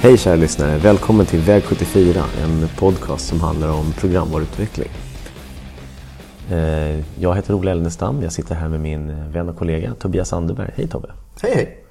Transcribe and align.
Hej 0.00 0.18
kära 0.18 0.36
lyssnare! 0.36 0.78
Välkommen 0.78 1.26
till 1.26 1.40
Väg 1.40 1.64
74, 1.64 2.24
en 2.42 2.68
podcast 2.78 3.28
som 3.28 3.40
handlar 3.40 3.68
om 3.68 3.92
programvaruutveckling. 3.92 5.07
Eh, 6.98 7.04
jag 7.18 7.34
heter 7.34 7.54
Ola 7.54 7.70
Elnestam, 7.70 8.22
jag 8.22 8.32
sitter 8.32 8.54
här 8.54 8.68
med 8.68 8.80
min 8.80 9.32
vän 9.32 9.48
och 9.48 9.56
kollega 9.56 9.94
Tobias 9.94 10.32
Anderberg. 10.32 10.70
Hej 10.74 10.88
Tobbe! 10.88 11.12
Hej 11.42 11.54
hej! 11.54 11.84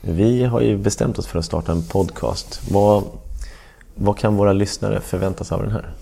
Vi 0.00 0.44
har 0.44 0.60
ju 0.60 0.76
bestämt 0.76 1.18
oss 1.18 1.26
för 1.26 1.38
att 1.38 1.44
starta 1.44 1.72
en 1.72 1.82
podcast. 1.82 2.70
Vad, 2.70 3.04
vad 3.94 4.18
kan 4.18 4.36
våra 4.36 4.52
lyssnare 4.52 5.00
förvänta 5.00 5.44
sig 5.44 5.54
av 5.54 5.62
den 5.62 5.72
här? 5.72 5.94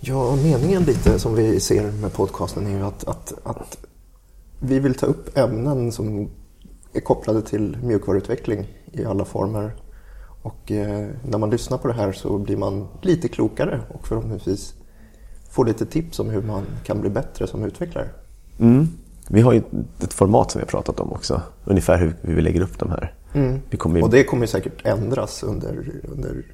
Ja, 0.00 0.36
meningen 0.36 0.82
lite 0.82 1.18
som 1.18 1.34
vi 1.34 1.60
ser 1.60 1.92
med 1.92 2.12
podcasten 2.12 2.66
är 2.66 2.70
ju 2.70 2.84
att, 2.84 3.04
att, 3.08 3.32
att 3.44 3.78
vi 4.60 4.78
vill 4.78 4.94
ta 4.94 5.06
upp 5.06 5.38
ämnen 5.38 5.92
som 5.92 6.30
är 6.92 7.00
kopplade 7.00 7.42
till 7.42 7.76
mjukvaruutveckling 7.82 8.66
i 8.92 9.04
alla 9.04 9.24
former. 9.24 9.74
Och 10.42 10.72
eh, 10.72 11.08
när 11.22 11.38
man 11.38 11.50
lyssnar 11.50 11.78
på 11.78 11.88
det 11.88 11.94
här 11.94 12.12
så 12.12 12.38
blir 12.38 12.56
man 12.56 12.88
lite 13.02 13.28
klokare 13.28 13.80
och 13.88 14.08
förhoppningsvis 14.08 14.74
får 15.56 15.64
lite 15.64 15.86
tips 15.86 16.18
om 16.18 16.30
hur 16.30 16.42
man 16.42 16.62
kan 16.84 17.00
bli 17.00 17.10
bättre 17.10 17.46
som 17.46 17.64
utvecklare. 17.64 18.08
Mm. 18.58 18.88
Vi 19.28 19.40
har 19.40 19.52
ju 19.52 19.62
ett 20.00 20.12
format 20.12 20.50
som 20.50 20.58
vi 20.58 20.62
har 20.62 20.68
pratat 20.68 21.00
om 21.00 21.12
också, 21.12 21.42
ungefär 21.64 21.98
hur 21.98 22.16
vi 22.34 22.42
lägger 22.42 22.60
upp 22.60 22.78
de 22.78 22.90
här. 22.90 23.14
Mm. 23.34 23.60
Ju... 23.70 24.02
Och 24.02 24.10
det 24.10 24.24
kommer 24.24 24.46
säkert 24.46 24.86
ändras 24.86 25.42
under, 25.42 25.90
under 26.12 26.44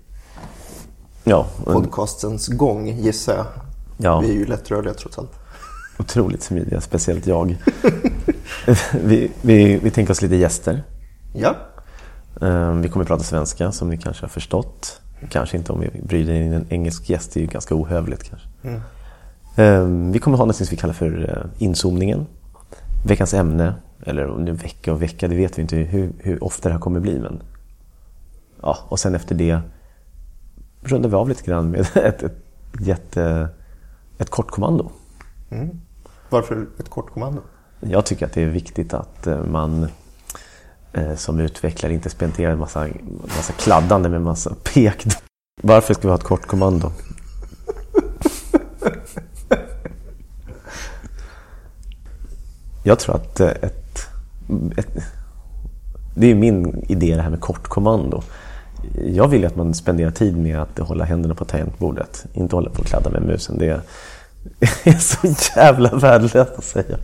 ja, 1.25 1.47
podcastens 1.64 2.48
gång 2.48 2.89
gissar 2.89 3.36
jag. 3.36 3.47
Ja. 3.97 4.20
Vi 4.20 4.31
är 4.31 4.34
ju 4.34 4.47
lättrörliga 4.47 4.94
trots 4.94 5.19
allt. 5.19 5.33
Otroligt 5.98 6.42
smidiga, 6.42 6.81
speciellt 6.81 7.27
jag. 7.27 7.56
vi, 9.05 9.31
vi, 9.42 9.78
vi 9.78 9.91
tänker 9.91 10.12
oss 10.12 10.22
lite 10.22 10.37
gäster. 10.37 10.83
Ja. 11.34 11.56
Ehm, 12.41 12.83
Vi 12.83 12.89
kommer 12.89 13.05
att 13.05 13.09
prata 13.09 13.25
svenska 13.25 13.72
som 13.72 13.91
ni 13.91 13.98
kanske 13.98 14.22
har 14.22 14.28
förstått. 14.28 15.02
Kanske 15.28 15.56
inte 15.56 15.73
om 15.73 15.81
vi 15.81 16.01
bryter 16.03 16.33
in 16.33 16.53
en 16.53 16.67
engelsk 16.69 17.11
gäst, 17.11 17.34
det 17.34 17.41
är 17.41 17.42
ju 17.42 17.47
ganska 17.47 17.75
ohövligt 17.75 18.23
kanske. 18.23 18.48
Mm. 18.62 18.81
Ehm, 19.56 20.12
Vi 20.12 20.19
kommer 20.19 20.39
ha 20.39 20.45
något 20.45 20.56
som 20.56 20.67
vi 20.70 20.77
kallar 20.77 20.95
för 20.95 21.31
eh, 21.31 21.62
inzoomningen. 21.62 22.27
Veckans 23.06 23.34
ämne, 23.34 23.75
eller 24.06 24.27
om 24.27 24.45
det 24.45 24.50
är 24.50 24.55
vecka 24.55 24.93
och 24.93 25.03
vecka, 25.03 25.28
det 25.28 25.37
vet 25.37 25.59
vi 25.59 25.62
inte 25.62 25.77
hur, 25.77 26.12
hur 26.19 26.45
ofta 26.45 26.69
det 26.69 26.73
här 26.73 26.81
kommer 26.81 27.00
bli. 27.00 27.19
Men... 27.19 27.43
Ja, 28.62 28.78
och 28.89 28.98
sen 29.00 29.15
efter 29.15 29.34
det 29.34 29.61
rundar 30.83 31.09
vi 31.09 31.15
av 31.15 31.28
lite 31.28 31.43
grann 31.45 31.70
med 31.70 31.81
ett, 31.95 32.23
ett, 32.23 32.37
jätte, 32.81 33.48
ett 34.19 34.31
kort 34.31 34.50
kommando. 34.50 34.91
Mm. 35.50 35.81
Varför 36.31 36.67
ett 36.78 36.89
kort 36.89 37.11
kommando? 37.11 37.43
Jag 37.81 38.06
tycker 38.06 38.27
att 38.27 38.33
det 38.33 38.43
är 38.43 38.47
viktigt 38.47 38.95
att 38.95 39.27
eh, 39.27 39.45
man 39.45 39.89
Eh, 40.94 41.14
som 41.16 41.40
utvecklare 41.40 41.92
inte 41.92 42.10
spenderar 42.10 42.52
en 42.52 42.58
massa, 42.58 42.88
massa 43.36 43.52
kladdande 43.52 44.08
med 44.08 44.22
massa 44.22 44.54
pek. 44.62 45.06
Varför 45.62 45.94
ska 45.94 46.02
vi 46.02 46.08
ha 46.08 46.14
ett 46.14 46.24
kort 46.24 46.46
kommando? 46.46 46.92
Jag 52.84 52.98
tror 52.98 53.16
att 53.16 53.40
eh, 53.40 53.48
ett, 53.48 54.08
ett 54.76 54.88
det 56.14 56.26
är 56.26 56.34
min 56.34 56.84
idé 56.88 57.16
det 57.16 57.22
här 57.22 57.31
med 57.31 57.41
kortkommando. 57.41 58.22
Jag 59.06 59.28
vill 59.28 59.44
att 59.44 59.56
man 59.56 59.75
spenderar 59.75 60.10
tid 60.10 60.36
med 60.36 60.60
att 60.60 60.78
hålla 60.78 61.04
händerna 61.04 61.34
på 61.34 61.44
tangentbordet, 61.44 62.26
inte 62.32 62.56
hålla 62.56 62.70
på 62.70 62.81
och 62.81 62.86
kladda 62.86 63.10
med 63.10 63.22
musen. 63.22 63.58
Det 63.58 63.81
är 64.84 64.92
så 64.98 65.34
jävla 65.56 65.94
värdelöst 65.94 66.52
att 66.58 66.64
säga. 66.64 66.98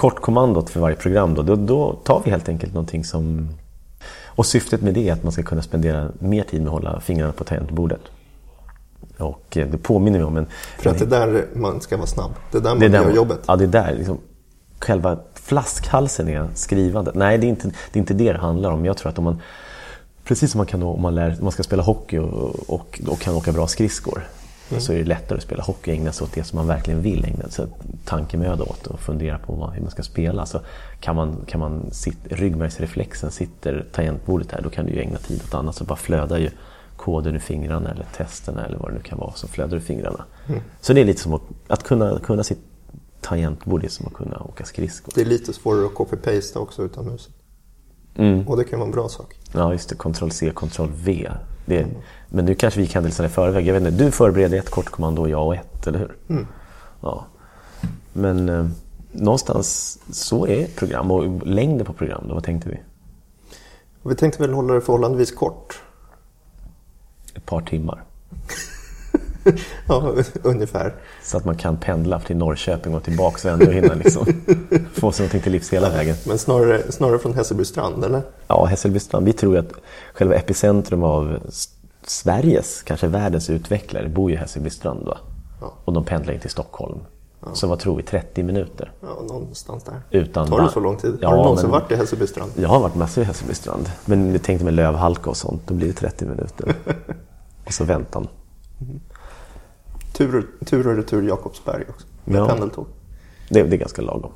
Kortkommandot 0.00 0.70
för 0.70 0.80
varje 0.80 0.96
program 0.96 1.34
då, 1.34 1.42
då, 1.42 1.56
då 1.56 1.92
tar 1.92 2.22
vi 2.24 2.30
helt 2.30 2.48
enkelt 2.48 2.74
någonting 2.74 3.04
som... 3.04 3.48
Och 4.24 4.46
syftet 4.46 4.82
med 4.82 4.94
det 4.94 5.08
är 5.08 5.12
att 5.12 5.22
man 5.22 5.32
ska 5.32 5.42
kunna 5.42 5.62
spendera 5.62 6.08
mer 6.18 6.42
tid 6.42 6.60
med 6.60 6.68
att 6.68 6.72
hålla 6.72 7.00
fingrarna 7.00 7.32
på 7.32 7.44
tangentbordet. 7.44 8.00
Och 9.18 9.56
eh, 9.56 9.68
det 9.68 9.78
påminner 9.78 10.18
mig 10.18 10.26
om 10.26 10.36
en... 10.36 10.46
För 10.78 10.90
att 10.90 10.98
det 10.98 11.04
är 11.04 11.08
där 11.08 11.46
man 11.54 11.80
ska 11.80 11.96
vara 11.96 12.06
snabb. 12.06 12.30
Det 12.52 12.58
är 12.58 12.62
där 12.62 12.70
man 12.70 12.78
det 12.78 12.86
är 12.86 12.90
där 12.90 13.02
gör 13.02 13.14
jobbet. 13.14 13.40
Ja, 13.46 13.56
det 13.56 13.64
är 13.64 13.68
där 13.68 13.94
liksom, 13.94 14.18
själva 14.78 15.18
flaskhalsen 15.34 16.28
är 16.28 16.48
skrivandet. 16.54 17.14
Nej, 17.14 17.38
det 17.38 17.46
är, 17.46 17.48
inte, 17.48 17.68
det 17.68 17.98
är 17.98 18.00
inte 18.00 18.14
det 18.14 18.32
det 18.32 18.38
handlar 18.38 18.70
om. 18.70 18.84
Jag 18.84 18.96
tror 18.96 19.10
att 19.10 19.18
om 19.18 19.24
man... 19.24 19.40
Precis 20.24 20.50
som 20.50 20.58
man 20.58 20.66
kan 20.66 20.82
om 20.82 21.02
man, 21.02 21.14
lär, 21.14 21.30
om 21.30 21.44
man 21.44 21.52
ska 21.52 21.62
spela 21.62 21.82
hockey 21.82 22.18
och, 22.18 22.70
och, 22.70 23.00
och 23.06 23.20
kan 23.20 23.34
åka 23.34 23.52
bra 23.52 23.66
skridskor 23.66 24.22
Mm. 24.70 24.80
så 24.80 24.92
är 24.92 24.98
det 24.98 25.04
lättare 25.04 25.36
att 25.36 25.42
spela 25.42 25.62
hockey 25.62 25.90
och 25.90 25.94
ägna 25.94 26.12
sig 26.12 26.24
åt 26.24 26.32
det 26.32 26.44
som 26.44 26.56
man 26.56 26.66
verkligen 26.66 27.02
vill 27.02 27.24
ägna 27.24 27.48
sig 27.48 27.66
tankemöda 28.04 28.62
åt 28.62 28.86
och 28.86 29.00
fundera 29.00 29.38
på 29.38 29.52
vad, 29.52 29.72
hur 29.72 29.82
man 29.82 29.90
ska 29.90 30.02
spela. 30.02 30.46
Så 30.46 30.60
kan 31.00 31.16
man, 31.16 31.36
kan 31.46 31.60
man 31.60 31.90
sitt, 31.90 32.18
ryggmärgsreflexen 32.24 33.30
sitter 33.30 33.86
tangentbordet 33.92 34.48
där, 34.48 34.60
då 34.62 34.70
kan 34.70 34.86
du 34.86 34.92
ju 34.92 35.00
ägna 35.00 35.18
tid 35.18 35.42
åt 35.48 35.54
annat. 35.54 35.74
Så 35.74 35.84
bara 35.84 35.96
flödar 35.96 36.38
ju 36.38 36.50
koden 36.96 37.34
ur 37.34 37.38
fingrarna 37.38 37.90
eller 37.90 38.06
testerna 38.16 38.66
eller 38.66 38.78
vad 38.78 38.90
det 38.90 38.94
nu 38.94 39.02
kan 39.02 39.18
vara, 39.18 39.32
så 39.32 39.48
flödar 39.48 39.76
ur 39.76 39.80
fingrarna. 39.80 40.24
Mm. 40.48 40.60
Så 40.80 40.92
det 40.92 41.00
är 41.00 41.04
lite 41.04 41.20
som 41.20 41.34
att, 41.34 41.42
att 41.68 41.82
kunna, 41.82 42.18
kunna 42.18 42.44
sitt 42.44 42.60
tangentbord, 43.20 43.84
är 43.84 43.88
som 43.88 44.06
att 44.06 44.12
kunna 44.12 44.38
åka 44.38 44.64
skridskor. 44.64 45.12
Det 45.14 45.20
är 45.20 45.24
lite 45.24 45.52
svårare 45.52 45.86
att 45.86 45.94
copy-pasta 45.94 46.58
också 46.58 46.82
utan 46.82 47.04
musen. 47.04 47.32
Mm. 48.14 48.48
Och 48.48 48.56
det 48.56 48.64
kan 48.64 48.78
vara 48.78 48.86
en 48.86 48.92
bra 48.92 49.08
sak. 49.08 49.36
Ja, 49.52 49.72
just 49.72 49.88
det. 49.88 49.94
Ctrl-C, 49.94 50.52
Ctrl-V. 50.54 51.30
Det 51.70 51.86
Men 52.28 52.44
nu 52.44 52.54
kanske 52.54 52.80
vi 52.80 52.86
kan 52.86 53.04
hälsa 53.04 53.24
i 53.24 53.28
förväg. 53.28 53.66
Jag 53.66 53.74
vet 53.74 53.82
inte, 53.82 54.04
du 54.04 54.10
förbereder 54.10 54.58
ett 54.58 54.70
kortkommando 54.70 55.22
och 55.22 55.28
jag 55.28 55.46
och 55.46 55.54
ett, 55.54 55.86
eller 55.86 55.98
hur? 55.98 56.16
Mm. 56.28 56.46
Ja. 57.00 57.26
Men 58.12 58.48
eh, 58.48 58.66
någonstans 59.12 59.98
så 60.10 60.46
är 60.46 60.66
program. 60.66 61.10
Och 61.10 61.46
längden 61.46 61.86
på 61.86 61.92
program, 61.92 62.24
då, 62.28 62.34
vad 62.34 62.44
tänkte 62.44 62.68
vi? 62.68 62.80
Vi 64.02 64.14
tänkte 64.14 64.42
väl 64.42 64.52
hålla 64.52 64.74
det 64.74 64.80
förhållandevis 64.80 65.32
kort. 65.34 65.82
Ett 67.34 67.46
par 67.46 67.60
timmar. 67.60 68.02
ja, 69.88 70.14
ungefär. 70.42 70.94
Så 71.22 71.36
att 71.36 71.44
man 71.44 71.56
kan 71.56 71.76
pendla 71.76 72.20
till 72.20 72.36
Norrköping 72.36 72.94
och 72.94 73.02
tillbaka 73.04 73.48
och 73.48 73.60
ändå 73.60 73.72
hinna 73.72 73.94
liksom, 73.94 74.26
få 74.92 75.12
sig 75.12 75.22
någonting 75.22 75.40
till 75.40 75.52
livs 75.52 75.72
hela 75.72 75.90
vägen. 75.90 76.16
Men 76.26 76.38
snarare, 76.38 76.92
snarare 76.92 77.18
från 77.18 77.34
Hässelby 77.34 77.64
strand, 77.64 78.04
eller? 78.04 78.22
Ja, 78.46 78.64
Hässelbystrand. 78.64 79.26
Vi 79.26 79.32
tror 79.32 79.58
att 79.58 79.72
själva 80.14 80.34
epicentrum 80.34 81.02
av 81.02 81.38
Sveriges, 82.06 82.82
kanske 82.82 83.06
världens 83.06 83.50
utvecklare, 83.50 84.08
bor 84.08 84.30
ju 84.30 84.36
i 84.36 84.38
Hässelbystrand. 84.38 85.06
Va? 85.06 85.18
Ja. 85.60 85.72
Och 85.84 85.92
de 85.92 86.04
pendlar 86.04 86.34
in 86.34 86.40
till 86.40 86.50
Stockholm. 86.50 86.98
Så 87.54 87.66
vad 87.66 87.78
tror 87.78 87.96
vi, 87.96 88.02
30 88.02 88.42
minuter? 88.42 88.92
Ja, 89.00 89.22
någonstans 89.28 89.84
där. 89.84 90.02
Utan 90.10 90.46
Tar 90.48 90.62
det 90.62 90.70
så 90.70 90.80
lång 90.80 90.96
tid? 90.96 91.18
Ja, 91.20 91.28
Har 91.28 91.36
du 91.36 91.42
någonsin 91.42 91.70
men- 91.70 91.80
varit 91.80 91.92
i 91.92 91.94
Hässelby 91.96 92.26
strand? 92.26 92.50
Jag 92.56 92.68
har 92.68 92.80
varit 92.80 92.94
massor 92.94 93.22
i 93.22 93.26
Hässelbystrand. 93.26 93.90
Men 94.04 94.32
jag 94.32 94.42
tänkte 94.42 94.64
med 94.64 94.74
lövhalka 94.74 95.30
och 95.30 95.36
sånt, 95.36 95.62
då 95.66 95.74
blir 95.74 95.86
det 95.86 95.92
30 95.92 96.24
minuter. 96.24 96.74
och 97.66 97.72
så 97.72 97.84
väntan. 97.84 98.28
Tur, 100.12 100.46
tur 100.66 100.86
och 100.86 100.96
retur 100.96 101.22
Jakobsberg 101.28 101.84
också. 101.88 102.06
Med 102.24 102.40
Ja. 102.40 102.48
pendeltåg. 102.48 102.86
Det, 103.48 103.62
det 103.62 103.76
är 103.76 103.78
ganska 103.78 104.02
lagom. 104.02 104.32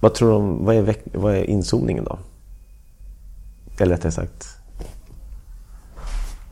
Vad 0.00 0.14
tror 0.14 0.28
du 0.28 0.34
om, 0.34 0.64
vad 0.64 0.76
är, 0.76 0.82
veck, 0.82 1.00
vad 1.14 1.34
är 1.34 1.44
inzoomningen 1.44 2.04
då? 2.04 2.18
Eller 3.78 3.96
rättare 3.96 4.12
sagt, 4.12 4.48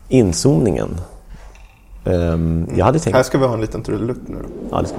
inzoomningen. 0.09 1.01
Ehm, 2.05 2.69
jag 2.77 2.85
hade 2.85 2.99
tänkt... 2.99 3.17
Här 3.17 3.23
ska 3.23 3.39
vi 3.39 3.47
ha 3.47 3.55
en 3.55 3.61
liten 3.61 3.83
trudelutt 3.83 4.29
nu 4.29 4.39
då. 4.43 4.49
Ja, 4.71 4.83
det 4.83 4.89
ska 4.89 4.97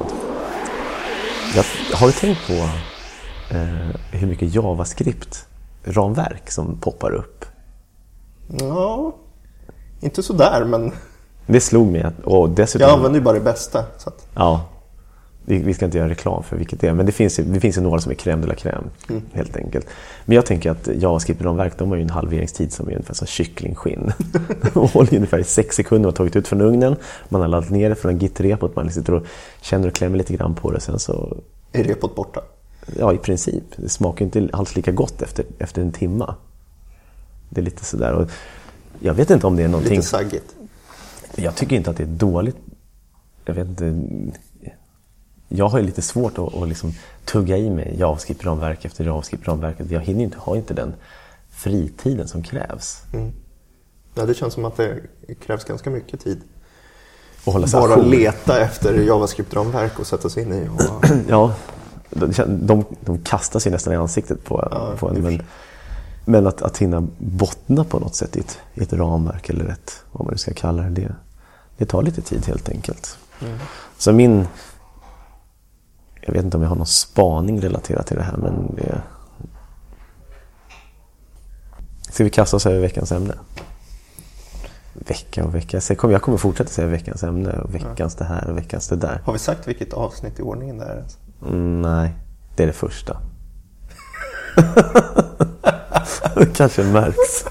jag, 1.55 1.63
Har 1.97 2.07
du 2.07 2.13
tänkt 2.13 2.47
på 2.47 2.53
eh, 3.55 3.89
hur 4.11 4.27
mycket 4.27 4.53
JavaScript-ramverk 4.55 6.49
som 6.51 6.77
poppar 6.77 7.11
upp? 7.13 7.45
Ja, 8.59 9.15
inte 10.01 10.23
så 10.23 10.33
där 10.33 10.65
men 10.65 10.91
Det 11.45 11.59
slog 11.59 11.87
mig. 11.87 12.05
Och 12.23 12.49
dessutom, 12.49 12.87
jag 12.87 12.95
använder 12.95 13.19
ju 13.19 13.23
bara 13.23 13.33
det 13.33 13.43
bästa. 13.43 13.83
Så 13.97 14.09
att, 14.09 14.27
Ja, 14.35 14.69
vi, 15.45 15.73
ska 15.73 15.85
inte 15.85 15.97
göra 15.97 16.09
reklam 16.09 16.43
för 16.43 16.57
vilket 16.57 16.79
det 16.79 16.87
är, 16.87 16.93
men 16.93 17.05
det 17.05 17.11
finns, 17.11 17.35
det 17.35 17.59
finns 17.59 17.77
ju 17.77 17.81
några 17.81 17.99
som 17.99 18.11
är 18.11 18.15
crème 18.15 18.41
de 18.41 18.47
la 18.47 18.53
crème, 18.53 18.83
helt 19.33 19.57
enkelt. 19.57 19.87
Men 20.25 20.35
jag 20.35 20.45
tänker 20.45 20.71
att 20.71 20.87
JavaScript-ramverk, 20.87 21.73
de 21.77 21.89
har 21.89 21.95
ju 21.95 22.03
en 22.03 22.09
halveringstid 22.09 22.73
som 22.73 22.87
är 22.87 22.91
ungefär 22.91 23.13
som 23.13 23.27
kycklingskinn. 23.27 24.13
De 24.73 24.87
håller 24.87 25.15
ungefär 25.15 25.39
i 25.39 25.43
sex 25.43 25.75
sekunder 25.75 26.07
och 26.07 26.13
har 26.13 26.17
tagit 26.17 26.35
ut 26.35 26.47
från 26.47 26.61
ugnen, 26.61 26.95
man 27.29 27.41
har 27.41 27.47
laddat 27.47 27.69
ner 27.69 27.89
det 27.89 27.95
från 27.95 28.17
git-repot, 28.17 28.75
man 28.75 28.91
sitter 28.91 29.13
och 29.13 29.25
känner 29.61 29.87
och 29.87 29.93
klämmer 29.93 30.17
lite 30.17 30.33
grann 30.33 30.55
på 30.55 30.71
det, 30.71 30.79
sen 30.79 30.99
så, 30.99 31.37
är 31.71 31.83
repot 31.83 32.15
borta? 32.15 32.41
ja 32.99 33.13
i 33.13 33.17
princip, 33.17 33.63
det 33.75 33.89
smakar 33.89 34.25
inte 34.25 34.49
alls 34.53 34.75
lika 34.75 34.91
gott 34.91 35.21
efter, 35.21 35.45
efter 35.59 35.81
en 35.81 35.91
timma. 35.91 36.35
Det 37.49 37.61
är 37.61 37.65
lite 37.65 37.85
sådär, 37.85 38.13
och 38.13 38.29
jag 38.99 39.13
vet 39.13 39.29
inte 39.29 39.47
om 39.47 39.55
det 39.55 39.63
är 39.63 39.67
någonting... 39.67 39.95
Lite 39.95 40.07
saggigt. 40.07 40.55
Jag 41.35 41.55
tycker 41.55 41.75
inte 41.75 41.89
att 41.89 41.97
det 41.97 42.03
är 42.03 42.07
dåligt. 42.07 42.57
Jag 43.45 43.53
vet 43.53 43.67
inte. 43.67 43.95
Jag 45.47 45.67
har 45.67 45.79
ju 45.79 45.85
lite 45.85 46.01
svårt 46.01 46.37
att, 46.37 46.55
att 46.55 46.67
liksom 46.67 46.93
tugga 47.25 47.57
i 47.57 47.69
mig 47.69 47.95
JavaScript-ramverk 47.99 48.85
efter 48.85 49.03
JavaScript-ramverk. 49.05 49.75
Jag 49.89 50.01
hinner 50.01 50.23
inte, 50.23 50.37
har 50.39 50.55
inte 50.55 50.73
den 50.73 50.93
fritiden 51.49 52.27
som 52.27 52.43
krävs. 52.43 53.01
Mm. 53.13 53.31
Ja, 54.15 54.25
det 54.25 54.33
känns 54.33 54.53
som 54.53 54.65
att 54.65 54.77
det 54.77 54.99
krävs 55.45 55.63
ganska 55.63 55.89
mycket 55.89 56.19
tid. 56.19 56.41
Och 57.45 57.53
hålla 57.53 57.67
Bara 57.73 57.93
ajour. 57.93 58.05
leta 58.05 58.59
efter 58.61 58.93
JavaScript-ramverk 58.93 59.99
och 59.99 60.07
sätta 60.07 60.29
sig 60.29 60.43
in 60.43 60.53
i. 60.53 60.67
Och, 60.67 61.05
Ja, 61.29 61.53
de, 62.09 62.31
de, 62.47 62.85
de 63.01 63.17
kastar 63.19 63.59
sig 63.59 63.71
nästan 63.71 63.93
i 63.93 63.95
ansiktet 63.95 64.43
på, 64.45 64.67
Ja, 64.71 64.93
på 64.99 65.09
en. 65.09 65.21
Men. 65.21 65.41
Men 66.25 66.47
att, 66.47 66.61
att 66.61 66.77
hinna 66.77 67.07
bottna 67.17 67.83
på 67.83 67.99
något 67.99 68.15
sätt 68.15 68.35
i 68.35 68.39
ett, 68.39 68.59
i 68.73 68.83
ett 68.83 68.93
ramverk 68.93 69.49
eller 69.49 69.65
ett, 69.65 70.03
vad 70.11 70.25
man 70.25 70.31
nu 70.31 70.37
ska 70.37 70.53
kalla 70.53 70.83
det, 70.83 70.89
det, 70.89 71.15
det 71.77 71.85
tar 71.85 72.03
lite 72.03 72.21
tid 72.21 72.45
helt 72.45 72.69
enkelt. 72.69 73.17
Mm. 73.41 73.59
Så 73.97 74.11
min... 74.11 74.47
Jag 76.21 76.33
vet 76.33 76.43
inte 76.43 76.57
om 76.57 76.63
jag 76.63 76.69
har 76.69 76.75
någon 76.75 76.85
spaning 76.85 77.61
relaterat 77.61 78.07
till 78.07 78.17
det 78.17 78.23
här, 78.23 78.37
men 78.37 78.75
det... 78.75 79.01
Ska 82.11 82.23
vi 82.23 82.29
kasta 82.29 82.57
oss 82.57 82.65
över 82.65 82.79
veckans 82.79 83.11
ämne? 83.11 83.33
Vecka 84.93 85.45
och 85.45 85.55
vecka. 85.55 85.81
Jag 85.89 85.97
kommer, 85.97 86.13
jag 86.13 86.21
kommer 86.21 86.37
fortsätta 86.37 86.69
säga 86.69 86.87
veckans 86.87 87.23
ämne 87.23 87.51
och 87.51 87.75
veckans 87.75 88.15
det 88.15 88.25
här 88.25 88.49
och 88.49 88.57
veckans 88.57 88.87
det 88.87 88.95
där. 88.95 89.21
har 89.25 89.33
vi 89.33 89.39
sagt 89.39 89.67
vilket 89.67 89.93
avsnitt 89.93 90.39
i 90.39 90.41
ordningen 90.41 90.77
det 90.77 90.85
är? 90.85 91.03
Mm, 91.47 91.81
nej, 91.81 92.13
det 92.55 92.63
är 92.63 92.67
det 92.67 92.73
första. 92.73 93.17
det 96.35 96.53
kanske 96.55 96.83
märks. 96.83 97.45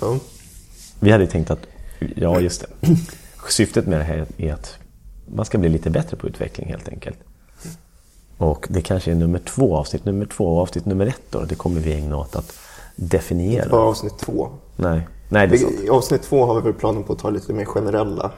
Ja. 0.00 0.18
Vi 1.00 1.10
hade 1.10 1.26
tänkt 1.26 1.50
att, 1.50 1.66
ja 2.16 2.40
just 2.40 2.60
det. 2.60 2.96
Syftet 3.48 3.86
med 3.86 4.00
det 4.00 4.04
här 4.04 4.26
är 4.36 4.52
att 4.52 4.74
man 5.26 5.44
ska 5.44 5.58
bli 5.58 5.68
lite 5.68 5.90
bättre 5.90 6.16
på 6.16 6.26
utveckling 6.26 6.68
helt 6.68 6.88
enkelt. 6.88 7.18
Och 8.38 8.66
det 8.70 8.82
kanske 8.82 9.10
är 9.10 9.14
nummer 9.14 9.38
två, 9.38 9.76
avsnitt 9.76 10.04
nummer 10.04 10.26
två 10.26 10.44
och 10.44 10.62
avsnitt 10.62 10.86
nummer 10.86 11.06
ett 11.06 11.22
då. 11.30 11.40
Det 11.40 11.54
kommer 11.54 11.80
vi 11.80 11.92
ägna 11.92 12.16
åt 12.16 12.36
att 12.36 12.58
definiera. 12.96 13.64
Det 13.64 13.72
var 13.72 13.88
avsnitt 13.88 14.18
två. 14.18 14.48
Nej, 14.76 15.08
nej 15.28 15.48
det 15.48 15.54
är 15.54 15.58
sant. 15.58 15.74
I 15.84 15.88
avsnitt 15.88 16.22
två 16.22 16.46
har 16.46 16.54
vi 16.54 16.60
väl 16.60 16.72
planen 16.72 17.04
på 17.04 17.12
att 17.12 17.18
ta 17.18 17.30
lite 17.30 17.52
mer 17.52 17.64
generella 17.64 18.32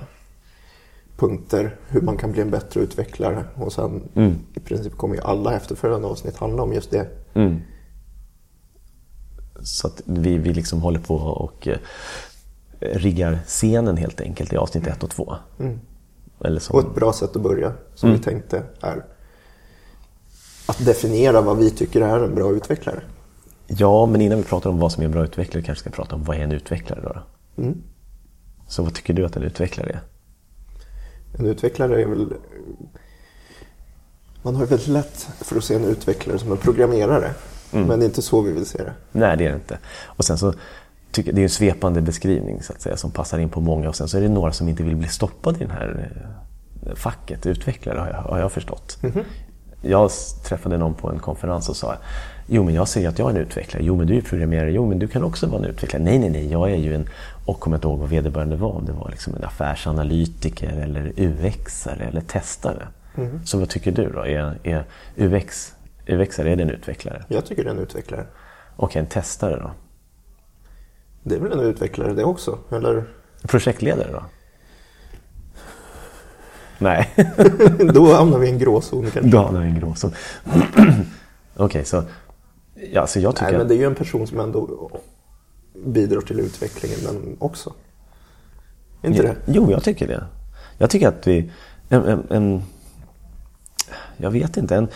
punkter. 1.19 1.77
Hur 1.89 2.01
man 2.01 2.17
kan 2.17 2.33
bli 2.33 2.43
en 2.43 2.51
bättre 2.51 2.81
utvecklare. 2.81 3.45
Och 3.55 3.73
sen 3.73 4.09
i 4.55 4.61
princip 4.61 4.97
kommer 4.97 5.15
ju 5.15 5.21
alla 5.21 5.57
efterföljande 5.57 6.09
avsnitt 6.09 6.37
handla 6.37 6.63
om 6.63 6.73
just 6.73 6.91
det. 6.91 7.09
Mm. 7.35 7.61
Så 9.61 9.87
att 9.87 10.03
vi, 10.05 10.39
vi 10.39 10.55
liksom 10.55 10.81
håller 10.81 11.01
på 11.01 11.15
och 11.17 11.69
eh, 11.69 11.79
riggar 12.81 13.39
scenen 13.47 13.97
helt 13.97 14.21
enkelt 14.21 14.53
i 14.53 14.57
avsnitt 14.57 14.87
ett 14.87 15.03
och 15.03 15.11
två. 15.11 15.37
Eller 16.41 16.61
som, 16.61 16.77
Och 16.77 16.83
ett 16.83 16.95
bra 16.95 17.13
sätt 17.13 17.37
att 17.37 17.43
börja, 17.43 17.73
som 17.95 18.13
vi 18.13 18.19
tänkte, 18.19 18.63
är 18.81 19.05
att 20.67 20.87
definiera 20.87 21.41
vad 21.41 21.57
vi 21.59 21.71
tycker 21.71 22.01
är 22.01 22.25
en 22.25 22.35
bra 22.35 22.53
utvecklare. 22.53 23.03
Ja, 23.67 24.07
men 24.07 24.21
innan 24.21 24.39
vi 24.39 24.45
pratar 24.45 24.71
om 24.71 24.79
vad 24.79 24.93
som 24.93 25.01
är 25.01 25.05
en 25.05 25.13
bra 25.13 25.25
utvecklare 25.25 25.65
kanske 25.65 25.81
ska 25.81 25.91
prata 25.91 26.15
om 26.15 26.25
vad 26.25 26.37
är 26.37 26.41
en 26.41 26.53
utvecklare 26.53 27.01
då? 27.01 27.13
då? 27.13 27.63
Mm. 27.63 27.83
Så 28.69 28.83
vad 28.83 28.95
tycker 28.95 29.15
du 29.15 29.25
att 29.25 29.37
en 29.37 29.43
utvecklare 29.43 29.91
är? 29.91 30.01
En 31.33 31.47
utvecklare 31.47 32.03
är 32.03 32.07
väl... 32.07 32.33
Man 34.43 34.57
har 34.57 34.67
väldigt 34.67 34.89
lätt 34.89 35.29
för 35.41 35.57
att 35.57 35.65
se 35.65 35.75
en 35.75 35.85
utvecklare 35.85 36.39
som 36.39 36.53
en 36.53 36.59
programmerare. 36.59 37.31
Men 37.71 37.99
det 37.99 38.05
är 38.05 38.09
inte 38.09 38.23
så 38.23 38.41
vi 38.41 38.53
vill 38.53 38.67
se 38.67 38.79
det. 38.79 38.93
Nej, 39.13 39.37
det 39.37 39.45
är 39.45 39.49
det 39.49 39.55
inte. 39.55 39.79
Och 40.05 40.25
sen 40.25 40.39
så 40.39 40.55
tycker 41.11 41.33
det 41.33 41.41
är 41.41 41.43
en 41.43 41.49
svepande 41.49 42.01
beskrivning 42.01 42.63
så 42.63 42.73
att 42.73 42.81
säga 42.81 42.97
som 42.97 43.11
passar 43.11 43.39
in 43.39 43.49
på 43.49 43.61
många 43.61 43.89
och 43.89 43.97
sen 43.97 44.09
så 44.09 44.17
är 44.17 44.21
det 44.21 44.29
några 44.29 44.53
som 44.53 44.69
inte 44.69 44.83
vill 44.83 44.97
bli 44.97 45.09
stoppade 45.09 45.65
i 45.65 45.67
det 45.67 45.73
här 45.73 46.11
eh, 46.87 46.95
facket, 46.95 47.47
utvecklare 47.47 47.99
har 47.99 48.07
jag, 48.07 48.15
har 48.15 48.39
jag 48.39 48.53
förstått. 48.53 48.99
Jag 49.83 50.11
träffade 50.45 50.79
någon 50.79 50.95
på 50.95 51.11
en 51.11 51.19
konferens 51.19 51.69
och 51.69 51.77
sa 51.77 51.97
Jo 52.47 52.65
men 52.65 52.75
jag 52.75 52.89
säger 52.89 53.09
att 53.09 53.19
jag 53.19 53.31
är 53.31 53.35
en 53.35 53.41
utvecklare. 53.41 53.85
Jo 53.85 53.97
men 53.97 54.07
du 54.07 54.17
är 54.17 54.21
programmerare. 54.21 54.73
Jo 54.73 54.87
men 54.87 54.99
du 54.99 55.09
kan 55.09 55.25
också 55.25 55.47
vara 55.47 55.59
en 55.59 55.65
utvecklare. 55.65 56.03
Nej 56.03 56.19
nej 56.19 56.31
nej, 56.31 56.53
jag 56.53 56.71
är 56.71 56.77
ju 56.77 56.95
en... 56.95 57.09
Och 57.47 57.61
kommer 57.61 57.77
inte 57.77 57.89
ihåg 57.89 57.99
vad 57.99 58.09
vederbörande 58.09 58.57
var. 58.57 58.73
Om 58.73 58.85
det 58.85 58.93
var 58.93 59.11
liksom 59.11 59.35
en 59.35 59.45
affärsanalytiker 59.45 60.69
eller 60.69 61.13
UXare 61.17 62.05
eller 62.05 62.21
testare. 62.21 62.89
Så 63.45 63.59
vad 63.59 63.69
tycker 63.69 63.93
du 63.93 64.11
då? 64.13 64.27
Är, 64.27 64.59
är 64.63 64.85
UX, 65.17 65.75
UXare, 66.07 66.53
är 66.53 66.57
det 66.57 66.63
en 66.63 66.71
utvecklare? 66.71 67.25
Jag 67.29 67.47
tycker 67.47 67.65
det 67.65 67.71
är 67.71 67.75
en 67.75 67.81
utvecklare. 67.81 68.27
Och 68.77 68.97
en 68.97 69.07
testare 69.07 69.57
då? 69.57 69.71
Det 71.23 71.35
är 71.35 71.41
väl 71.41 71.53
en 71.53 71.61
utvecklare 71.61 72.13
det 72.13 72.25
också? 72.25 72.59
Eller? 72.71 73.05
Projektledare 73.43 74.13
då? 74.13 74.23
Nej, 76.79 77.11
Då 77.95 78.13
hamnar 78.13 78.39
vi 78.39 78.47
i 78.47 78.51
en 78.51 78.59
gråzon 78.59 79.11
kanske. 79.11 79.31
då 79.31 79.39
hamnar 79.39 79.61
vi 79.61 79.67
i 79.67 79.71
en 79.71 79.81
gråzon. 79.81 80.13
Okej, 81.57 81.85
så... 81.85 82.03
Ja, 82.93 83.07
så 83.07 83.21
jag 83.21 83.37
tycker 83.37 83.51
Nej, 83.51 83.59
men 83.59 83.69
det 83.69 83.75
är 83.75 83.79
ju 83.79 83.87
en 83.87 83.95
person 83.95 84.27
som 84.27 84.41
ändå 84.41 84.91
bidrar 85.85 86.21
till 86.21 86.41
utvecklingen 86.41 86.99
men 87.05 87.37
också. 87.39 87.73
Inte 89.03 89.23
det? 89.23 89.37
Jo, 89.47 89.71
jag 89.71 89.83
tycker 89.83 90.09
det. 90.09 90.25
Jag 90.79 90.91
tycker 90.91 91.09
att 91.09 91.27
vi... 91.27 91.51
En, 91.89 92.05
en, 92.05 92.23
en, 92.31 92.63
jag 94.17 94.31
vet 94.31 94.57
inte. 94.57 94.77
En, 94.77 94.89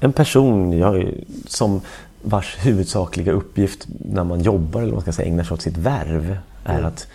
en 0.00 0.12
person 0.12 0.72
jag, 0.72 1.14
som 1.46 1.80
vars 2.22 2.56
huvudsakliga 2.58 3.32
uppgift 3.32 3.86
när 3.88 4.24
man 4.24 4.40
jobbar 4.40 4.82
eller 4.82 4.92
man 4.92 5.02
ska 5.02 5.12
säga, 5.12 5.28
ägnar 5.28 5.44
sig 5.44 5.54
åt 5.54 5.62
sitt 5.62 5.76
värv 5.76 6.38
är 6.64 6.82
att 6.82 7.06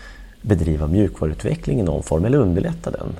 bedriva 0.41 0.87
mjukvaruutveckling 0.87 1.79
i 1.79 1.83
någon 1.83 2.03
form 2.03 2.25
eller 2.25 2.37
underlätta 2.37 2.91
den. 2.91 3.15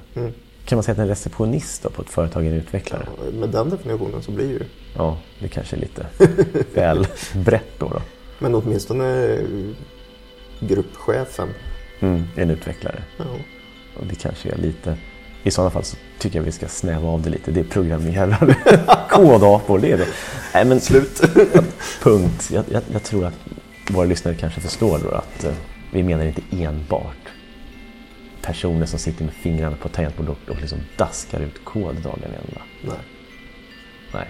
Kan 0.65 0.75
man 0.75 0.83
säga 0.83 0.93
att 0.93 0.99
en 0.99 1.07
receptionist 1.07 1.83
då 1.83 1.89
på 1.89 2.01
ett 2.01 2.09
företag 2.09 2.45
är 2.45 2.51
en 2.51 2.57
utvecklare? 2.57 3.07
Med 3.33 3.49
den 3.49 3.69
definitionen 3.69 4.21
så 4.23 4.31
blir 4.31 4.49
ju 4.49 4.59
Ja, 4.97 5.17
det 5.39 5.47
kanske 5.47 5.75
är 5.75 5.79
lite 5.79 6.05
väl 6.73 7.07
brett 7.33 7.79
då. 7.79 7.87
då. 7.89 8.01
Men 8.39 8.55
åtminstone 8.55 9.37
gruppchefen. 10.59 11.49
Mm, 11.99 12.23
en 12.35 12.49
utvecklare. 12.49 13.03
Ja. 13.17 13.23
Och 13.99 14.05
det 14.05 14.15
kanske 14.15 14.49
är 14.51 14.57
lite... 14.57 14.97
I 15.43 15.51
sådana 15.51 15.71
fall 15.71 15.83
så 15.83 15.97
tycker 16.19 16.39
jag 16.39 16.43
vi 16.43 16.51
ska 16.51 16.67
snäva 16.67 17.07
av 17.09 17.21
det 17.21 17.29
lite. 17.29 17.51
Det 17.51 17.59
är 17.59 17.63
programmerare, 17.63 18.55
kodapor, 19.09 19.79
det 19.79 19.91
är 19.91 19.97
det. 19.97 20.07
Nej, 20.53 20.65
men 20.65 20.79
Slut. 20.81 21.21
punkt. 22.03 22.49
Jag, 22.53 22.63
jag, 22.71 22.81
jag 22.93 23.03
tror 23.03 23.25
att 23.25 23.33
våra 23.89 24.05
lyssnare 24.05 24.35
kanske 24.35 24.61
förstår 24.61 24.99
då 25.03 25.09
att 25.09 25.43
eh, 25.43 25.53
vi 25.91 26.03
menar 26.03 26.25
inte 26.25 26.41
enbart 26.51 27.15
personer 28.45 28.85
som 28.85 28.99
sitter 28.99 29.25
med 29.25 29.33
fingrarna 29.33 29.75
på 29.75 29.89
tangentbordet 29.89 30.31
och, 30.31 30.49
och 30.49 30.61
liksom 30.61 30.79
daskar 30.97 31.39
ut 31.39 31.65
kod 31.65 31.95
dagen 31.95 32.23
ända. 32.23 32.61
Nej. 32.81 32.97
Nej. 34.13 34.27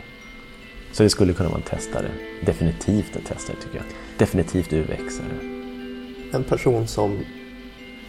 Så 0.91 1.03
det 1.03 1.09
skulle 1.09 1.33
kunna 1.33 1.49
vara 1.49 1.57
en 1.57 1.77
testare. 1.77 2.11
Definitivt 2.45 3.15
en 3.15 3.21
testare 3.21 3.57
tycker 3.63 3.77
jag. 3.77 3.85
Definitivt 4.17 4.73
UX-are. 4.73 5.51
En 6.33 6.43
person 6.43 6.87
som 6.87 7.19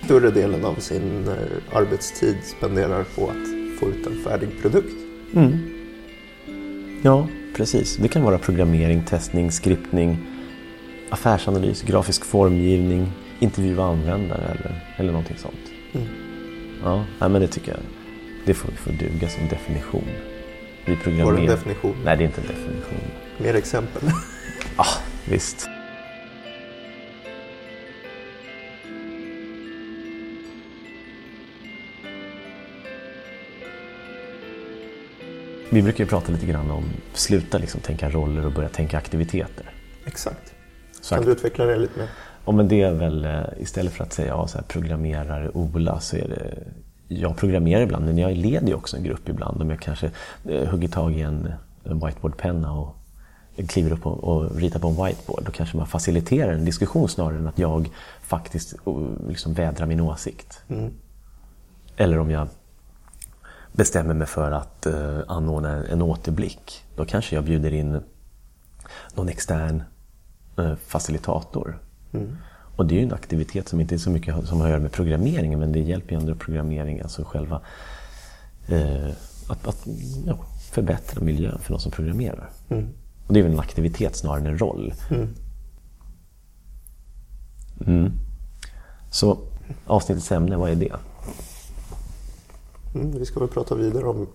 större 0.05 0.31
delen 0.31 0.65
av 0.65 0.75
sin 0.75 1.29
eh, 1.29 1.77
arbetstid 1.77 2.37
spenderar 2.45 3.05
på 3.05 3.31
att 3.31 3.79
få 3.81 3.89
ut 3.89 4.07
en 4.07 4.25
färdig 4.25 4.49
produkt. 4.63 4.95
Ja, 7.03 7.29
precis. 7.57 7.97
Det 7.97 8.09
kan 8.09 8.23
vara 8.23 8.39
programmering, 8.39 9.05
testning, 9.05 9.51
skriptning, 9.51 10.19
affärsanalys, 11.11 11.83
grafisk 11.83 12.25
formgivning, 12.25 13.13
intervjua 13.39 13.85
användare 13.85 14.45
eller, 14.45 14.95
eller 14.97 15.13
någonting 15.13 15.37
sånt. 15.37 15.76
Ja, 16.85 17.05
nej, 17.19 17.29
men 17.31 17.41
det 17.41 17.49
tycker 17.49 17.71
jag. 17.73 17.81
Det 18.45 18.55
får, 18.55 18.71
får 18.71 18.93
duga 18.93 19.29
som 19.29 19.49
definition. 19.49 20.05
Vi 20.85 20.93
Var 20.93 20.97
det 20.97 21.03
programmerar... 21.03 21.39
en 21.39 21.47
definition? 21.47 21.97
Nej, 22.05 22.17
det 22.17 22.25
är 22.25 22.27
inte 22.27 22.41
en 22.41 22.47
definition. 22.47 23.11
Mer 23.39 23.55
exempel. 23.55 24.03
Ah, 24.79 24.99
visst. 25.29 25.69
Vi 35.71 35.83
brukar 35.83 36.05
ju 36.05 36.11
prata 36.11 36.33
lite 36.33 36.47
grann 36.47 36.71
om 36.71 36.85
sluta 37.15 37.59
liksom 37.59 37.81
tänka 37.81 38.11
roller 38.11 38.47
och 38.47 38.53
börja 38.53 38.69
tänka 38.69 38.99
aktiviteter. 38.99 39.71
Exakt. 40.05 40.55
Så 41.01 41.15
Kan 41.15 41.25
du 41.25 41.33
utveckla 41.33 41.65
det 41.65 41.77
lite 41.77 41.99
mer? 41.99 42.09
Ja, 42.47 42.53
men 42.53 42.69
det 42.69 42.83
är 42.83 42.93
väl 42.93 43.25
eh, 43.25 43.43
istället 43.59 43.93
för 43.93 44.05
att 44.05 44.13
säga 44.13 44.29
ja, 44.29 44.47
så 44.47 44.59
här, 44.59 44.65
programmerare 44.65 45.51
Ola 45.51 46.01
så 46.01 46.17
är 46.17 46.29
det 46.29 46.59
jag 47.09 47.37
programmerar 47.37 47.83
ibland 47.83 48.05
men 48.05 48.19
jag 48.19 48.37
leder 48.37 48.67
ju 48.67 48.75
också 48.75 48.97
en 48.97 49.05
grupp 49.05 49.29
ibland 49.29 49.63
om 49.63 49.71
jag 49.71 49.81
kanske 49.81 50.11
eh, 50.45 50.69
hugger 50.69 50.89
tag 50.89 51.13
i 51.13 51.21
en, 51.21 51.53
en 51.85 52.07
whiteboardpenna 52.07 52.73
och 52.73 52.97
kliver 53.69 53.93
upp 53.93 54.07
och, 54.07 54.25
och 54.25 54.57
ritar 54.57 54.81
på 54.81 54.89
en 54.89 55.05
whiteboard. 55.05 55.45
Då 55.45 55.53
kanske 55.53 55.77
man 55.77 55.87
faciliterar 55.87 56.53
en 56.53 56.65
diskussion 56.65 57.09
snarare 57.09 57.39
än 57.39 57.47
att 57.47 57.59
jag 57.59 57.91
faktiskt 58.23 58.75
liksom 59.29 59.55
vädrar 59.55 59.87
min 59.87 60.01
åsikt. 60.01 60.63
Eller 61.97 62.19
om 62.19 62.31
jag 62.31 62.49
bestämmer 63.73 64.15
mig 64.15 64.27
för 64.27 64.53
att 64.53 64.87
eh, 64.87 65.19
anordna 65.29 65.71
en, 65.71 65.85
en 65.85 66.03
återblick. 66.03 66.85
Då 66.97 67.05
kanske 67.05 67.35
jag 67.35 67.45
bjuder 67.45 67.73
in 67.73 68.01
någon 69.15 69.29
extern 69.29 69.83
eh, 70.59 70.75
facilitator. 70.75 71.79
Och 72.77 72.87
det 72.87 72.95
är 72.95 72.97
ju 72.97 73.03
en 73.03 73.13
aktivitet 73.13 73.69
som 73.69 73.81
inte 73.81 73.95
är 73.95 73.99
så 73.99 74.11
mycket 74.11 74.47
som 74.47 74.59
har 74.59 74.67
att 74.67 74.71
göra 74.71 74.83
med 74.83 74.93
programmeringen 74.93 75.61
men 75.61 75.73
det 75.73 75.81
hjälper 75.81 76.13
ju 76.13 76.21
ändå 76.21 76.35
programmering, 76.35 77.01
alltså 77.01 77.25
själva 77.25 77.61
eh, 78.69 79.09
att, 79.49 79.67
att 79.67 79.87
ja, 80.27 80.39
förbättra 80.73 81.21
miljön 81.21 81.59
för 81.59 81.73
de 81.73 81.81
som 81.81 81.93
programmerar. 81.93 82.51
Mm. 82.69 82.89
Och 83.27 83.33
det 83.33 83.41
är 83.41 83.43
väl 83.43 83.53
en 83.53 83.61
aktivitet 83.61 84.17
snarare 84.17 84.41
än 84.41 84.47
en 84.47 84.59
roll. 84.59 84.95
Mm. 85.11 85.29
Mm. 87.87 88.13
Så 89.11 89.39
avsnittets 89.87 90.33
ämne, 90.33 90.57
vad 90.57 90.71
är 90.71 90.75
det? 90.75 90.93
Mm, 92.95 93.19
vi 93.19 93.27
ska 93.27 93.41
väl 93.41 93.49
prata 93.49 93.75
vidare 93.75 94.05
om 94.05 94.27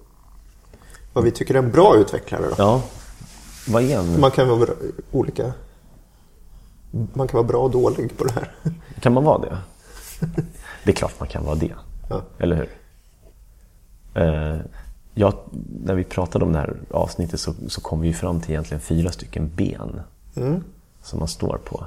vad 1.14 1.24
vi 1.24 1.32
tycker 1.32 1.54
är 1.54 1.60
en 1.60 1.72
bra 1.72 1.96
utvecklare. 1.98 2.46
Då. 2.50 2.56
Ja. 2.58 2.82
Vad 3.68 3.84
är 3.84 4.00
en... 4.00 4.20
Man 4.20 4.32
kan 4.32 4.48
vara 4.48 4.70
olika. 5.12 5.54
Man 6.92 7.28
kan 7.28 7.38
vara 7.38 7.48
bra 7.48 7.58
och 7.58 7.72
dålig 7.72 8.18
på 8.18 8.24
det 8.24 8.32
här. 8.32 8.52
Kan 9.00 9.14
man 9.14 9.24
vara 9.24 9.38
det? 9.38 9.58
Det 10.84 10.92
är 10.92 10.96
klart 10.96 11.20
man 11.20 11.28
kan 11.28 11.46
vara 11.46 11.56
det. 11.56 11.76
Ja. 12.10 12.22
Eller 12.40 12.56
hur? 12.56 12.70
Eh, 14.14 14.62
ja, 15.14 15.34
när 15.84 15.96
vi 15.96 16.04
pratade 16.04 16.46
om 16.46 16.54
det 16.54 16.60
här 16.60 16.76
avsnittet 16.92 17.40
så, 17.40 17.54
så 17.68 17.82
kom 17.82 18.02
vi 18.02 18.14
fram 18.14 18.42
till 18.42 18.52
egentligen 18.52 18.82
fyra 18.82 19.12
stycken 19.12 19.52
ben 19.56 20.02
mm. 20.36 20.64
som 21.04 21.20
man 21.20 21.28
står 21.28 21.60
på. 21.66 21.86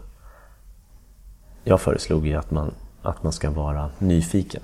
Jag 1.64 1.80
föreslog 1.80 2.26
ju 2.26 2.34
att 2.34 2.50
man, 2.50 2.74
att 3.02 3.22
man 3.22 3.32
ska 3.32 3.50
vara 3.50 3.90
nyfiken. 3.98 4.62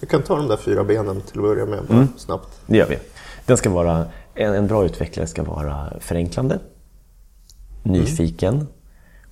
Vi 0.00 0.06
kan 0.06 0.22
ta 0.22 0.36
de 0.36 0.48
där 0.48 0.56
fyra 0.56 0.84
benen 0.84 1.20
till 1.20 1.38
att 1.38 1.44
börja 1.44 1.66
med, 1.66 1.84
bara 1.88 1.94
mm. 1.94 2.08
snabbt. 2.16 2.60
Det 2.66 2.76
gör 2.76 2.88
vi. 2.88 2.98
Den 3.46 3.56
ska 3.56 3.70
vara, 3.70 4.06
en, 4.34 4.54
en 4.54 4.66
bra 4.66 4.84
utvecklare 4.84 5.26
ska 5.26 5.42
vara 5.42 5.92
förenklande, 6.00 6.58
nyfiken, 7.82 8.54
mm. 8.54 8.66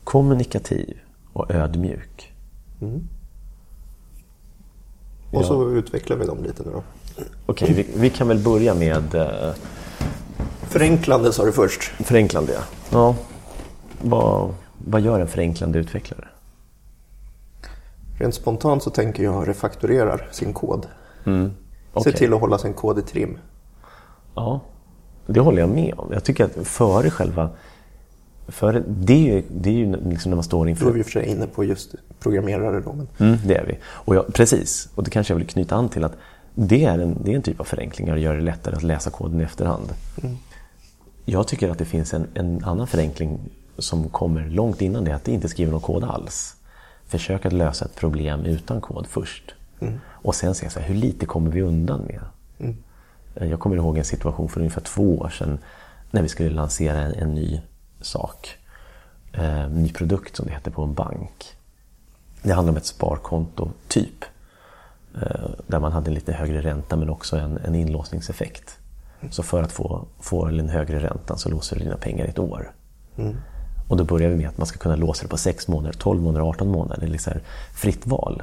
Kommunikativ 0.04 0.98
och 1.32 1.50
ödmjuk. 1.50 2.32
Mm. 2.80 3.08
Och 5.30 5.44
så 5.44 5.70
utvecklar 5.70 6.16
vi 6.16 6.26
dem 6.26 6.42
lite 6.42 6.62
nu 6.62 6.70
då. 6.70 6.82
Okej, 7.46 7.70
okay, 7.70 7.74
vi, 7.74 8.00
vi, 8.00 8.10
kan 8.10 8.28
väl 8.28 8.38
börja 8.38 8.74
med... 8.74 9.14
Uh... 9.14 9.54
Förenklande 10.62 11.32
sa 11.32 11.44
du 11.44 11.52
först. 11.52 11.82
Förenklande, 11.82 12.52
ja. 12.52 12.62
ja. 12.90 13.14
Vad, 14.02 14.54
vad 14.78 15.00
gör 15.00 15.20
en 15.20 15.28
förenklande 15.28 15.78
utvecklare? 15.78 16.28
Rent 18.18 18.34
spontant 18.34 18.82
så 18.82 18.90
tänker 18.90 19.22
jag 19.22 19.48
refaktorerar 19.48 20.28
sin 20.32 20.52
kod. 20.52 20.86
Mm. 21.24 21.52
Okay. 21.92 22.12
Se 22.12 22.18
till 22.18 22.34
att 22.34 22.40
hålla 22.40 22.58
sin 22.58 22.74
kod 22.74 22.98
i 22.98 23.02
trim. 23.02 23.38
Ja, 24.34 24.60
det 25.26 25.40
håller 25.40 25.60
jag 25.60 25.70
med 25.70 25.94
om. 25.96 26.12
Jag 26.12 26.24
tycker 26.24 26.44
att 26.44 26.66
före 26.66 27.10
själva... 27.10 27.50
Före, 28.50 28.82
det 28.88 29.30
är 29.30 29.42
det 29.50 29.70
är 29.70 29.74
ju 29.74 29.96
liksom 30.08 30.30
när 30.30 30.36
man 30.36 30.44
står 30.44 30.68
inför... 30.68 30.84
Då 30.84 30.90
är 30.90 30.94
vi 30.94 31.04
för 31.04 31.10
sig 31.10 31.26
inne 31.26 31.46
på 31.46 31.64
just 31.64 31.94
programmerare 32.20 32.80
då. 32.80 32.92
Men... 32.92 33.08
Mm, 33.18 33.38
det 33.46 33.54
är 33.54 33.64
vi. 33.64 33.78
Och 33.84 34.14
jag, 34.14 34.34
precis, 34.34 34.88
och 34.94 35.04
det 35.04 35.10
kanske 35.10 35.32
jag 35.32 35.38
vill 35.38 35.46
knyta 35.46 35.76
an 35.76 35.88
till 35.88 36.04
att 36.04 36.16
det 36.54 36.84
är 36.84 36.98
en, 36.98 37.18
det 37.24 37.32
är 37.32 37.36
en 37.36 37.42
typ 37.42 37.60
av 37.60 37.64
förenklingar 37.64 38.14
och 38.14 38.20
gör 38.20 38.34
det 38.34 38.42
lättare 38.42 38.76
att 38.76 38.82
läsa 38.82 39.10
koden 39.10 39.40
i 39.40 39.44
efterhand. 39.44 39.92
Mm. 40.22 40.36
Jag 41.24 41.48
tycker 41.48 41.70
att 41.70 41.78
det 41.78 41.84
finns 41.84 42.14
en, 42.14 42.26
en 42.34 42.64
annan 42.64 42.86
förenkling 42.86 43.40
som 43.78 44.08
kommer 44.08 44.48
långt 44.48 44.82
innan 44.82 45.04
det, 45.04 45.12
att 45.12 45.24
det 45.24 45.32
inte 45.32 45.48
skriver 45.48 45.72
någon 45.72 45.80
kod 45.80 46.04
alls. 46.04 46.56
Försök 47.06 47.46
att 47.46 47.52
lösa 47.52 47.84
ett 47.84 47.96
problem 47.96 48.44
utan 48.44 48.80
kod 48.80 49.06
först. 49.06 49.54
Mm. 49.80 50.00
Och 50.06 50.34
sen 50.34 50.54
se 50.54 50.70
så 50.70 50.80
här, 50.80 50.88
hur 50.88 50.94
lite 50.94 51.26
kommer 51.26 51.50
vi 51.50 51.62
undan 51.62 52.00
med? 52.00 52.20
Mm. 52.58 52.76
Jag 53.50 53.60
kommer 53.60 53.76
ihåg 53.76 53.98
en 53.98 54.04
situation 54.04 54.48
för 54.48 54.60
ungefär 54.60 54.80
två 54.80 55.18
år 55.18 55.28
sedan 55.28 55.58
när 56.10 56.22
vi 56.22 56.28
skulle 56.28 56.50
lansera 56.50 56.98
en, 56.98 57.14
en 57.14 57.34
ny 57.34 57.60
sak. 58.00 58.48
Eh, 59.32 59.68
ny 59.68 59.92
produkt 59.92 60.36
som 60.36 60.46
det 60.46 60.52
heter 60.52 60.70
på 60.70 60.82
en 60.82 60.94
bank. 60.94 61.56
Det 62.42 62.52
handlar 62.52 62.72
om 62.72 62.76
ett 62.76 62.86
sparkonto, 62.86 63.70
typ. 63.88 64.24
Eh, 65.14 65.50
där 65.66 65.80
man 65.80 65.92
hade 65.92 66.10
en 66.10 66.14
lite 66.14 66.32
högre 66.32 66.60
ränta 66.60 66.96
men 66.96 67.10
också 67.10 67.36
en, 67.36 67.56
en 67.56 67.74
inlåsningseffekt. 67.74 68.78
Så 69.30 69.42
för 69.42 69.62
att 69.62 69.72
få, 69.72 70.06
få 70.20 70.46
en 70.46 70.68
högre 70.68 71.00
ränta 71.00 71.36
så 71.36 71.48
låser 71.48 71.76
du 71.76 71.82
dina 71.82 71.96
pengar 71.96 72.26
i 72.26 72.28
ett 72.28 72.38
år. 72.38 72.72
Mm. 73.16 73.36
Och 73.88 73.96
då 73.96 74.04
börjar 74.04 74.30
vi 74.30 74.36
med 74.36 74.48
att 74.48 74.58
man 74.58 74.66
ska 74.66 74.78
kunna 74.78 74.96
låsa 74.96 75.22
det 75.22 75.28
på 75.28 75.36
6 75.36 75.68
månader, 75.68 75.92
12 75.98 76.22
månader, 76.22 76.48
18 76.48 76.68
månader. 76.68 77.00
Det 77.00 77.06
är 77.06 77.10
liksom 77.10 77.32
fritt 77.72 78.06
val. 78.06 78.42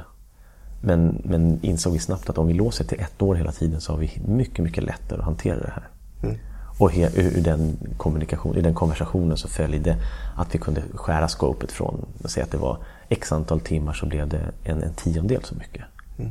Men, 0.80 1.22
men 1.24 1.64
insåg 1.64 1.92
vi 1.92 1.98
snabbt 1.98 2.30
att 2.30 2.38
om 2.38 2.46
vi 2.46 2.54
låser 2.54 2.84
till 2.84 3.00
ett 3.00 3.22
år 3.22 3.34
hela 3.34 3.52
tiden 3.52 3.80
så 3.80 3.92
har 3.92 3.98
vi 3.98 4.22
mycket, 4.26 4.64
mycket 4.64 4.84
lättare 4.84 5.18
att 5.18 5.24
hantera 5.24 5.60
det 5.60 5.72
här. 5.74 5.88
Mm. 6.22 6.38
Och 6.78 6.92
he, 6.92 7.10
ur, 7.14 7.40
den 7.40 7.76
kommunikation, 7.96 8.56
ur 8.56 8.62
den 8.62 8.74
konversationen 8.74 9.36
så 9.36 9.48
följde 9.48 9.96
att 10.36 10.54
vi 10.54 10.58
kunde 10.58 10.82
skära 10.94 11.28
skopet 11.28 11.72
från, 11.72 12.06
säga 12.24 12.44
att 12.44 12.50
det 12.50 12.58
var 12.58 12.78
x 13.08 13.32
antal 13.32 13.60
timmar 13.60 13.92
så 13.92 14.06
blev 14.06 14.28
det 14.28 14.40
en, 14.64 14.82
en 14.82 14.94
tiondel 14.94 15.44
så 15.44 15.54
mycket. 15.54 15.84
Mm. 16.18 16.30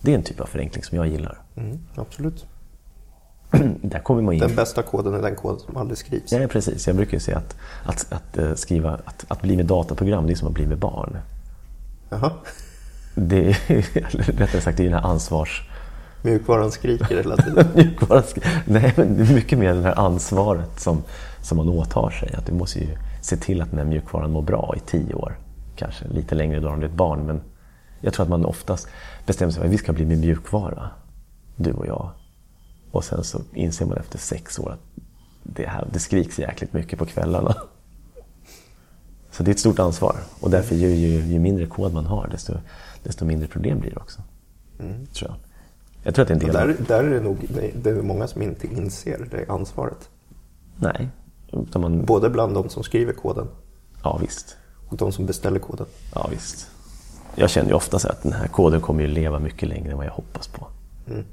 Det 0.00 0.10
är 0.10 0.14
en 0.14 0.22
typ 0.22 0.40
av 0.40 0.46
förenkling 0.46 0.84
som 0.84 0.96
jag 0.96 1.08
gillar. 1.08 1.38
Mm, 1.56 1.78
absolut. 1.94 2.46
Där 3.82 3.98
kommer 3.98 4.22
man 4.22 4.34
in. 4.34 4.40
Den 4.40 4.54
bästa 4.54 4.82
koden 4.82 5.14
är 5.14 5.22
den 5.22 5.36
kod 5.36 5.60
som 5.60 5.76
aldrig 5.76 5.98
skrivs. 5.98 6.32
Ja, 6.32 6.46
precis. 6.48 6.86
Jag 6.86 6.96
brukar 6.96 7.18
säga 7.18 7.38
att, 7.38 7.56
att, 7.84 8.12
att, 8.12 8.38
eh, 8.38 8.54
skriva, 8.54 9.00
att, 9.04 9.24
att 9.28 9.42
bli 9.42 9.56
med 9.56 9.66
dataprogram 9.66 10.26
det 10.26 10.32
är 10.32 10.34
som 10.34 10.48
att 10.48 10.54
bli 10.54 10.66
med 10.66 10.78
barn. 10.78 11.18
Jaha. 12.08 12.32
Det 13.14 13.48
är, 13.48 13.56
rättare 14.38 14.60
sagt, 14.60 14.76
det 14.76 14.82
är 14.82 14.90
den 14.90 14.94
här 14.94 15.10
ansvars... 15.10 15.69
Mjukvaran 16.22 16.70
skriker 16.70 17.16
hela 17.16 17.36
tiden. 17.36 17.68
Mjukvaran 17.74 18.22
skriker. 18.22 18.62
Nej, 18.66 18.92
men 18.96 19.16
det 19.16 19.22
är 19.22 19.34
mycket 19.34 19.58
mer 19.58 19.74
det 19.74 19.82
här 19.82 19.98
ansvaret 19.98 20.80
som, 20.80 21.02
som 21.42 21.56
man 21.56 21.68
åtar 21.68 22.10
sig. 22.10 22.34
Att 22.34 22.46
du 22.46 22.52
måste 22.52 22.78
ju 22.78 22.88
se 23.20 23.36
till 23.36 23.62
att 23.62 23.70
den 23.70 23.78
här 23.78 23.86
mjukvaran 23.86 24.30
mår 24.30 24.42
bra 24.42 24.74
i 24.76 24.80
tio 24.80 25.14
år. 25.14 25.38
Kanske 25.76 26.08
lite 26.08 26.34
längre 26.34 26.60
då 26.60 26.68
om 26.68 26.80
du 26.80 26.86
är 26.86 26.90
ett 26.90 26.96
barn. 26.96 27.26
Men 27.26 27.40
jag 28.00 28.14
tror 28.14 28.24
att 28.24 28.30
man 28.30 28.44
oftast 28.44 28.88
bestämmer 29.26 29.52
sig 29.52 29.60
för 29.60 29.66
att 29.66 29.72
vi 29.72 29.78
ska 29.78 29.92
bli 29.92 30.06
med 30.06 30.18
mjukvara. 30.18 30.90
Du 31.56 31.72
och 31.72 31.86
jag. 31.86 32.10
Och 32.90 33.04
sen 33.04 33.24
så 33.24 33.40
inser 33.54 33.86
man 33.86 33.96
efter 33.96 34.18
sex 34.18 34.58
år 34.58 34.72
att 34.72 35.02
det, 35.42 35.66
här, 35.66 35.88
det 35.92 35.98
skriks 35.98 36.38
jäkligt 36.38 36.72
mycket 36.72 36.98
på 36.98 37.06
kvällarna. 37.06 37.54
Så 39.30 39.42
det 39.42 39.50
är 39.50 39.52
ett 39.52 39.60
stort 39.60 39.78
ansvar. 39.78 40.16
Och 40.40 40.50
därför 40.50 40.74
ju, 40.74 40.88
ju, 40.88 41.20
ju 41.20 41.38
mindre 41.38 41.66
kod 41.66 41.92
man 41.92 42.06
har, 42.06 42.28
desto, 42.28 42.52
desto 43.02 43.24
mindre 43.24 43.48
problem 43.48 43.80
blir 43.80 43.90
det 43.90 43.96
också. 43.96 44.22
Mm. 44.80 45.06
Tror 45.06 45.30
jag. 45.30 45.49
Jag 46.02 46.14
tror 46.14 46.22
att 46.22 46.28
det 46.28 46.32
är 46.32 46.36
en 46.36 46.44
del 46.46 46.52
där, 46.52 46.76
där 46.88 47.04
är 47.04 47.10
det 47.10 47.20
nog 47.20 47.36
det 47.82 47.90
är 47.90 48.02
många 48.02 48.26
som 48.26 48.42
inte 48.42 48.66
inser 48.66 49.28
det 49.30 49.52
ansvaret. 49.52 50.08
Nej. 50.76 51.08
Man... 51.74 52.04
Både 52.04 52.30
bland 52.30 52.54
de 52.54 52.68
som 52.68 52.82
skriver 52.82 53.12
koden 53.12 53.48
ja, 54.02 54.18
visst. 54.22 54.56
och 54.88 54.96
de 54.96 55.12
som 55.12 55.26
beställer 55.26 55.58
koden. 55.58 55.86
Ja, 56.14 56.28
visst. 56.30 56.70
Jag 57.34 57.50
känner 57.50 57.68
ju 57.68 57.74
ofta 57.74 57.98
så 57.98 58.08
att 58.08 58.22
den 58.22 58.32
här 58.32 58.46
koden 58.46 58.80
kommer 58.80 59.02
ju 59.02 59.06
leva 59.06 59.38
mycket 59.38 59.68
längre 59.68 59.90
än 59.90 59.96
vad 59.96 60.06
jag 60.06 60.12
hoppas 60.12 60.48
på. 60.48 60.66
Mm. 61.06 61.24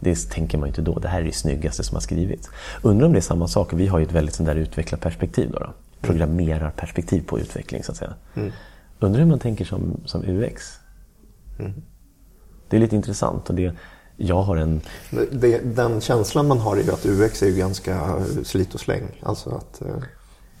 Det 0.00 0.30
tänker 0.30 0.58
man 0.58 0.66
ju 0.66 0.70
inte 0.70 0.82
då. 0.82 0.98
Det 0.98 1.08
här 1.08 1.20
är 1.20 1.24
det 1.24 1.32
snyggaste 1.32 1.82
som 1.82 1.94
har 1.94 2.00
skrivits. 2.00 2.50
Undrar 2.82 3.06
om 3.06 3.12
det 3.12 3.18
är 3.18 3.20
samma 3.20 3.48
sak. 3.48 3.72
Vi 3.72 3.86
har 3.86 3.98
ju 3.98 4.04
ett 4.04 4.12
väldigt 4.12 4.34
sånt 4.34 4.46
där 4.46 4.56
utvecklarperspektiv. 4.56 5.50
Då, 5.50 5.58
då. 5.58 5.72
Programmerarperspektiv 6.00 7.26
på 7.26 7.38
utveckling 7.38 7.82
så 7.82 7.92
att 7.92 7.98
säga. 7.98 8.14
Mm. 8.34 8.52
Undrar 9.00 9.20
hur 9.20 9.26
man 9.26 9.38
tänker 9.38 9.64
som, 9.64 10.00
som 10.04 10.24
UX. 10.24 10.78
Mm. 11.58 11.72
Det 12.68 12.76
är 12.76 12.80
lite 12.80 12.96
intressant. 12.96 13.48
Och 13.48 13.54
det, 13.54 13.72
jag 14.16 14.42
har 14.42 14.56
en... 14.56 14.80
Det, 15.32 15.58
den 15.58 16.00
känslan 16.00 16.48
man 16.48 16.58
har 16.58 16.76
är 16.76 16.82
ju 16.82 16.92
att 16.92 17.06
UX 17.06 17.42
är 17.42 17.46
ju 17.46 17.56
ganska 17.56 18.22
slit 18.44 18.74
och 18.74 18.80
släng. 18.80 19.04
Alltså 19.22 19.50
att 19.50 19.82
eh, 19.82 20.02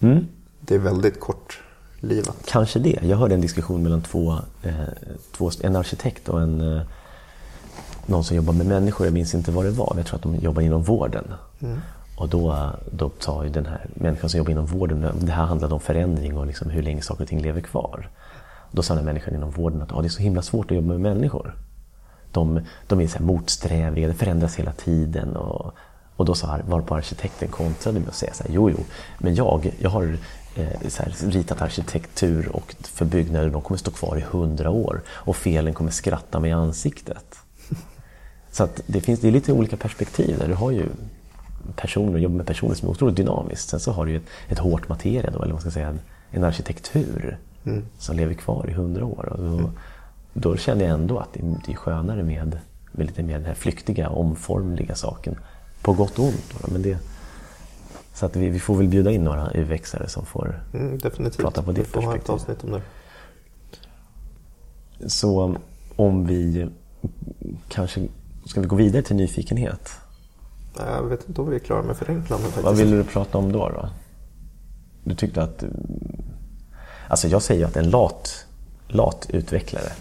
mm. 0.00 0.26
det 0.60 0.74
är 0.74 0.78
väldigt 0.78 1.20
kort 1.20 1.60
livat. 2.00 2.36
Kanske 2.44 2.78
det. 2.78 2.98
Jag 3.02 3.16
hörde 3.16 3.34
en 3.34 3.40
diskussion 3.40 3.82
mellan 3.82 4.02
två, 4.02 4.32
eh, 4.62 4.72
två 5.32 5.50
en 5.62 5.76
arkitekt 5.76 6.28
och 6.28 6.42
en 6.42 6.76
eh, 6.76 6.82
någon 8.06 8.24
som 8.24 8.36
jobbar 8.36 8.52
med 8.52 8.66
människor, 8.66 9.06
jag 9.06 9.14
minns 9.14 9.34
inte 9.34 9.50
vad 9.50 9.64
det 9.64 9.70
var, 9.70 9.94
jag 9.96 10.06
tror 10.06 10.16
att 10.16 10.22
de 10.22 10.36
jobbar 10.36 10.62
inom 10.62 10.82
vården. 10.82 11.24
Mm. 11.60 11.80
Och 12.16 12.28
då, 12.28 12.70
då 12.90 13.10
sa 13.18 13.44
ju 13.44 13.50
den 13.50 13.66
här 13.66 13.86
människan 13.94 14.30
som 14.30 14.38
jobbar 14.38 14.50
inom 14.50 14.66
vården, 14.66 15.06
det 15.20 15.32
här 15.32 15.44
handlade 15.44 15.74
om 15.74 15.80
förändring 15.80 16.38
och 16.38 16.46
liksom 16.46 16.70
hur 16.70 16.82
länge 16.82 17.02
saker 17.02 17.22
och 17.22 17.28
ting 17.28 17.42
lever 17.42 17.60
kvar. 17.60 18.08
Då 18.70 18.82
sa 18.82 18.94
den 18.94 19.04
här 19.04 19.12
människan 19.12 19.34
inom 19.34 19.50
vården 19.50 19.82
att 19.82 19.92
ah, 19.92 20.00
det 20.00 20.06
är 20.06 20.10
så 20.10 20.22
himla 20.22 20.42
svårt 20.42 20.70
att 20.70 20.76
jobba 20.76 20.88
med 20.88 21.00
människor. 21.00 21.54
De, 22.36 22.60
de 22.86 23.00
är 23.00 23.06
så 23.06 23.22
motsträviga, 23.22 24.08
det 24.08 24.14
förändras 24.14 24.56
hela 24.56 24.72
tiden. 24.72 25.36
Och, 25.36 25.74
och 26.16 26.24
då 26.24 26.34
sa, 26.34 26.58
var 26.66 26.80
på 26.80 26.94
arkitekten 26.94 27.48
kontrade 27.48 28.00
med 28.00 28.08
att 28.08 28.14
säga 28.14 28.32
så 28.34 28.42
här, 28.42 28.50
jo, 28.54 28.70
jo, 28.70 28.84
men 29.18 29.34
jag, 29.34 29.72
jag 29.78 29.90
har 29.90 30.18
eh, 30.54 30.88
så 30.88 31.02
här, 31.02 31.30
ritat 31.30 31.62
arkitektur 31.62 32.48
och 32.48 32.74
för 32.82 33.04
byggnader, 33.04 33.50
de 33.50 33.62
kommer 33.62 33.78
stå 33.78 33.90
kvar 33.90 34.16
i 34.16 34.20
hundra 34.20 34.70
år 34.70 35.02
och 35.08 35.36
felen 35.36 35.74
kommer 35.74 35.90
skratta 35.90 36.40
mig 36.40 36.50
i 36.50 36.52
ansiktet. 36.52 37.38
Så 38.50 38.68
det, 38.86 39.00
finns, 39.00 39.20
det 39.20 39.28
är 39.28 39.32
lite 39.32 39.52
olika 39.52 39.76
perspektiv 39.76 40.38
där. 40.38 40.48
Du 40.48 40.54
har 40.54 40.70
ju 40.70 40.86
personer, 41.76 42.18
jobbar 42.18 42.36
med 42.36 42.46
personer 42.46 42.74
som 42.74 42.88
är 42.88 42.92
otroligt 42.92 43.16
dynamiskt. 43.16 43.68
Sen 43.68 43.80
så 43.80 43.92
har 43.92 44.06
du 44.06 44.10
ju 44.12 44.16
ett, 44.16 44.26
ett 44.48 44.58
hårt 44.58 44.88
materia 44.88 45.30
då, 45.30 45.42
eller 45.42 45.52
vad 45.52 45.60
ska 45.60 45.70
säga, 45.70 45.88
en, 45.88 46.00
en 46.30 46.44
arkitektur 46.44 47.38
mm. 47.64 47.84
som 47.98 48.16
lever 48.16 48.34
kvar 48.34 48.66
i 48.70 48.72
hundra 48.72 49.04
år. 49.04 49.28
Och 49.32 49.38
då, 49.38 49.58
mm. 49.58 49.70
Då 50.40 50.56
känner 50.56 50.84
jag 50.84 50.94
ändå 50.94 51.18
att 51.18 51.32
det, 51.32 51.40
det 51.66 51.72
är 51.72 51.76
skönare 51.76 52.22
med, 52.22 52.58
med 52.92 53.06
lite 53.06 53.22
mer 53.22 53.34
den 53.34 53.44
här 53.44 53.54
flyktiga, 53.54 54.08
omformliga 54.08 54.94
saken. 54.94 55.38
På 55.82 55.92
gott 55.92 56.18
och 56.18 56.24
ont. 56.24 56.54
Då, 56.60 56.72
men 56.72 56.82
det, 56.82 56.98
så 58.14 58.26
att 58.26 58.36
vi, 58.36 58.48
vi, 58.48 58.60
får 58.60 58.76
väl 58.76 58.88
bjuda 58.88 59.10
in 59.10 59.24
några 59.24 59.50
UX-are 59.50 60.06
som 60.06 60.26
får 60.26 60.62
mm, 60.74 60.98
prata 61.36 61.62
på 61.62 61.72
det 61.72 61.92
perspektivet. 61.92 62.46
Definitivt. 62.46 62.82
Så 65.06 65.56
om 65.96 66.26
vi 66.26 66.68
kanske... 67.68 68.08
Ska 68.46 68.60
vi 68.60 68.66
gå 68.66 68.76
vidare 68.76 69.02
till 69.02 69.16
nyfikenhet? 69.16 69.90
Jag 70.78 71.02
vet 71.02 71.28
inte 71.28 71.40
om 71.40 71.50
vi 71.50 71.56
är 71.56 71.60
klara 71.60 71.82
med 71.82 71.96
förenklande 71.96 72.44
faktiskt. 72.44 72.64
Vad 72.64 72.76
vill 72.76 72.90
du 72.90 73.04
prata 73.04 73.38
om 73.38 73.52
då? 73.52 73.68
då? 73.68 73.88
Du 75.04 75.14
tyckte 75.14 75.42
att... 75.42 75.64
Alltså 77.08 77.28
jag 77.28 77.42
säger 77.42 77.66
att 77.66 77.76
en 77.76 77.90
lat, 77.90 78.46
lat 78.88 79.26
utvecklare 79.30 79.92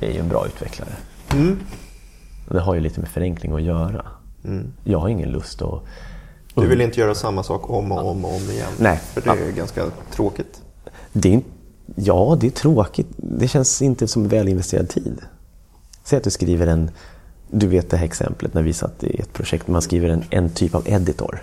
är 0.00 0.10
ju 0.10 0.18
en 0.18 0.28
bra 0.28 0.46
utvecklare. 0.46 0.90
Mm. 1.32 1.58
Det 2.48 2.60
har 2.60 2.74
ju 2.74 2.80
lite 2.80 3.00
med 3.00 3.08
förenkling 3.08 3.52
att 3.52 3.62
göra. 3.62 4.06
Mm. 4.44 4.72
Jag 4.84 4.98
har 4.98 5.08
ingen 5.08 5.30
lust 5.30 5.62
att... 5.62 5.82
Du 6.54 6.66
vill 6.66 6.80
inte 6.80 7.00
göra 7.00 7.14
samma 7.14 7.42
sak 7.42 7.70
om 7.70 7.92
och 7.92 8.10
om 8.10 8.24
och 8.24 8.34
om 8.34 8.42
igen? 8.50 8.72
Nej. 8.78 8.96
För 8.96 9.20
det 9.20 9.30
är 9.30 9.52
ganska 9.52 9.86
tråkigt. 10.12 10.62
Det 11.12 11.28
är, 11.28 11.32
inte- 11.32 11.48
ja, 11.94 12.36
det 12.40 12.46
är 12.46 12.50
tråkigt. 12.50 13.08
Det 13.16 13.48
känns 13.48 13.82
inte 13.82 14.08
som 14.08 14.28
väl 14.28 14.48
investerad 14.48 14.88
tid. 14.88 15.20
Säg 16.04 16.16
att 16.16 16.24
du 16.24 16.30
skriver 16.30 16.66
en... 16.66 16.90
Du 17.50 17.66
vet 17.66 17.90
det 17.90 17.96
här 17.96 18.04
exemplet 18.04 18.54
när 18.54 18.62
vi 18.62 18.72
satt 18.72 19.04
i 19.04 19.20
ett 19.20 19.32
projekt. 19.32 19.68
Man 19.68 19.82
skriver 19.82 20.08
en, 20.08 20.24
en 20.30 20.50
typ 20.50 20.74
av 20.74 20.88
editor. 20.88 21.42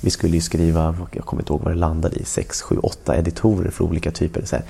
Vi 0.00 0.10
skulle 0.10 0.34
ju 0.34 0.40
skriva, 0.40 0.96
jag 1.12 1.24
kommer 1.24 1.42
inte 1.42 1.52
ihåg 1.52 1.62
vad 1.62 1.72
det 1.72 1.78
landade 1.78 2.16
i, 2.16 2.24
sex, 2.24 2.62
sju, 2.62 2.78
åtta 2.78 3.16
editorer 3.16 3.70
för 3.70 3.84
olika 3.84 4.10
typer. 4.10 4.44
Så 4.44 4.56
här, 4.56 4.64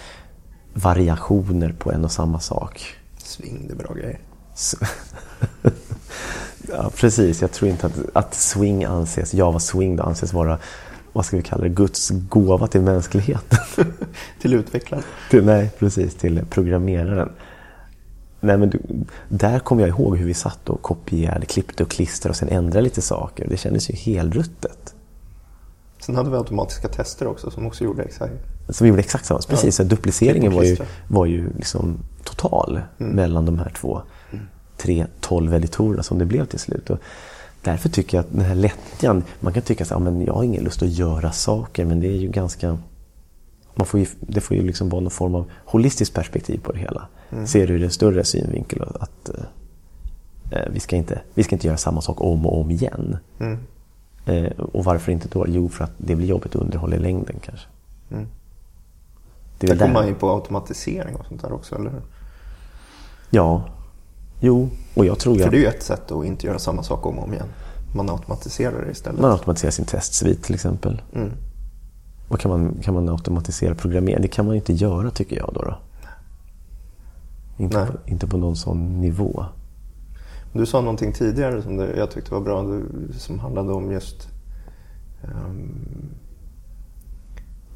variationer 0.76 1.74
på 1.78 1.92
en 1.92 2.04
och 2.04 2.12
samma 2.12 2.40
sak. 2.40 2.94
Sving, 3.18 3.64
det 3.68 3.74
är 3.74 3.76
bra 3.76 3.94
grejer. 3.94 4.18
Ja, 6.68 6.90
precis. 6.96 7.40
Jag 7.40 7.52
tror 7.52 7.70
inte 7.70 7.86
att, 7.86 7.92
att 8.12 8.34
swing 8.34 8.84
anses, 8.84 9.34
Java 9.34 9.60
swing 9.60 9.96
då 9.96 10.02
anses 10.02 10.32
vara, 10.32 10.58
vad 11.12 11.24
ska 11.24 11.36
vi 11.36 11.42
kalla 11.42 11.62
det, 11.62 11.68
Guds 11.68 12.10
gåva 12.10 12.66
till 12.66 12.80
mänskligheten. 12.80 13.58
Till 14.40 14.54
utvecklaren. 14.54 15.04
till, 15.30 15.44
nej, 15.44 15.70
precis, 15.78 16.14
till 16.14 16.44
programmeraren. 16.50 17.32
Nej, 18.40 18.58
men 18.58 18.70
du, 18.70 18.80
där 19.28 19.58
kommer 19.58 19.82
jag 19.82 19.88
ihåg 19.88 20.16
hur 20.16 20.26
vi 20.26 20.34
satt 20.34 20.68
och 20.68 20.82
kopierade, 20.82 21.46
klippte 21.46 21.82
och 21.82 21.90
klistrade 21.90 22.30
och 22.30 22.36
sen 22.36 22.48
ändrade 22.48 22.80
lite 22.80 23.02
saker. 23.02 23.46
Det 23.48 23.56
kändes 23.56 23.90
ju 23.90 23.94
helruttet. 23.94 24.94
Sen 26.00 26.16
hade 26.16 26.30
vi 26.30 26.36
automatiska 26.36 26.88
tester 26.88 27.26
också 27.26 27.50
som 27.50 27.66
också 27.66 27.84
gjorde 27.84 28.02
exakt. 28.02 28.55
Så 28.68 28.84
vi 28.84 28.90
gjorde 28.90 29.00
exakt 29.00 29.26
samma. 29.26 29.40
Precis, 29.40 29.76
så 29.76 29.82
dupliceringen 29.82 30.54
var 30.54 30.62
ju, 30.62 30.76
var 31.08 31.26
ju 31.26 31.50
liksom 31.56 31.98
total 32.24 32.80
mellan 32.96 33.46
de 33.46 33.58
här 33.58 33.72
två, 33.80 34.02
tre, 34.76 35.06
tolv 35.20 35.54
editorerna 35.54 36.02
som 36.02 36.18
det 36.18 36.24
blev 36.24 36.44
till 36.44 36.58
slut. 36.58 36.90
Och 36.90 36.98
därför 37.62 37.88
tycker 37.88 38.18
jag 38.18 38.24
att 38.24 38.32
den 38.32 38.44
här 38.44 38.54
lättjan, 38.54 39.24
man 39.40 39.52
kan 39.52 39.62
tycka 39.62 39.84
att 39.84 39.90
ja, 39.90 39.98
men 39.98 40.20
jag 40.24 40.34
har 40.34 40.42
ingen 40.42 40.64
lust 40.64 40.82
att 40.82 40.88
göra 40.88 41.32
saker, 41.32 41.84
men 41.84 42.00
det 42.00 42.08
är 42.08 42.16
ju 42.16 42.28
ganska... 42.28 42.78
Man 43.74 43.86
får 43.86 44.00
ju, 44.00 44.06
det 44.20 44.40
får 44.40 44.56
ju 44.56 44.62
liksom 44.62 44.88
vara 44.88 45.00
någon 45.00 45.10
form 45.10 45.34
av 45.34 45.50
holistiskt 45.64 46.14
perspektiv 46.14 46.60
på 46.62 46.72
det 46.72 46.78
hela. 46.78 47.08
Ser 47.46 47.66
du 47.66 47.74
ur 47.74 47.82
en 47.82 47.90
större 47.90 48.24
synvinkel 48.24 48.82
att 48.82 49.28
eh, 50.50 50.68
vi, 50.70 50.80
ska 50.80 50.96
inte, 50.96 51.20
vi 51.34 51.42
ska 51.42 51.54
inte 51.54 51.66
göra 51.66 51.76
samma 51.76 52.00
sak 52.00 52.20
om 52.20 52.46
och 52.46 52.60
om 52.60 52.70
igen. 52.70 53.16
Mm. 53.40 53.58
Eh, 54.26 54.52
och 54.58 54.84
varför 54.84 55.12
inte 55.12 55.28
då? 55.28 55.44
Jo, 55.48 55.68
för 55.68 55.84
att 55.84 55.92
det 55.98 56.16
blir 56.16 56.26
jobbigt 56.26 56.56
att 56.56 56.62
underhålla 56.62 56.96
i 56.96 56.98
längden 56.98 57.36
kanske. 57.42 57.66
Mm. 58.10 58.26
Det 59.58 59.66
kommer 59.66 59.92
man 59.92 60.06
ju 60.06 60.14
på 60.14 60.30
automatisering 60.30 61.16
och 61.16 61.26
sånt 61.26 61.42
där 61.42 61.52
också, 61.52 61.74
eller 61.74 61.90
hur? 61.90 62.02
Ja, 63.30 63.64
jo, 64.40 64.68
och 64.94 65.06
jag 65.06 65.18
tror 65.18 65.36
ju 65.36 65.42
För 65.42 65.50
det 65.50 65.56
är 65.56 65.60
ju 65.60 65.66
ett 65.66 65.82
sätt 65.82 66.12
att 66.12 66.24
inte 66.24 66.46
göra 66.46 66.58
samma 66.58 66.82
sak 66.82 67.06
om 67.06 67.18
och 67.18 67.24
om 67.24 67.32
igen. 67.32 67.48
Man 67.94 68.10
automatiserar 68.10 68.84
det 68.84 68.90
istället. 68.90 69.20
man 69.20 69.32
automatiserar 69.32 69.70
sin 69.70 69.84
testsvit 69.84 70.42
till 70.44 70.54
exempel. 70.54 71.02
Mm. 71.14 71.30
Och 72.28 72.40
kan 72.40 72.50
man, 72.50 72.74
kan 72.82 72.94
man 72.94 73.08
automatisera 73.08 73.74
programmering? 73.74 74.22
Det 74.22 74.28
kan 74.28 74.46
man 74.46 74.54
ju 74.54 74.60
inte 74.60 74.72
göra 74.72 75.10
tycker 75.10 75.36
jag 75.36 75.50
då. 75.54 75.62
då. 75.62 75.78
Inte, 77.58 77.78
Nej. 77.78 77.86
på, 77.86 78.10
inte 78.10 78.26
på 78.26 78.36
någon 78.36 78.56
sån 78.56 79.00
nivå. 79.00 79.44
Du 80.52 80.66
sa 80.66 80.80
någonting 80.80 81.12
tidigare 81.12 81.62
som 81.62 81.78
jag 81.78 82.10
tyckte 82.10 82.34
var 82.34 82.40
bra, 82.40 82.62
du, 82.62 82.84
som 83.18 83.38
handlade 83.38 83.72
om 83.72 83.92
just 83.92 84.28
ehm, 85.22 86.05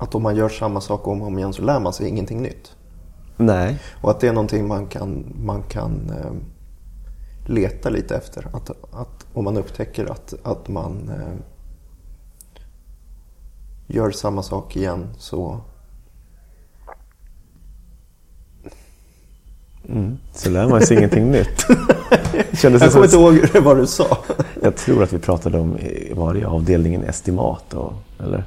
att 0.00 0.14
om 0.14 0.22
man 0.22 0.36
gör 0.36 0.48
samma 0.48 0.80
sak 0.80 1.06
om 1.06 1.20
och 1.20 1.26
om 1.26 1.38
igen 1.38 1.52
så 1.52 1.62
lär 1.62 1.80
man 1.80 1.92
sig 1.92 2.08
ingenting 2.08 2.42
nytt. 2.42 2.76
Nej, 3.36 3.78
Och 4.00 4.10
att 4.10 4.20
det 4.20 4.28
är 4.28 4.32
någonting 4.32 4.68
man 4.68 4.86
kan, 4.86 5.24
man 5.44 5.62
kan 5.62 6.10
ehm, 6.10 6.44
leta 7.46 7.88
lite 7.88 8.16
efter. 8.16 8.46
Att, 8.52 8.70
att 8.70 9.26
om 9.34 9.44
man 9.44 9.56
upptäcker 9.56 10.10
att, 10.12 10.34
att 10.42 10.68
man 10.68 11.08
ehm, 11.08 11.42
gör 13.86 14.10
samma 14.10 14.42
sak 14.42 14.76
igen 14.76 15.06
så 15.18 15.60
så 20.32 20.50
lär 20.50 20.68
man 20.68 20.80
sig 20.82 20.96
ingenting 20.96 21.30
nytt. 21.30 21.66
Kändes 22.52 22.82
Jag 22.82 22.92
kommer 22.92 23.04
inte 23.04 23.16
ihåg 23.16 23.62
vad 23.64 23.76
du 23.76 23.86
sa. 23.86 24.18
jag 24.62 24.76
tror 24.76 25.02
att 25.02 25.12
vi 25.12 25.18
pratade 25.18 25.58
om, 25.58 25.76
eh, 25.76 26.16
var 26.16 26.34
det 26.34 26.44
avdelningen 26.44 27.04
estimat? 27.04 27.74
Och, 27.74 27.92
eller? 28.18 28.44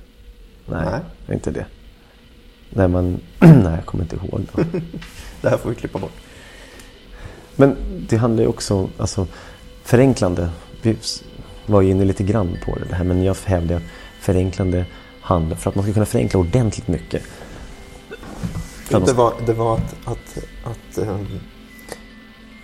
Nej, 0.66 0.86
Nej. 0.92 1.36
inte 1.36 1.52
det. 1.52 1.66
Nej, 2.70 2.88
man, 2.88 3.20
nej, 3.40 3.76
jag 3.76 3.86
kommer 3.86 4.04
inte 4.04 4.16
ihåg. 4.16 4.42
Det 5.42 5.50
här 5.50 5.58
får 5.58 5.70
vi 5.70 5.76
klippa 5.76 6.00
bort. 6.00 6.14
Men 7.56 7.76
det 8.10 8.18
handlar 8.18 8.44
ju 8.44 8.50
också 8.50 8.76
om 8.76 8.90
alltså, 8.98 9.28
förenklande. 9.84 10.50
Vi 10.82 10.98
var 11.66 11.82
ju 11.82 11.90
inne 11.90 12.06
lite 12.06 12.24
grann 12.24 12.58
på 12.66 12.78
det, 12.90 12.96
här, 12.96 13.04
men 13.04 13.24
jag 13.24 13.36
hävdar 13.46 13.76
att 13.76 13.84
förenklande 14.20 14.86
handlar, 15.22 15.58
för 15.58 15.70
att 15.70 15.76
man 15.76 15.84
ska 15.84 15.94
kunna 15.94 16.06
förenkla 16.06 16.40
ordentligt 16.40 16.88
mycket. 16.88 17.24
Det 18.90 19.14
var, 19.14 19.34
det 19.46 19.54
var 19.54 19.74
att, 19.78 19.96
att, 20.06 20.38
att 20.64 20.98
ehm, 20.98 21.28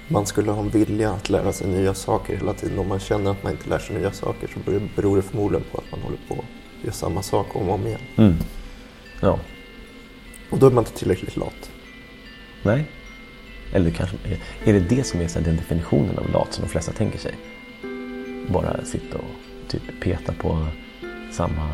man 0.08 0.26
skulle 0.26 0.52
ha 0.52 0.62
en 0.62 0.70
vilja 0.70 1.12
att 1.12 1.30
lära 1.30 1.54
sig 1.54 1.68
nya 1.68 1.94
saker 1.94 2.38
hela 2.38 2.54
tiden. 2.54 2.80
Om 2.80 2.88
man 2.88 3.00
känner 3.00 3.32
att 3.32 3.44
man 3.44 3.52
inte 3.52 3.70
lär 3.70 3.80
sig 3.80 3.96
nya 3.96 4.12
saker 4.12 4.48
så 4.54 4.80
beror 4.96 5.16
det 5.16 5.22
förmodligen 5.22 5.66
på 5.72 5.78
att 5.78 5.92
man 5.92 6.02
håller 6.02 6.20
på 6.28 6.46
göra 6.84 6.94
samma 6.94 7.22
sak 7.22 7.56
om 7.56 7.70
och 7.70 7.76
om 7.76 7.88
igen. 7.88 8.00
Mm. 8.18 8.34
Ja, 9.22 9.40
Och 10.50 10.60
då 10.60 10.68
är 10.68 10.72
man 10.72 10.84
inte 10.86 10.98
tillräckligt 11.00 11.38
lat. 11.38 11.72
nej. 12.64 12.86
Eller 13.74 13.92
kanske, 13.92 14.18
är 14.66 14.74
det 14.74 14.80
det 14.80 15.04
som 15.04 15.20
är 15.22 15.42
den 15.44 15.56
definitionen 15.56 16.18
av 16.18 16.30
lat 16.32 16.54
som 16.54 16.64
de 16.66 16.70
flesta 16.70 16.92
tänker 16.92 17.20
sig? 17.20 17.34
Bara 18.48 18.86
sitta 18.86 19.18
och 19.18 19.24
typ 19.68 19.82
peta 20.02 20.34
på 20.34 20.68
samma... 21.32 21.70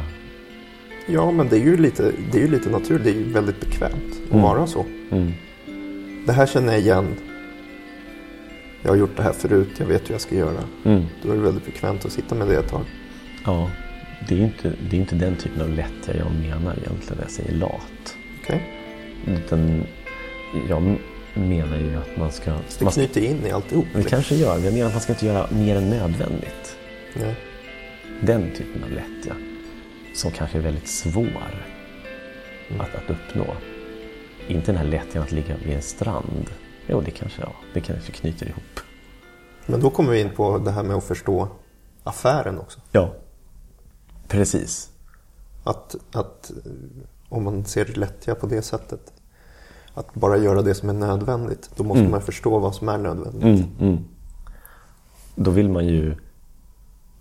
Ja, 1.07 1.31
men 1.31 1.49
det 1.49 1.55
är 1.55 1.63
ju 1.63 1.77
lite, 1.77 2.11
det 2.31 2.37
är 2.37 2.41
ju 2.41 2.51
lite 2.51 2.69
naturligt. 2.69 3.03
Det 3.03 3.09
är 3.09 3.13
ju 3.13 3.31
väldigt 3.31 3.59
bekvämt 3.59 4.13
att 4.25 4.31
Mm. 4.31 4.41
vara 4.43 4.67
så. 4.67 4.85
Mm. 5.11 5.31
Det 6.25 6.33
här 6.33 6.45
känner 6.45 6.73
jag 6.73 6.81
igen. 6.81 7.07
Jag 8.81 8.89
har 8.91 8.95
gjort 8.97 9.17
det 9.17 9.23
här 9.23 9.33
förut. 9.33 9.69
Jag 9.77 9.85
vet 9.85 10.09
hur 10.09 10.13
jag 10.13 10.21
ska 10.21 10.35
göra. 10.35 10.63
Mm. 10.85 11.03
Då 11.23 11.31
är 11.31 11.35
det 11.35 11.41
väldigt 11.41 11.65
bekvämt 11.65 12.05
att 12.05 12.11
sitta 12.11 12.35
med 12.35 12.47
det 12.47 12.55
ett 12.55 12.69
tag. 12.69 12.85
Ja, 13.45 13.69
det 14.27 14.35
är 14.35 14.39
inte, 14.39 14.73
det 14.89 14.95
är 14.95 14.99
inte 14.99 15.15
den 15.15 15.35
typen 15.35 15.61
av 15.61 15.69
lättja 15.69 16.17
jag 16.17 16.31
menar 16.31 16.77
egentligen 16.77 17.15
när 17.15 17.21
jag 17.21 17.31
säger 17.31 17.51
lat. 17.51 18.17
Okej? 18.43 18.61
Utan 19.27 19.83
jag 20.69 20.97
menar 21.33 21.77
ju 21.77 21.95
att 21.95 22.17
man 22.17 22.31
ska... 22.31 22.51
Det 22.51 22.81
Man 22.81 22.91
ska 22.91 23.01
knyter 23.01 23.21
in 23.21 23.45
i 23.45 23.51
alltihop. 23.51 23.85
det 23.93 24.03
kanske 24.03 24.35
gör. 24.35 24.59
Jag 24.59 24.73
menar 24.73 24.87
att 24.87 24.93
man 24.93 25.01
ska 25.01 25.13
inte 25.13 25.25
göra 25.25 25.47
mer 25.51 25.75
än 25.75 25.89
nödvändigt. 25.89 26.77
Nej. 27.13 27.35
Den 28.21 28.51
typen 28.55 28.83
av 28.83 28.91
lättja. 28.91 29.35
Som 30.13 30.31
kanske 30.31 30.57
är 30.57 30.61
väldigt 30.61 30.87
svår 30.87 31.65
att, 32.79 32.95
att 32.95 33.09
uppnå. 33.09 33.55
Inte 34.47 34.71
den 34.71 34.77
här 34.77 34.85
lättjan 34.85 35.23
att 35.23 35.31
ligga 35.31 35.55
vid 35.65 35.75
en 35.75 35.81
strand. 35.81 36.49
Jo, 36.87 37.01
det 37.01 37.11
kanske, 37.11 37.41
ja, 37.41 37.55
det 37.73 37.81
kanske 37.81 38.11
knyter 38.11 38.45
ihop. 38.45 38.79
Men 39.65 39.79
då 39.79 39.89
kommer 39.89 40.11
vi 40.11 40.21
in 40.21 40.29
på 40.29 40.57
det 40.57 40.71
här 40.71 40.83
med 40.83 40.95
att 40.95 41.03
förstå 41.03 41.47
affären 42.03 42.59
också. 42.59 42.79
Ja, 42.91 43.13
precis. 44.27 44.89
Att, 45.63 45.95
att 46.11 46.51
om 47.29 47.43
man 47.43 47.65
ser 47.65 47.85
lättja 47.85 48.35
på 48.35 48.47
det 48.47 48.61
sättet. 48.61 49.13
Att 49.93 50.13
bara 50.13 50.37
göra 50.37 50.61
det 50.61 50.75
som 50.75 50.89
är 50.89 50.93
nödvändigt. 50.93 51.69
Då 51.75 51.83
måste 51.83 52.03
man 52.03 52.21
förstå 52.21 52.59
vad 52.59 52.75
som 52.75 52.89
är 52.89 52.97
nödvändigt. 52.97 53.43
Mm, 53.43 53.63
mm. 53.79 54.03
Då 55.35 55.51
vill 55.51 55.69
man 55.69 55.87
ju, 55.87 56.15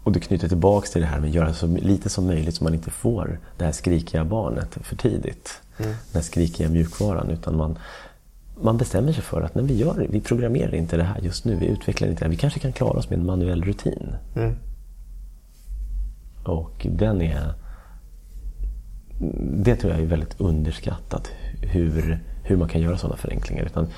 och 0.03 0.13
det 0.13 0.21
knyter 0.21 0.49
tillbaks 0.49 0.91
till 0.91 1.01
det 1.01 1.07
här 1.07 1.21
med 1.21 1.29
att 1.29 1.35
göra 1.35 1.55
så 1.55 1.67
lite 1.67 2.09
som 2.09 2.27
möjligt 2.27 2.55
så 2.55 2.65
man 2.65 2.75
inte 2.75 2.91
får 2.91 3.41
det 3.59 3.65
här 3.65 3.73
skrikiga 3.73 4.25
barnet 4.25 4.79
för 4.81 4.97
tidigt. 4.97 5.61
Den 5.77 5.95
här 6.15 6.21
skrikiga 6.21 6.69
mjukvaran. 6.69 7.31
Utan 7.31 7.57
man, 7.57 7.79
man 8.63 8.77
bestämmer 8.77 9.13
sig 9.13 9.23
för 9.23 9.43
att 9.43 9.55
när 9.55 9.63
vi 9.63 9.77
gör 9.77 10.07
vi 10.11 10.21
programmerar 10.21 10.75
inte 10.75 10.97
det 10.97 11.05
här 11.05 11.21
just 11.21 11.45
nu, 11.45 11.57
vi 11.57 11.67
utvecklar 11.67 12.09
inte 12.09 12.21
det 12.21 12.25
här. 12.25 12.31
Vi 12.31 12.37
kanske 12.37 12.61
kan 12.61 12.73
klara 12.73 12.99
oss 12.99 13.11
med 13.11 13.19
en 13.19 13.27
manuell 13.27 13.63
rutin. 13.65 14.15
Mm. 14.37 14.55
Och 16.45 16.87
den 16.91 17.23
är... 17.23 17.55
Det 19.41 19.77
tror 19.77 19.93
jag 19.93 20.03
är 20.03 20.07
väldigt 20.07 20.41
underskattat, 20.41 21.31
hur, 21.63 22.25
hur 22.43 22.57
man 22.57 22.69
kan 22.69 22.81
göra 22.81 22.99
sådana 22.99 23.17
förenklingar. 23.17 23.65
Utan 23.65 23.89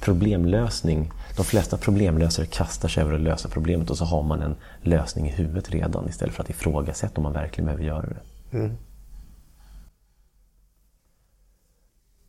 problemlösning, 0.00 1.10
de 1.36 1.44
flesta 1.44 1.76
problemlösare 1.76 2.46
kastar 2.46 2.88
sig 2.88 3.02
över 3.02 3.14
att 3.14 3.20
lösa 3.20 3.48
problemet 3.48 3.90
och 3.90 3.98
så 3.98 4.04
har 4.04 4.22
man 4.22 4.42
en 4.42 4.56
lösning 4.82 5.28
i 5.28 5.30
huvudet 5.30 5.70
redan 5.70 6.08
istället 6.08 6.34
för 6.34 6.42
att 6.42 6.50
ifrågasätta 6.50 7.16
om 7.16 7.22
man 7.22 7.32
verkligen 7.32 7.64
behöver 7.66 7.84
göra 7.84 8.06
det. 8.06 8.56
Mm. 8.58 8.76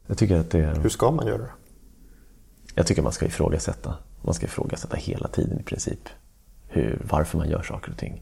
Jag 0.08 0.18
tycker 0.18 0.40
att 0.40 0.52
det. 0.52 0.80
Hur 0.82 0.90
ska 0.90 1.12
man 1.12 1.28
göra 1.28 1.38
det? 1.38 1.52
Jag 2.76 2.88
tycker 2.88 3.02
man 3.02 3.12
ska 3.12 3.26
ifrågasätta. 3.26 3.98
Man 4.22 4.34
ska 4.34 4.46
ifrågasätta 4.46 4.98
hela 4.98 5.28
tiden 5.28 5.60
i 5.60 5.64
princip. 5.64 6.10
Hur, 6.68 7.02
varför 7.10 7.38
man 7.38 7.50
gör 7.50 7.64
saker 7.64 7.92
och 7.92 7.98
ting. 7.98 8.22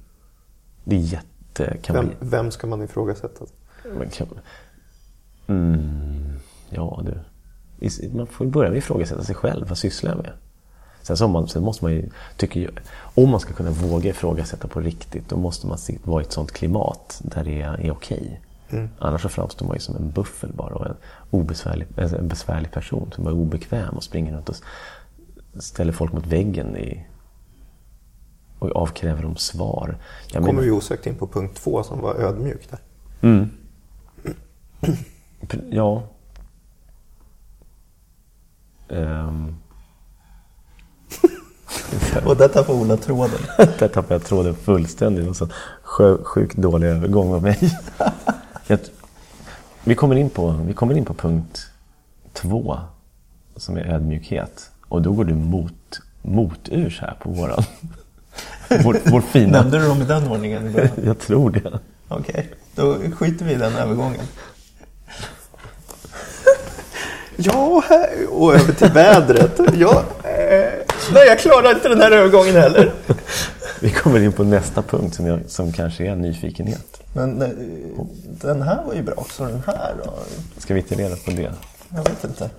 Det 0.85 0.95
är 0.95 0.99
jätte... 0.99 1.77
Kan 1.81 1.95
Vem, 1.95 2.07
bli, 2.07 2.15
vem 2.19 2.51
ska 2.51 2.67
man 2.67 2.81
ifrågasätta? 2.81 3.45
men 3.97 4.09
kan, 4.09 4.27
mm, 5.47 6.33
ja 6.69 7.03
du. 7.05 7.19
Man 8.09 8.27
får 8.27 8.45
börja 8.45 8.69
med 8.69 8.77
att 8.77 8.83
ifrågasätta 8.83 9.23
sig 9.23 9.35
själv. 9.35 9.67
Vad 9.67 9.77
sysslar 9.77 10.11
jag 10.11 10.17
med? 10.17 10.31
Sen, 11.01 11.17
så 11.17 11.27
man, 11.27 11.47
sen 11.47 11.63
måste 11.63 11.85
man 11.85 11.93
ju, 11.93 12.09
tycker 12.37 12.59
jag, 12.59 12.79
om 12.97 13.29
man 13.29 13.39
ska 13.39 13.53
kunna 13.53 13.71
våga 13.71 14.09
ifrågasätta 14.09 14.67
på 14.67 14.79
riktigt, 14.79 15.29
då 15.29 15.37
måste 15.37 15.67
man 15.67 15.77
vara 16.03 16.21
i 16.21 16.25
ett 16.25 16.31
sånt 16.31 16.51
klimat 16.51 17.21
där 17.23 17.43
det 17.43 17.61
är, 17.61 17.81
är 17.85 17.91
okej. 17.91 18.41
Annars 18.99 19.21
så 19.21 19.29
framstår 19.29 19.65
man 19.65 19.75
ju 19.75 19.79
som 19.79 19.95
en 19.95 20.11
buffel 20.11 20.53
bara 20.53 20.75
och 20.75 20.85
en, 20.85 20.95
obesvärlig, 21.31 21.87
en 21.97 22.27
besvärlig 22.27 22.71
person 22.71 23.11
som 23.15 23.27
är 23.27 23.31
obekväm 23.31 23.95
och 23.95 24.03
springer 24.03 24.33
runt 24.33 24.49
och 24.49 24.55
ställer 25.59 25.91
folk 25.91 26.13
mot 26.13 26.25
väggen 26.25 26.77
i, 26.77 27.05
och 28.71 28.81
avkräver 28.81 29.23
dem 29.23 29.35
svar. 29.35 29.97
Jag 30.27 30.41
kommer 30.41 30.53
menar- 30.53 30.61
vi 30.65 30.71
osökt 30.71 31.07
in 31.07 31.15
på 31.15 31.27
punkt 31.27 31.57
två 31.63 31.83
som 31.83 32.01
var 32.01 32.15
ödmjuk 32.15 32.69
där. 32.69 32.79
Pr- 35.41 35.67
Ja. 35.71 36.03
Ehm. 38.89 39.55
Och 42.25 42.37
där 42.37 42.47
tappade 42.47 42.79
Ola 42.79 42.97
tråden. 42.97 43.39
Där 43.57 43.87
tappade 43.87 44.13
jag 44.13 44.23
tråden 44.23 44.55
fullständigt. 44.55 45.27
Och 45.29 45.35
så 45.35 45.47
sjukt 46.23 46.57
dålig 46.57 46.87
övergång 46.87 47.33
av 47.33 47.41
mig. 47.43 47.59
Jag, 48.67 48.79
vi, 49.83 49.95
kommer 49.95 50.15
in 50.15 50.29
på, 50.29 50.51
vi 50.51 50.73
kommer 50.73 50.97
in 50.97 51.05
på 51.05 51.13
punkt 51.13 51.67
två, 52.33 52.77
som 53.55 53.77
är 53.77 53.85
ödmjukhet. 53.85 54.71
Och 54.87 55.01
då 55.01 55.11
går 55.11 55.23
du 55.25 55.33
mot, 55.33 56.01
moturs 56.21 57.01
här 57.01 57.17
på 57.21 57.29
våran. 57.29 57.63
Vår, 58.83 58.97
vår 59.03 59.21
fina... 59.21 59.61
Nämnde 59.61 59.79
du 59.79 59.87
dem 59.87 60.01
i 60.01 60.05
den 60.05 60.27
ordningen? 60.27 60.89
Jag 61.05 61.19
tror 61.19 61.49
det. 61.51 61.79
Okej, 62.07 62.49
då 62.75 62.97
skiter 63.15 63.45
vi 63.45 63.51
i 63.51 63.55
den 63.55 63.75
övergången. 63.75 64.21
Ja, 67.37 67.83
och 68.29 68.55
över 68.55 68.73
till 68.73 68.91
vädret. 68.91 69.59
Ja, 69.77 70.03
eh, 70.23 70.73
nej, 71.13 71.27
jag 71.27 71.39
klarar 71.39 71.71
inte 71.71 71.89
den 71.89 72.01
här 72.01 72.11
övergången 72.11 72.55
heller. 72.55 72.93
Vi 73.79 73.91
kommer 73.91 74.19
in 74.19 74.31
på 74.31 74.43
nästa 74.43 74.81
punkt 74.81 75.15
som, 75.15 75.25
jag, 75.25 75.39
som 75.47 75.73
kanske 75.73 76.05
är 76.07 76.15
nyfikenhet. 76.15 77.01
Men 77.13 77.41
eh, 77.41 77.49
den 78.41 78.61
här 78.61 78.83
var 78.87 78.93
ju 78.93 79.03
bra 79.03 79.13
också. 79.17 79.45
Den 79.45 79.63
här 79.67 79.93
då? 80.05 80.13
Ska 80.57 80.73
vi 80.73 80.81
ta 80.81 80.95
reda 80.95 81.15
på 81.15 81.31
det? 81.31 81.53
Jag 81.89 82.03
vet 82.03 82.23
inte. 82.23 82.49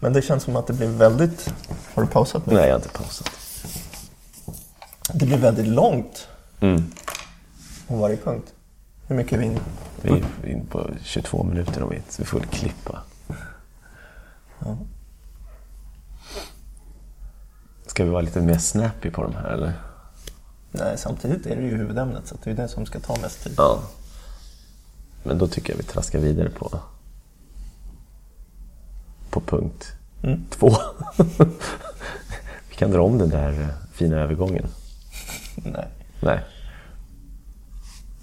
Men 0.00 0.12
det 0.12 0.22
känns 0.22 0.42
som 0.42 0.56
att 0.56 0.66
det 0.66 0.72
blir 0.72 0.88
väldigt... 0.88 1.50
Har 1.94 2.02
du 2.02 2.08
pausat 2.08 2.46
nu? 2.46 2.54
Nej, 2.54 2.64
jag 2.64 2.70
har 2.70 2.76
inte 2.76 2.88
pausat. 2.88 3.30
Det 5.12 5.26
blir 5.26 5.38
väldigt 5.38 5.66
långt 5.66 6.28
Mm. 6.60 6.82
på 7.88 7.96
varje 7.96 8.16
punkt. 8.16 8.52
Hur 9.06 9.16
mycket 9.16 9.32
är 9.32 9.38
vi 9.38 9.44
inne? 9.46 9.60
Vi 10.02 10.10
är 10.10 10.46
inne 10.46 10.64
på 10.70 10.90
22 11.02 11.42
minuter 11.44 11.82
om 11.82 11.90
vi, 11.90 12.02
vi 12.18 12.24
får 12.24 12.40
klippa. 12.40 13.02
Ska 17.86 18.04
vi 18.04 18.10
vara 18.10 18.20
lite 18.22 18.40
mer 18.40 18.58
snappy 18.58 19.10
på 19.10 19.22
de 19.22 19.34
här 19.34 19.50
eller? 19.50 19.72
Nej, 20.70 20.98
samtidigt 20.98 21.46
är 21.46 21.56
det 21.56 21.62
ju 21.62 21.76
huvudämnet 21.76 22.26
så 22.26 22.34
det 22.44 22.50
är 22.50 22.54
det 22.54 22.68
som 22.68 22.86
ska 22.86 23.00
ta 23.00 23.16
mest 23.20 23.42
tid. 23.44 23.54
Ja. 23.56 23.80
Men 25.22 25.38
då 25.38 25.46
tycker 25.48 25.72
jag 25.72 25.76
vi 25.78 25.82
traskar 25.82 26.18
vidare 26.18 26.50
på, 26.50 26.80
på 29.30 29.40
punkt 29.40 29.92
Mm. 30.22 30.44
två. 30.50 30.76
vi 32.68 32.74
kan 32.76 32.90
dra 32.90 33.02
om 33.02 33.18
den 33.18 33.28
där 33.28 33.68
fina 33.92 34.16
övergången. 34.16 34.66
Nej. 35.54 35.88
Nej. 36.20 36.40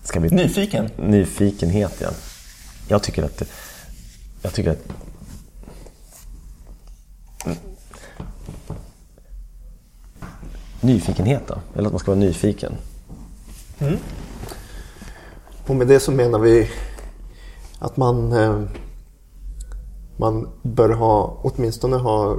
Ska 0.04 0.20
vi... 0.20 0.30
Nyfiken? 0.30 0.90
Nyfikenhet, 0.98 1.98
ja. 2.02 2.10
Jag 2.88 3.04
tycker 3.04 3.24
att... 3.24 3.44
Jag 4.42 4.54
tycker 4.54 4.72
att... 4.72 4.88
Nyfikenhet 10.82 11.48
då? 11.48 11.58
Eller 11.76 11.86
att 11.86 11.94
man 11.94 12.00
ska 12.00 12.12
vara 12.12 12.20
nyfiken? 12.20 12.74
Och 15.68 15.76
med 15.76 15.88
det 15.88 16.00
så 16.00 16.12
menar 16.12 16.40
vi 16.40 16.70
att 17.80 17.98
man, 17.98 18.32
eh, 18.32 18.62
man 20.18 20.50
bör 20.62 20.90
ha, 20.90 21.38
åtminstone 21.42 21.98
ha 21.98 22.38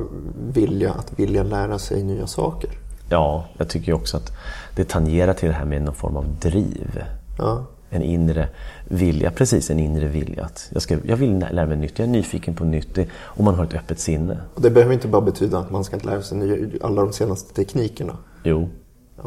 vilja 0.52 0.92
att 0.92 1.18
vilja 1.18 1.42
lära 1.42 1.78
sig 1.78 2.02
nya 2.02 2.26
saker. 2.26 2.70
Ja, 3.08 3.44
jag 3.58 3.68
tycker 3.68 3.92
också 3.92 4.16
att 4.16 4.32
det 4.76 4.84
tangerar 4.84 5.32
till 5.34 5.48
det 5.48 5.54
här 5.54 5.64
med 5.64 5.82
någon 5.82 5.94
form 5.94 6.16
av 6.16 6.26
driv. 6.40 7.04
Ja. 7.38 7.66
En 7.90 8.02
inre 8.02 8.48
vilja, 8.88 9.30
precis 9.30 9.70
en 9.70 9.78
inre 9.78 10.08
vilja. 10.08 10.44
Att 10.44 10.68
jag, 10.72 10.82
ska, 10.82 10.98
jag 11.04 11.16
vill 11.16 11.46
lära 11.50 11.66
mig 11.66 11.76
nytt, 11.76 11.98
jag 11.98 12.08
är 12.08 12.12
nyfiken 12.12 12.54
på 12.54 12.64
nytt. 12.64 12.98
Och 13.14 13.44
man 13.44 13.54
har 13.54 13.64
ett 13.64 13.74
öppet 13.74 13.98
sinne. 13.98 14.38
Och 14.54 14.62
det 14.62 14.70
behöver 14.70 14.94
inte 14.94 15.08
bara 15.08 15.22
betyda 15.22 15.58
att 15.58 15.70
man 15.70 15.84
ska 15.84 15.96
inte 15.96 16.06
lära 16.06 16.22
sig 16.22 16.38
nya, 16.38 16.68
alla 16.82 17.02
de 17.02 17.12
senaste 17.12 17.54
teknikerna. 17.54 18.16
Jo, 18.44 18.68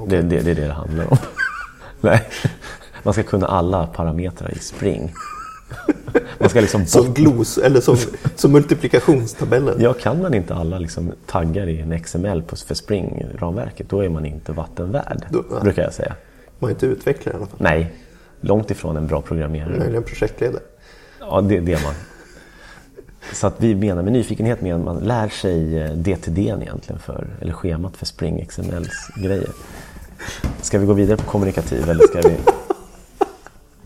det, 0.07 0.21
det, 0.21 0.39
det 0.39 0.51
är 0.51 0.55
det 0.55 0.67
det 0.67 0.73
handlar 0.73 1.11
om. 1.11 1.17
Nej, 2.01 2.21
man 3.03 3.13
ska 3.13 3.23
kunna 3.23 3.47
alla 3.47 3.87
parametrar 3.87 4.51
i 4.51 4.59
Spring. 4.59 5.13
Man 6.39 6.49
ska 6.49 6.61
liksom 6.61 6.85
Som 6.85 7.13
glos, 7.13 7.57
eller 7.57 7.81
som, 7.81 7.97
som 8.35 8.51
multiplikationstabellen. 8.51 9.75
Ja, 9.79 9.93
kan 9.93 10.21
man 10.21 10.33
inte 10.33 10.55
alla 10.55 10.79
liksom 10.79 11.11
taggar 11.25 11.67
i 11.67 11.79
en 11.81 11.99
XML 12.03 12.41
på, 12.43 12.55
för 12.55 12.75
Spring-ramverket, 12.75 13.89
då 13.89 13.99
är 14.03 14.09
man 14.09 14.25
inte 14.25 14.51
vattenvärd, 14.51 15.25
Då- 15.29 15.59
brukar 15.61 15.83
jag 15.83 15.93
säga. 15.93 16.15
Man 16.59 16.69
är 16.69 16.73
inte 16.73 16.85
utvecklare 16.85 17.35
i 17.35 17.37
alla 17.37 17.45
fall. 17.47 17.57
Nej, 17.61 17.93
långt 18.41 18.71
ifrån 18.71 18.97
en 18.97 19.07
bra 19.07 19.21
programmerare. 19.21 19.77
Möjligen 19.79 20.03
projektledare. 20.03 20.61
Ja, 21.19 21.41
det, 21.41 21.59
det 21.59 21.73
är 21.73 21.83
man. 21.83 21.93
Så 23.33 23.47
att 23.47 23.55
vi 23.57 23.75
menar 23.75 24.03
med 24.03 24.13
nyfikenhet 24.13 24.61
med 24.61 24.75
att 24.75 24.81
man 24.81 24.97
lär 24.99 25.29
sig 25.29 25.79
eh, 25.79 25.91
DTD 25.91 26.37
egentligen, 26.39 26.99
för, 26.99 27.27
eller 27.41 27.53
schemat 27.53 27.97
för 27.97 28.05
Spring 28.05 28.45
XMLs 28.45 29.07
grejer. 29.23 29.49
Ska 30.61 30.79
vi 30.79 30.85
gå 30.85 30.93
vidare 30.93 31.17
på 31.17 31.23
kommunikativ 31.23 31.89
eller 31.89 32.03
ska 32.07 32.29
vi... 32.29 32.35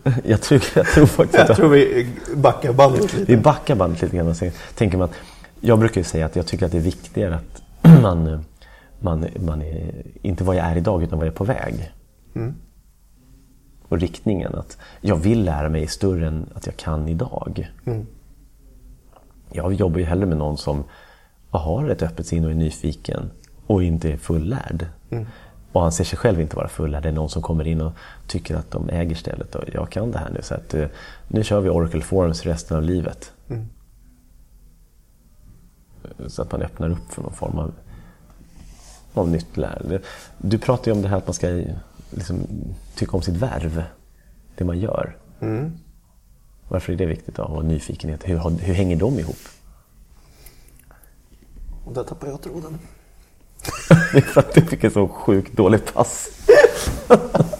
Jag 0.24 0.40
tror, 0.40 0.62
jag 0.74 0.86
tror 0.86 1.06
faktiskt 1.06 1.38
att 1.38 1.48
Jag 1.48 1.56
tror 1.56 1.68
vi 1.68 2.08
backar 2.34 2.72
bandet 2.72 3.14
lite. 3.14 3.32
Vi 3.32 3.36
backar 3.36 3.74
bandet 3.74 4.02
lite 4.02 4.16
grann 4.16 4.34
tänker 4.74 4.98
man, 4.98 5.08
jag 5.60 5.78
brukar 5.78 6.00
ju 6.00 6.04
säga 6.04 6.26
att 6.26 6.36
jag 6.36 6.46
tycker 6.46 6.66
att 6.66 6.72
det 6.72 6.78
är 6.78 6.82
viktigare 6.82 7.34
att 7.34 7.62
man, 8.02 8.44
man, 9.00 9.26
man 9.40 9.62
är, 9.62 9.92
inte 10.22 10.44
vad 10.44 10.56
jag 10.56 10.66
är 10.66 10.76
idag 10.76 11.02
utan 11.02 11.18
vad 11.18 11.26
jag 11.26 11.32
är 11.32 11.36
på 11.36 11.44
väg. 11.44 11.92
Och 13.88 13.98
riktningen, 13.98 14.54
att 14.54 14.78
jag 15.00 15.16
vill 15.16 15.44
lära 15.44 15.68
mig 15.68 15.86
större 15.86 16.26
än 16.26 16.46
att 16.54 16.66
jag 16.66 16.76
kan 16.76 17.08
idag. 17.08 17.68
Jag 19.52 19.72
jobbar 19.72 19.98
ju 19.98 20.04
hellre 20.04 20.26
med 20.26 20.36
någon 20.36 20.58
som 20.58 20.84
har 21.50 21.88
ett 21.88 22.02
öppet 22.02 22.26
sinne 22.26 22.46
och 22.46 22.52
är 22.52 22.56
nyfiken 22.56 23.30
och 23.66 23.82
inte 23.82 24.12
är 24.12 24.16
fullärd. 24.16 24.86
Och 25.72 25.84
anser 25.84 26.04
sig 26.04 26.18
själv 26.18 26.40
inte 26.40 26.56
vara 26.56 26.68
fullärd. 26.68 27.02
Det 27.02 27.08
är 27.08 27.12
någon 27.12 27.28
som 27.28 27.42
kommer 27.42 27.66
in 27.66 27.80
och 27.80 27.92
tycker 28.26 28.56
att 28.56 28.70
de 28.70 28.88
äger 28.88 29.14
stället 29.14 29.54
och 29.54 29.64
jag 29.72 29.90
kan 29.90 30.10
det 30.10 30.18
här 30.18 30.30
nu. 30.30 30.42
Så 30.42 30.54
att, 30.54 30.74
eh, 30.74 30.88
nu 31.28 31.44
kör 31.44 31.60
vi 31.60 31.68
Oracle 31.68 32.00
Forms 32.00 32.42
resten 32.42 32.76
av 32.76 32.82
livet. 32.82 33.32
Så 36.26 36.42
att 36.42 36.52
man 36.52 36.62
öppnar 36.62 36.90
upp 36.90 37.10
för 37.10 37.22
någon 37.22 37.32
form 37.32 37.58
av, 37.58 37.72
av 39.14 39.28
nytt 39.28 39.56
lärande. 39.56 40.00
Du 40.38 40.58
pratar 40.58 40.90
ju 40.90 40.96
om 40.96 41.02
det 41.02 41.08
här 41.08 41.16
att 41.16 41.26
man 41.26 41.34
ska 41.34 41.64
liksom, 42.10 42.46
tycka 42.94 43.16
om 43.16 43.22
sitt 43.22 43.36
värv. 43.36 43.84
Det 44.56 44.64
man 44.64 44.78
gör. 44.78 45.16
Varför 46.68 46.92
är 46.92 46.96
det 46.96 47.06
viktigt 47.06 47.34
då? 47.36 47.42
Och 47.42 47.64
nyfikenhet. 47.64 48.28
Hur, 48.28 48.50
hur 48.60 48.74
hänger 48.74 48.96
de 48.96 49.18
ihop? 49.18 49.38
Och 51.84 51.92
där 51.94 52.04
tappar 52.04 52.28
jag 52.28 52.42
tråden. 52.42 52.78
Det 54.12 54.18
är 54.18 54.20
för 54.20 54.40
att 54.40 54.54
du 54.54 54.60
fick 54.60 54.84
en 54.84 54.90
så 54.90 55.08
sjukt 55.08 55.56
dålig 55.56 55.94
pass. 55.94 56.28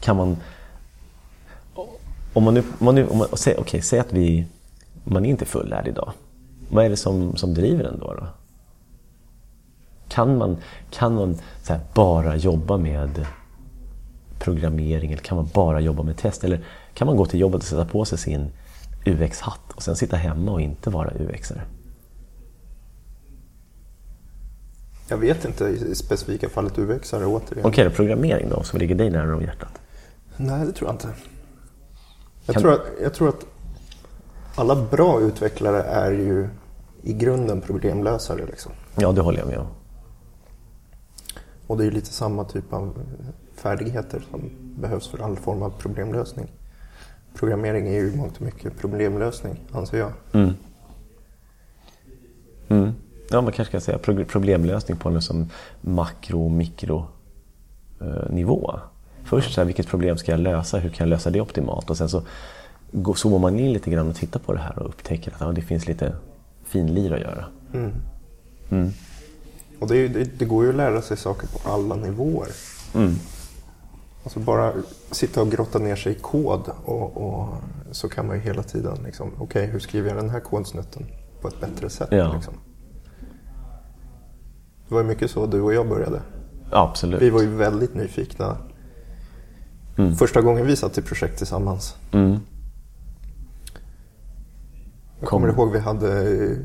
kan 0.00 0.16
man... 0.16 0.36
Om 2.32 2.44
man 2.44 2.54
nu... 2.54 2.60
Om 2.78 2.84
man 2.84 2.94
nu 2.94 3.06
om 3.06 3.18
man, 3.18 3.28
säg, 3.32 3.54
okej, 3.58 3.82
säg 3.82 3.98
att 3.98 4.12
vi... 4.12 4.46
Man 5.04 5.24
är 5.24 5.30
inte 5.30 5.44
fullärd 5.44 5.88
idag. 5.88 6.12
Vad 6.70 6.84
är 6.84 6.90
det 6.90 6.96
som, 6.96 7.36
som 7.36 7.54
driver 7.54 7.84
en 7.84 7.98
då? 7.98 8.14
då? 8.14 8.26
Kan 10.08 10.38
man, 10.38 10.56
kan 10.90 11.14
man 11.14 11.36
så 11.62 11.72
här, 11.72 11.80
bara 11.94 12.36
jobba 12.36 12.76
med 12.76 13.26
programmering 14.38 15.12
eller 15.12 15.22
kan 15.22 15.36
man 15.36 15.48
bara 15.54 15.80
jobba 15.80 16.02
med 16.02 16.16
test? 16.16 16.44
Eller 16.44 16.60
kan 16.94 17.06
man 17.06 17.16
gå 17.16 17.26
till 17.26 17.40
jobbet 17.40 17.60
och 17.60 17.66
sätta 17.68 17.84
på 17.84 18.04
sig 18.04 18.18
sin 18.18 18.50
UX-hatt 19.06 19.72
och 19.74 19.82
sen 19.82 19.96
sitta 19.96 20.16
hemma 20.16 20.52
och 20.52 20.60
inte 20.60 20.90
vara 20.90 21.10
UXare? 21.14 21.62
Jag 25.08 25.16
vet 25.16 25.44
inte 25.44 25.64
i 25.64 25.94
specifika 25.94 26.48
fallet 26.48 26.78
UX-are 26.78 27.24
återigen. 27.24 27.66
Okej, 27.66 27.84
då, 27.84 27.90
programmering 27.90 28.48
då, 28.48 28.62
som 28.62 28.78
ligger 28.78 28.94
dig 28.94 29.10
nära 29.10 29.36
om 29.36 29.42
hjärtat. 29.42 29.80
Nej, 30.36 30.66
det 30.66 30.72
tror 30.72 30.88
jag 30.88 30.94
inte. 30.94 31.08
Jag, 32.46 32.54
Kan- 32.54 32.62
tror 32.62 32.72
att, 32.72 32.86
jag 33.02 33.14
tror 33.14 33.28
att 33.28 33.46
alla 34.54 34.76
bra 34.90 35.20
utvecklare 35.20 35.82
är 35.82 36.10
ju 36.12 36.48
i 37.02 37.12
grunden 37.12 37.60
problemlösare. 37.60 38.46
Liksom. 38.46 38.72
Ja, 38.96 39.12
det 39.12 39.20
håller 39.20 39.38
jag 39.38 39.48
med 39.48 39.58
om. 39.58 39.66
Och 41.66 41.76
det 41.76 41.82
är 41.82 41.84
ju 41.84 41.90
lite 41.90 42.12
samma 42.12 42.44
typ 42.44 42.72
av 42.72 42.98
färdigheter 43.54 44.26
som 44.30 44.50
behövs 44.80 45.08
för 45.08 45.18
all 45.18 45.36
form 45.36 45.62
av 45.62 45.70
problemlösning. 45.78 46.48
Programmering 47.34 47.88
är 47.88 47.92
ju 47.92 48.16
mångt 48.16 48.36
och 48.36 48.42
mycket 48.42 48.78
problemlösning, 48.78 49.60
anser 49.72 49.98
jag. 49.98 50.12
Mm. 50.32 50.50
Mm. 52.68 52.92
Ja, 53.30 53.40
man 53.40 53.52
kanske 53.52 53.72
kan 53.72 53.80
säga 53.80 53.98
pro- 53.98 54.24
problemlösning 54.24 54.96
på 54.96 55.08
en 55.08 55.22
som 55.22 55.50
makro 55.80 56.44
och 56.44 56.50
mikro 56.50 57.06
eh. 58.00 58.78
Först 59.24 59.54
så 59.54 59.60
här, 59.60 59.66
vilket 59.66 59.86
problem 59.86 60.18
ska 60.18 60.32
jag 60.32 60.40
lösa? 60.40 60.78
Hur 60.78 60.90
kan 60.90 61.06
jag 61.08 61.10
lösa 61.10 61.30
det 61.30 61.40
optimalt? 61.40 61.90
Och 61.90 61.96
sen 61.96 62.08
så 62.08 62.22
zoomar 63.16 63.38
man 63.38 63.58
in 63.58 63.72
lite 63.72 63.90
grann 63.90 64.08
och 64.08 64.16
tittar 64.16 64.40
på 64.40 64.52
det 64.52 64.58
här 64.60 64.78
och 64.78 64.88
upptäcker 64.88 65.32
att 65.34 65.40
ja, 65.40 65.52
det 65.52 65.62
finns 65.62 65.88
lite 65.88 66.16
finlir 66.64 67.12
att 67.12 67.20
göra. 67.20 67.44
Mm. 68.70 68.90
Och 69.80 69.88
det, 69.88 70.08
det, 70.08 70.38
det 70.38 70.44
går 70.44 70.64
ju 70.64 70.70
att 70.70 70.76
lära 70.76 71.02
sig 71.02 71.16
saker 71.16 71.46
på 71.48 71.70
alla 71.70 71.94
nivåer. 71.96 72.48
Mm. 72.94 73.14
Alltså 74.24 74.40
bara 74.40 74.72
sitta 75.10 75.42
och 75.42 75.50
grotta 75.50 75.78
ner 75.78 75.96
sig 75.96 76.12
i 76.12 76.14
kod 76.14 76.70
och, 76.84 77.16
och 77.16 77.48
så 77.90 78.08
kan 78.08 78.26
man 78.26 78.36
ju 78.36 78.42
hela 78.42 78.62
tiden 78.62 78.98
liksom, 79.04 79.30
okej 79.38 79.66
hur 79.66 79.78
skriver 79.80 80.08
jag 80.08 80.18
den 80.18 80.30
här 80.30 80.40
kodsnutten 80.40 81.06
på 81.40 81.48
ett 81.48 81.60
bättre 81.60 81.90
sätt? 81.90 82.08
Ja. 82.10 82.32
Liksom. 82.34 82.54
Det 84.88 84.94
var 84.94 85.02
ju 85.02 85.08
mycket 85.08 85.30
så 85.30 85.46
du 85.46 85.60
och 85.60 85.74
jag 85.74 85.88
började. 85.88 86.20
Absolut. 86.70 87.22
Vi 87.22 87.30
var 87.30 87.40
ju 87.42 87.48
väldigt 87.56 87.94
nyfikna. 87.94 88.56
Första 90.18 90.40
gången 90.40 90.66
vi 90.66 90.76
satt 90.76 90.98
i 90.98 91.02
projekt 91.02 91.38
tillsammans. 91.38 91.96
Mm. 92.12 92.30
Jag 95.20 95.28
Kom- 95.28 95.42
kommer 95.42 95.48
ihåg 95.54 95.72
vi 95.72 95.78
hade 95.78 96.22
eh, 96.44 96.56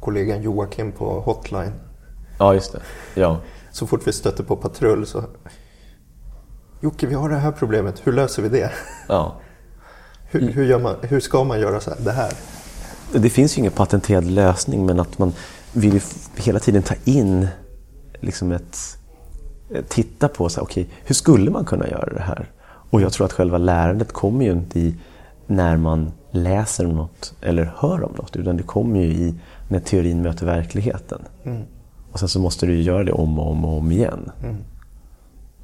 kollegan 0.00 0.42
Joakim 0.42 0.92
på 0.92 1.20
Hotline. 1.20 1.72
Ja, 2.38 2.54
just 2.54 2.72
det. 2.72 2.80
Ja. 3.14 3.40
Så 3.72 3.86
fort 3.86 4.06
vi 4.06 4.12
stötte 4.12 4.44
på 4.44 4.56
patrull 4.56 5.06
så 5.06 5.24
Jocke, 6.80 7.06
vi 7.06 7.14
har 7.14 7.28
det 7.28 7.36
här 7.36 7.52
problemet. 7.52 8.06
Hur 8.06 8.12
löser 8.12 8.42
vi 8.42 8.48
det? 8.48 8.70
ja. 9.08 9.34
Hur, 10.30 10.40
hur, 10.40 10.78
man, 10.78 10.94
hur 11.02 11.20
ska 11.20 11.44
man 11.44 11.60
göra 11.60 11.80
så 11.80 11.90
här, 11.90 11.98
det 12.04 12.12
här? 12.12 12.32
Det 13.12 13.30
finns 13.30 13.56
ju 13.56 13.60
ingen 13.60 13.72
patenterad 13.72 14.24
lösning 14.24 14.86
men 14.86 15.00
att 15.00 15.18
man 15.18 15.32
vill 15.72 16.00
hela 16.36 16.58
tiden 16.58 16.82
ta 16.82 16.94
in 17.04 17.48
liksom 18.20 18.52
ett... 18.52 18.98
Titta 19.88 20.28
på 20.28 20.48
så 20.48 20.60
här, 20.60 20.64
okej, 20.64 20.88
hur 21.04 21.14
skulle 21.14 21.50
man 21.50 21.64
kunna 21.64 21.88
göra 21.88 22.14
det 22.14 22.20
här? 22.20 22.50
Och 22.90 23.00
jag 23.00 23.12
tror 23.12 23.24
att 23.24 23.32
själva 23.32 23.58
lärandet 23.58 24.12
kommer 24.12 24.44
ju 24.44 24.52
inte 24.52 24.80
i 24.80 24.94
när 25.46 25.76
man 25.76 26.12
läser 26.30 26.86
om 26.86 26.96
något 26.96 27.34
eller 27.40 27.74
hör 27.76 28.04
om 28.04 28.12
något 28.16 28.36
utan 28.36 28.56
det 28.56 28.62
kommer 28.62 29.00
ju 29.00 29.06
i 29.06 29.34
när 29.68 29.80
teorin 29.80 30.22
möter 30.22 30.46
verkligheten. 30.46 31.22
Och 32.12 32.18
sen 32.18 32.28
så 32.28 32.40
måste 32.40 32.66
du 32.66 32.74
ju 32.74 32.82
göra 32.82 33.04
det 33.04 33.12
om 33.12 33.38
och 33.38 33.50
om 33.50 33.64
och 33.64 33.78
om 33.78 33.92
igen. 33.92 34.30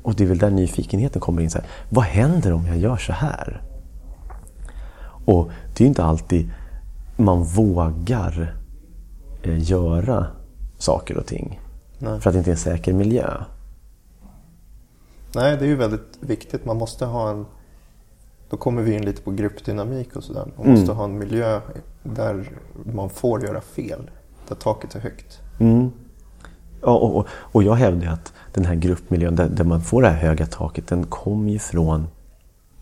Och 0.02 0.14
det 0.14 0.24
är 0.24 0.28
väl 0.28 0.38
där 0.38 0.50
nyfikenheten 0.50 1.20
kommer 1.20 1.42
in. 1.42 1.50
Så 1.50 1.58
här, 1.58 1.66
vad 1.88 2.04
händer 2.04 2.52
om 2.52 2.66
jag 2.66 2.78
gör 2.78 2.96
så 2.96 3.12
här? 3.12 3.62
Och 5.24 5.50
det 5.76 5.84
är 5.84 5.88
inte 5.88 6.04
alltid 6.04 6.50
man 7.16 7.44
vågar 7.44 8.56
eh, 9.42 9.70
göra 9.70 10.26
saker 10.78 11.16
och 11.16 11.26
ting. 11.26 11.60
Nej. 11.98 12.20
För 12.20 12.30
att 12.30 12.34
det 12.34 12.38
inte 12.38 12.50
är 12.50 12.52
en 12.52 12.58
säker 12.58 12.92
miljö. 12.92 13.30
Nej, 15.34 15.56
det 15.56 15.64
är 15.64 15.68
ju 15.68 15.76
väldigt 15.76 16.18
viktigt. 16.20 16.64
Man 16.64 16.76
måste 16.76 17.04
ha 17.04 17.30
en... 17.30 17.46
Då 18.50 18.56
kommer 18.56 18.82
vi 18.82 18.94
in 18.94 19.04
lite 19.04 19.22
på 19.22 19.30
gruppdynamik 19.30 20.16
och 20.16 20.24
sådär. 20.24 20.46
Man 20.56 20.70
måste 20.70 20.92
ha 20.92 21.04
en 21.04 21.18
miljö 21.18 21.60
där 22.02 22.50
man 22.92 23.10
får 23.10 23.42
göra 23.44 23.60
fel. 23.60 24.10
Där 24.48 24.54
taket 24.54 24.94
är 24.94 25.00
högt. 25.00 25.40
Mm. 25.60 25.92
Ja, 26.82 26.94
och, 26.94 27.16
och, 27.16 27.26
och 27.30 27.62
jag 27.62 27.74
hävdar 27.74 28.12
att 28.12 28.32
den 28.52 28.64
här 28.64 28.74
gruppmiljön 28.74 29.36
där, 29.36 29.48
där 29.48 29.64
man 29.64 29.82
får 29.82 30.02
det 30.02 30.08
här 30.08 30.28
höga 30.28 30.46
taket, 30.46 30.86
den 30.86 31.06
kommer 31.06 31.52
ju 31.52 31.58
från 31.58 32.06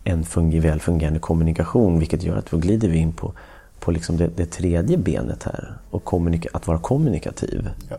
en 0.03 0.23
fungi, 0.23 0.59
väl 0.59 0.79
fungerande 0.79 1.19
kommunikation. 1.19 1.99
Vilket 1.99 2.23
gör 2.23 2.37
att 2.37 2.51
då 2.51 2.57
glider 2.57 2.87
vi 2.87 2.97
in 2.97 3.13
på, 3.13 3.33
på 3.79 3.91
liksom 3.91 4.17
det, 4.17 4.27
det 4.27 4.45
tredje 4.45 4.97
benet 4.97 5.43
här. 5.43 5.77
Och 5.89 6.13
att 6.53 6.67
vara 6.67 6.79
kommunikativ. 6.79 7.69
Ja. 7.89 7.97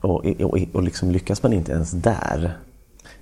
Och, 0.00 0.26
och, 0.26 0.58
och 0.72 0.82
liksom 0.82 1.10
lyckas 1.10 1.42
man 1.42 1.52
inte 1.52 1.72
ens 1.72 1.90
där, 1.90 2.58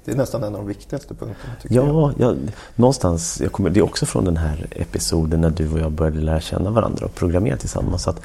Det 0.04 0.12
är 0.12 0.16
nästan 0.16 0.44
en 0.44 0.54
av 0.54 0.60
de 0.60 0.66
viktigaste 0.66 1.14
punkterna 1.14 1.54
tycker 1.62 1.74
jag. 1.74 1.88
Ja, 1.88 2.12
jag, 2.18 2.36
någonstans, 2.74 3.40
jag 3.40 3.52
kommer, 3.52 3.70
det 3.70 3.80
är 3.80 3.84
också 3.84 4.06
från 4.06 4.24
den 4.24 4.36
här 4.36 4.66
episoden 4.70 5.40
när 5.40 5.50
du 5.50 5.72
och 5.72 5.78
jag 5.78 5.92
började 5.92 6.20
lära 6.20 6.40
känna 6.40 6.70
varandra 6.70 7.06
och 7.06 7.14
programmera 7.14 7.56
tillsammans. 7.56 8.08
Att 8.08 8.20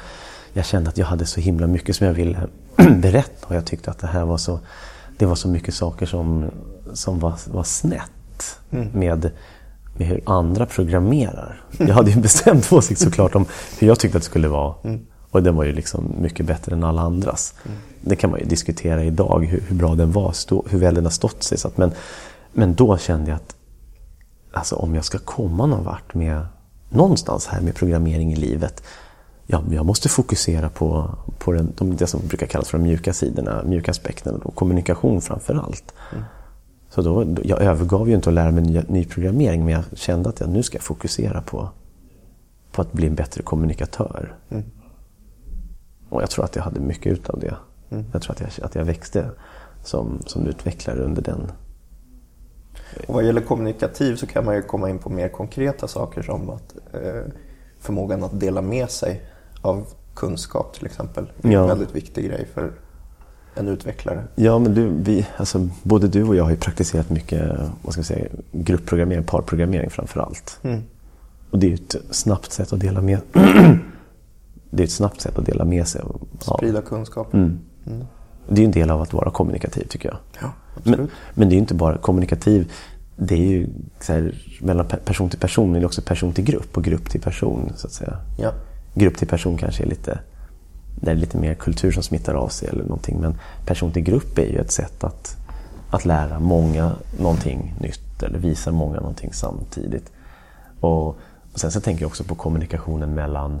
jag 0.52 0.66
kände 0.66 0.90
att 0.90 0.98
jag 0.98 1.06
hade 1.06 1.26
så 1.26 1.40
himla 1.40 1.66
mycket 1.66 1.96
som 1.96 2.06
jag 2.06 2.14
ville 2.14 2.48
berätta 2.96 3.46
och 3.46 3.54
jag 3.54 3.66
tyckte 3.66 3.90
att 3.90 3.98
det 3.98 4.06
här 4.06 4.24
var 4.24 4.36
så, 4.36 4.60
det 5.18 5.26
var 5.26 5.34
så 5.34 5.48
mycket 5.48 5.74
saker 5.74 6.06
som, 6.06 6.50
som 6.92 7.18
var, 7.18 7.34
var 7.46 7.64
snett 7.64 8.10
med, 8.70 9.30
med 9.96 10.08
hur 10.08 10.20
andra 10.26 10.66
programmerar. 10.66 11.60
Jag 11.78 11.94
hade 11.94 12.10
ju 12.10 12.14
en 12.16 12.22
bestämd 12.22 12.66
åsikt 12.70 13.00
såklart 13.00 13.34
om 13.34 13.46
hur 13.78 13.86
jag 13.86 13.98
tyckte 13.98 14.16
att 14.16 14.22
det 14.22 14.28
skulle 14.28 14.48
vara. 14.48 14.74
Och 15.30 15.42
den 15.42 15.56
var 15.56 15.64
ju 15.64 15.72
liksom 15.72 16.14
mycket 16.20 16.46
bättre 16.46 16.72
än 16.72 16.84
alla 16.84 17.02
andras. 17.02 17.54
Det 18.00 18.16
kan 18.16 18.30
man 18.30 18.40
ju 18.40 18.46
diskutera 18.46 19.04
idag, 19.04 19.46
hur, 19.46 19.60
hur 19.68 19.76
bra 19.76 19.94
den 19.94 20.12
var, 20.12 20.32
stå, 20.32 20.64
hur 20.68 20.78
väl 20.78 20.94
den 20.94 21.04
har 21.04 21.10
stått 21.10 21.42
sig. 21.42 21.58
Så 21.58 21.68
att, 21.68 21.76
men, 21.78 21.92
men 22.52 22.74
då 22.74 22.98
kände 22.98 23.30
jag 23.30 23.36
att 23.36 23.56
alltså, 24.52 24.76
om 24.76 24.94
jag 24.94 25.04
ska 25.04 25.18
komma 25.18 25.66
någon 25.66 25.84
vart 25.84 26.14
med 26.14 26.46
någonstans 26.88 27.46
här 27.46 27.60
med 27.60 27.74
programmering 27.74 28.32
i 28.32 28.36
livet. 28.36 28.82
Ja, 29.52 29.62
jag 29.70 29.86
måste 29.86 30.08
fokusera 30.08 30.68
på, 30.68 31.14
på 31.38 31.52
den, 31.52 31.72
de, 31.76 31.96
det 31.96 32.06
som 32.06 32.20
brukar 32.28 32.46
kallas 32.46 32.68
för 32.68 32.78
de 32.78 32.84
mjuka 32.84 33.12
sidorna, 33.12 33.62
mjuka 33.64 33.90
aspekterna 33.90 34.38
och 34.38 34.54
kommunikation 34.54 35.20
framför 35.20 35.54
allt. 35.54 35.94
Så 36.88 37.02
då, 37.02 37.36
jag 37.44 37.62
övergav 37.62 38.08
ju 38.08 38.14
inte 38.14 38.28
att 38.28 38.34
lära 38.34 38.50
mig 38.50 38.64
ny, 38.64 38.82
ny 38.88 39.04
programmering 39.04 39.64
men 39.64 39.74
jag 39.74 39.84
kände 39.94 40.28
att 40.28 40.40
jag, 40.40 40.48
nu 40.48 40.62
ska 40.62 40.76
jag 40.76 40.82
fokusera 40.82 41.42
på, 41.42 41.68
på 42.72 42.82
att 42.82 42.92
bli 42.92 43.06
en 43.06 43.14
bättre 43.14 43.42
kommunikatör. 43.42 44.34
Och 46.08 46.22
jag 46.22 46.30
tror 46.30 46.44
att 46.44 46.56
jag 46.56 46.62
hade 46.62 46.80
mycket 46.80 47.12
utav 47.12 47.40
det. 47.40 47.56
Jag 48.12 48.22
tror 48.22 48.32
att 48.32 48.40
jag, 48.40 48.66
att 48.66 48.74
jag 48.74 48.84
växte 48.84 49.30
som, 49.84 50.18
som 50.26 50.46
utvecklare 50.46 51.00
under 51.00 51.22
den. 51.22 51.52
Och 53.06 53.14
vad 53.14 53.24
gäller 53.24 53.40
kommunikativ 53.40 54.16
så 54.16 54.26
kan 54.26 54.44
man 54.44 54.54
ju 54.54 54.62
komma 54.62 54.90
in 54.90 54.98
på 54.98 55.10
mer 55.10 55.28
konkreta 55.28 55.88
saker 55.88 56.22
som 56.22 56.50
att 56.50 56.74
eh, 56.92 57.22
förmågan 57.80 58.24
att 58.24 58.40
dela 58.40 58.62
med 58.62 58.90
sig 58.90 59.31
av 59.62 59.86
kunskap 60.14 60.74
till 60.74 60.86
exempel. 60.86 61.30
Det 61.40 61.48
är 61.48 61.52
Ja. 61.52 61.62
en 61.62 61.68
väldigt 61.68 61.94
viktig 61.96 62.24
grej 62.26 62.48
för 62.54 62.72
en 63.54 63.68
utvecklare. 63.68 64.24
Ja, 64.34 64.58
men 64.58 64.74
du, 64.74 64.88
vi, 64.88 65.26
alltså, 65.36 65.68
både 65.82 66.08
du 66.08 66.24
och 66.24 66.36
jag 66.36 66.44
har 66.44 66.50
ju 66.50 66.56
praktiserat 66.56 67.10
mycket 67.10 67.50
vad 67.82 67.92
ska 67.92 68.00
vi 68.00 68.06
säga, 68.06 68.28
gruppprogrammering, 68.52 69.24
parprogrammering 69.24 69.90
framför 69.90 70.20
allt. 70.20 70.60
Och 71.50 71.58
det 71.58 71.66
är 71.66 71.68
ju 71.68 71.74
ett 71.74 71.96
snabbt 72.10 72.52
sätt 72.52 72.72
att 72.72 72.80
dela 72.80 73.00
med 73.00 73.18
Det 74.70 74.82
är 74.82 74.84
ett 74.84 74.92
snabbt 74.92 75.20
sätt 75.20 75.38
att 75.38 75.46
dela 75.46 75.64
med 75.64 75.88
sig 75.88 76.00
av. 76.02 76.56
Sprida 76.58 76.82
kunskap. 76.82 77.34
Mm. 77.34 77.58
Det 78.48 78.60
är 78.60 78.64
en 78.64 78.70
del 78.70 78.90
av 78.90 79.02
att 79.02 79.12
vara 79.12 79.30
kommunikativ 79.30 79.84
tycker 79.88 80.08
jag. 80.08 80.18
Ja, 80.40 80.52
absolut. 80.76 80.98
Men, 80.98 81.08
men 81.34 81.48
det 81.48 81.52
är 81.52 81.56
ju 81.56 81.60
inte 81.60 81.74
bara 81.74 81.98
kommunikativ. 81.98 82.72
Det 83.16 83.34
är 83.34 83.38
ju 83.48 83.68
så 84.00 84.12
här, 84.12 84.34
mellan 84.60 84.86
pe- 84.86 85.04
person 85.04 85.30
till 85.30 85.38
person, 85.38 85.70
men 85.72 85.80
det 85.80 85.84
är 85.84 85.86
också 85.86 86.02
person 86.02 86.32
till 86.32 86.44
grupp 86.44 86.76
och 86.76 86.84
grupp 86.84 87.10
till 87.10 87.20
person. 87.20 87.72
så 87.76 87.86
att 87.86 87.92
säga. 87.92 88.16
Ja. 88.38 88.52
Grupp 88.94 89.16
till 89.16 89.28
person 89.28 89.58
kanske 89.58 89.82
är 89.82 89.86
lite, 89.86 90.18
det 91.00 91.10
är 91.10 91.14
lite 91.14 91.38
mer 91.38 91.54
kultur 91.54 91.92
som 91.92 92.02
smittar 92.02 92.34
av 92.34 92.48
sig 92.48 92.68
eller 92.68 92.82
någonting. 92.82 93.20
Men 93.20 93.38
person 93.66 93.92
till 93.92 94.02
grupp 94.02 94.38
är 94.38 94.46
ju 94.46 94.58
ett 94.58 94.70
sätt 94.70 95.04
att, 95.04 95.36
att 95.90 96.04
lära 96.04 96.38
många 96.38 96.92
någonting 97.20 97.74
nytt 97.80 98.22
eller 98.22 98.38
visa 98.38 98.72
många 98.72 98.96
någonting 98.96 99.32
samtidigt. 99.32 100.12
Och, 100.80 101.08
och 101.52 101.60
sen 101.60 101.72
så 101.72 101.80
tänker 101.80 102.02
jag 102.02 102.08
också 102.08 102.24
på 102.24 102.34
kommunikationen 102.34 103.14
mellan 103.14 103.60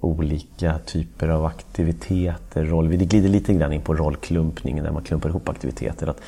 olika 0.00 0.78
typer 0.78 1.28
av 1.28 1.44
aktiviteter. 1.44 2.64
Roll, 2.64 2.88
det 2.88 3.04
glider 3.04 3.28
lite 3.28 3.54
grann 3.54 3.72
in 3.72 3.80
på 3.80 3.94
rollklumpning 3.94 4.82
när 4.82 4.90
man 4.90 5.02
klumpar 5.02 5.28
ihop 5.28 5.48
aktiviteter. 5.48 6.06
Att 6.06 6.20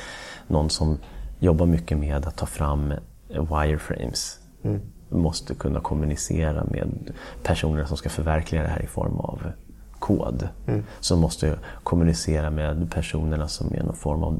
någon 0.47 0.69
som 0.69 0.97
jobbar 1.39 1.65
mycket 1.65 1.97
med 1.97 2.25
att 2.27 2.37
ta 2.37 2.45
fram 2.45 2.93
wireframes 3.27 4.39
mm 4.63 4.81
måste 5.13 5.55
kunna 5.55 5.79
kommunicera 5.79 6.63
med 6.63 7.11
personer 7.43 7.85
som 7.85 7.97
ska 7.97 8.09
förverkliga 8.09 8.61
det 8.61 8.67
här 8.67 8.81
i 8.81 8.87
form 8.87 9.19
av 9.19 9.51
kod. 9.99 10.47
Som 10.99 11.19
måste 11.19 11.59
kommunicera 11.83 12.49
med 12.49 12.91
personerna 12.91 13.47
som 13.47 13.73
är 13.73 13.83
någon 13.83 13.95
form 13.95 14.23
av 14.23 14.39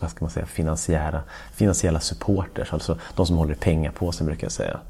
vad 0.00 0.10
ska 0.10 0.24
man 0.24 0.30
säga, 0.30 0.46
finansiära, 0.46 1.22
finansiella 1.52 2.00
supporters. 2.00 2.72
Alltså 2.72 2.98
de 3.14 3.26
som 3.26 3.36
håller 3.36 3.52
i 3.52 3.56
pengapåsen 3.56 4.26
brukar 4.26 4.44
jag 4.44 4.52
säga. 4.52 4.80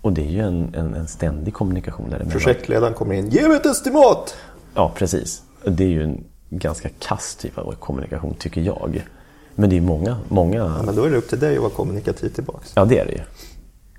Och 0.00 0.12
det 0.12 0.22
är 0.22 0.30
ju 0.30 0.40
en, 0.40 0.74
en, 0.74 0.94
en 0.94 1.08
ständig 1.08 1.54
kommunikation 1.54 2.10
däremellan. 2.10 2.32
Projektledaren 2.32 2.94
kommer 2.94 3.14
in. 3.14 3.28
Ge 3.28 3.48
mig 3.48 3.56
ett 3.56 3.66
estimat! 3.66 4.36
Ja, 4.74 4.92
precis. 4.96 5.42
Det 5.64 5.84
är 5.84 5.88
ju 5.88 6.02
en 6.02 6.24
ganska 6.50 6.88
kass 6.98 7.36
typ 7.36 7.58
av 7.58 7.72
kommunikation, 7.72 8.34
tycker 8.34 8.60
jag. 8.60 9.02
Men 9.54 9.70
det 9.70 9.76
är 9.76 9.80
många, 9.80 10.18
många... 10.28 10.58
Ja, 10.58 10.82
men 10.82 10.96
då 10.96 11.04
är 11.04 11.10
det 11.10 11.16
upp 11.16 11.28
till 11.28 11.38
dig 11.38 11.56
att 11.56 11.62
vara 11.62 11.72
kommunikativ 11.72 12.28
tillbaks. 12.28 12.72
Ja, 12.74 12.84
det 12.84 12.98
är 12.98 13.06
det 13.06 13.12
ju. 13.12 13.20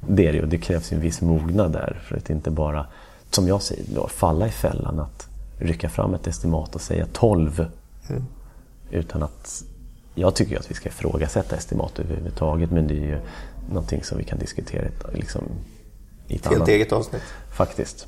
Det 0.07 0.27
är 0.27 0.31
det 0.31 0.37
ju. 0.37 0.45
Det 0.45 0.57
krävs 0.57 0.91
en 0.91 0.99
viss 0.99 1.21
mognad 1.21 1.71
där 1.71 2.01
för 2.03 2.17
att 2.17 2.29
inte 2.29 2.51
bara, 2.51 2.85
som 3.31 3.47
jag 3.47 3.61
säger, 3.61 3.83
då, 3.95 4.07
falla 4.07 4.47
i 4.47 4.51
fällan 4.51 4.99
att 4.99 5.27
rycka 5.59 5.89
fram 5.89 6.13
ett 6.13 6.27
estimat 6.27 6.75
och 6.75 6.81
säga 6.81 7.05
12. 7.13 7.65
Mm. 8.09 8.25
Utan 8.91 9.23
att... 9.23 9.63
Jag 10.15 10.35
tycker 10.35 10.59
att 10.59 10.71
vi 10.71 10.75
ska 10.75 10.89
ifrågasätta 10.89 11.55
estimat 11.55 11.99
överhuvudtaget 11.99 12.71
men 12.71 12.87
det 12.87 12.93
är 12.93 13.07
ju 13.07 13.19
någonting 13.69 14.03
som 14.03 14.17
vi 14.17 14.23
kan 14.23 14.39
diskutera 14.39 14.87
liksom, 15.13 15.43
i 16.27 16.35
ett 16.35 16.45
Helt 16.45 16.55
annat... 16.55 16.67
eget 16.67 16.91
avsnitt. 16.91 17.21
Faktiskt. 17.51 18.07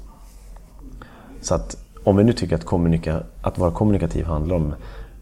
Så 1.41 1.55
att 1.55 1.77
om 2.03 2.17
vi 2.17 2.23
nu 2.23 2.33
tycker 2.33 2.55
att, 2.55 2.65
kommunika, 2.65 3.23
att 3.41 3.57
vara 3.57 3.71
kommunikativ 3.71 4.25
handlar 4.25 4.55
om 4.55 4.73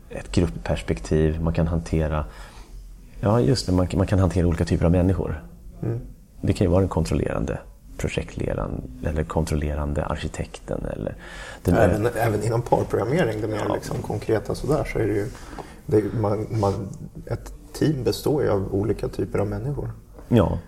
ett 0.09 0.31
gruppperspektiv, 0.31 1.41
man 1.41 1.53
kan 1.53 1.67
hantera 1.67 2.25
Ja, 3.19 3.41
just 3.41 3.65
det, 3.65 3.71
man, 3.71 3.87
man 3.93 4.07
kan 4.07 4.19
hantera 4.19 4.47
olika 4.47 4.65
typer 4.65 4.85
av 4.85 4.91
människor. 4.91 5.43
Mm. 5.83 5.99
Det 6.47 6.53
kan 6.53 6.65
ju 6.65 6.71
vara 6.71 6.79
den 6.79 6.89
kontrollerande 6.89 7.59
projektledaren 7.97 8.81
eller 9.05 9.23
kontrollerande 9.23 10.05
arkitekten. 10.05 10.85
Eller 10.85 11.15
den 11.63 11.75
även, 11.75 12.05
är... 12.05 12.11
även 12.15 12.43
inom 12.43 12.61
parprogrammering, 12.61 13.41
det 13.41 13.47
mer 13.47 13.65
ja. 13.67 13.75
liksom 13.75 13.97
konkreta 14.01 14.55
sådär, 14.55 14.83
så 14.93 14.99
är 14.99 15.07
det 15.07 15.13
ju... 15.13 15.27
Det, 15.85 16.03
man, 16.13 16.47
man, 16.49 16.73
ett 17.25 17.53
team 17.73 18.03
består 18.03 18.43
ju 18.43 18.49
av 18.49 18.75
olika 18.75 19.07
typer 19.07 19.39
av 19.39 19.47
människor. 19.47 19.91
Ja. 20.27 20.59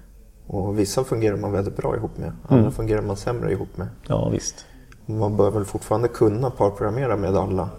Och 0.47 0.79
vissa 0.79 1.03
fungerar 1.03 1.37
man 1.37 1.51
väldigt 1.51 1.77
bra 1.77 1.95
ihop 1.95 2.17
med, 2.17 2.31
andra 2.43 2.61
mm. 2.61 2.71
fungerar 2.71 3.01
man 3.01 3.17
sämre 3.17 3.51
ihop 3.51 3.77
med. 3.77 3.87
Ja, 4.07 4.29
visst. 4.29 4.65
Man 5.05 5.37
bör 5.37 5.51
väl 5.51 5.65
fortfarande 5.65 6.07
kunna 6.07 6.49
parprogrammera 6.49 7.15
med 7.15 7.35
alla. 7.37 7.69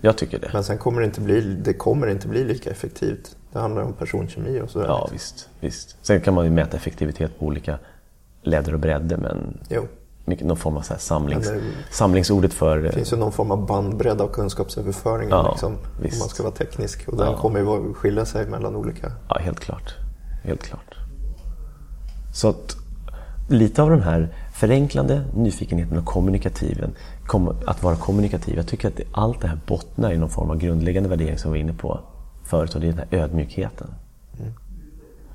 Jag 0.00 0.18
tycker 0.18 0.38
det. 0.38 0.50
Men 0.52 0.64
sen 0.64 0.78
kommer 0.78 1.00
det 1.00 1.06
inte 1.06 1.20
bli, 1.20 1.40
det 1.40 1.74
kommer 1.74 2.06
inte 2.06 2.28
bli 2.28 2.44
lika 2.44 2.70
effektivt. 2.70 3.36
Det 3.52 3.58
handlar 3.58 3.82
om 3.82 3.92
personkemi 3.92 4.60
och 4.60 4.70
sådär. 4.70 4.86
Ja, 4.86 5.08
visst, 5.12 5.48
visst. 5.60 5.96
Sen 6.02 6.20
kan 6.20 6.34
man 6.34 6.44
ju 6.44 6.50
mäta 6.50 6.76
effektivitet 6.76 7.38
på 7.38 7.46
olika 7.46 7.78
ledder 8.42 8.72
och 8.72 8.80
bredder 8.80 9.16
men 9.16 9.60
jo. 9.68 9.86
någon 10.24 10.56
form 10.56 10.76
av 10.76 10.80
så 10.80 10.94
samlings, 10.98 11.48
det, 11.48 11.60
samlingsordet 11.90 12.54
för... 12.54 12.78
Det 12.78 12.92
finns 12.92 13.12
ju 13.12 13.16
någon 13.16 13.32
form 13.32 13.50
av 13.50 13.66
bandbredd 13.66 14.20
av 14.20 14.28
kunskapsöverföring 14.28 15.28
ja, 15.28 15.50
liksom, 15.50 15.72
om 15.72 16.18
man 16.18 16.28
ska 16.28 16.42
vara 16.42 16.54
teknisk. 16.54 17.08
Och 17.08 17.16
den 17.16 17.26
ja. 17.26 17.36
kommer 17.36 17.60
ju 17.60 17.94
skilja 17.94 18.24
sig 18.24 18.46
mellan 18.46 18.76
olika... 18.76 19.12
Ja, 19.28 19.38
helt 19.38 19.60
klart. 19.60 19.94
Helt 20.44 20.62
klart. 20.62 20.94
Så 22.34 22.48
att 22.48 22.76
lite 23.48 23.82
av 23.82 23.90
den 23.90 24.02
här 24.02 24.34
förenklande 24.54 25.24
nyfikenheten 25.34 25.98
och 25.98 26.04
kommunikativen, 26.04 26.94
att 27.66 27.82
vara 27.82 27.96
kommunikativ, 27.96 28.56
jag 28.56 28.66
tycker 28.66 28.88
att 28.88 29.00
allt 29.12 29.40
det 29.40 29.48
här 29.48 29.60
bottnar 29.66 30.12
i 30.12 30.18
någon 30.18 30.30
form 30.30 30.50
av 30.50 30.58
grundläggande 30.58 31.08
värdering 31.08 31.38
som 31.38 31.52
vi 31.52 31.58
var 31.58 31.64
inne 31.64 31.78
på 31.78 32.00
förut 32.48 32.74
och 32.74 32.80
det 32.80 32.86
är 32.86 32.92
den 32.92 33.06
här 33.10 33.18
ödmjukheten. 33.18 33.94
Mm. 34.40 34.52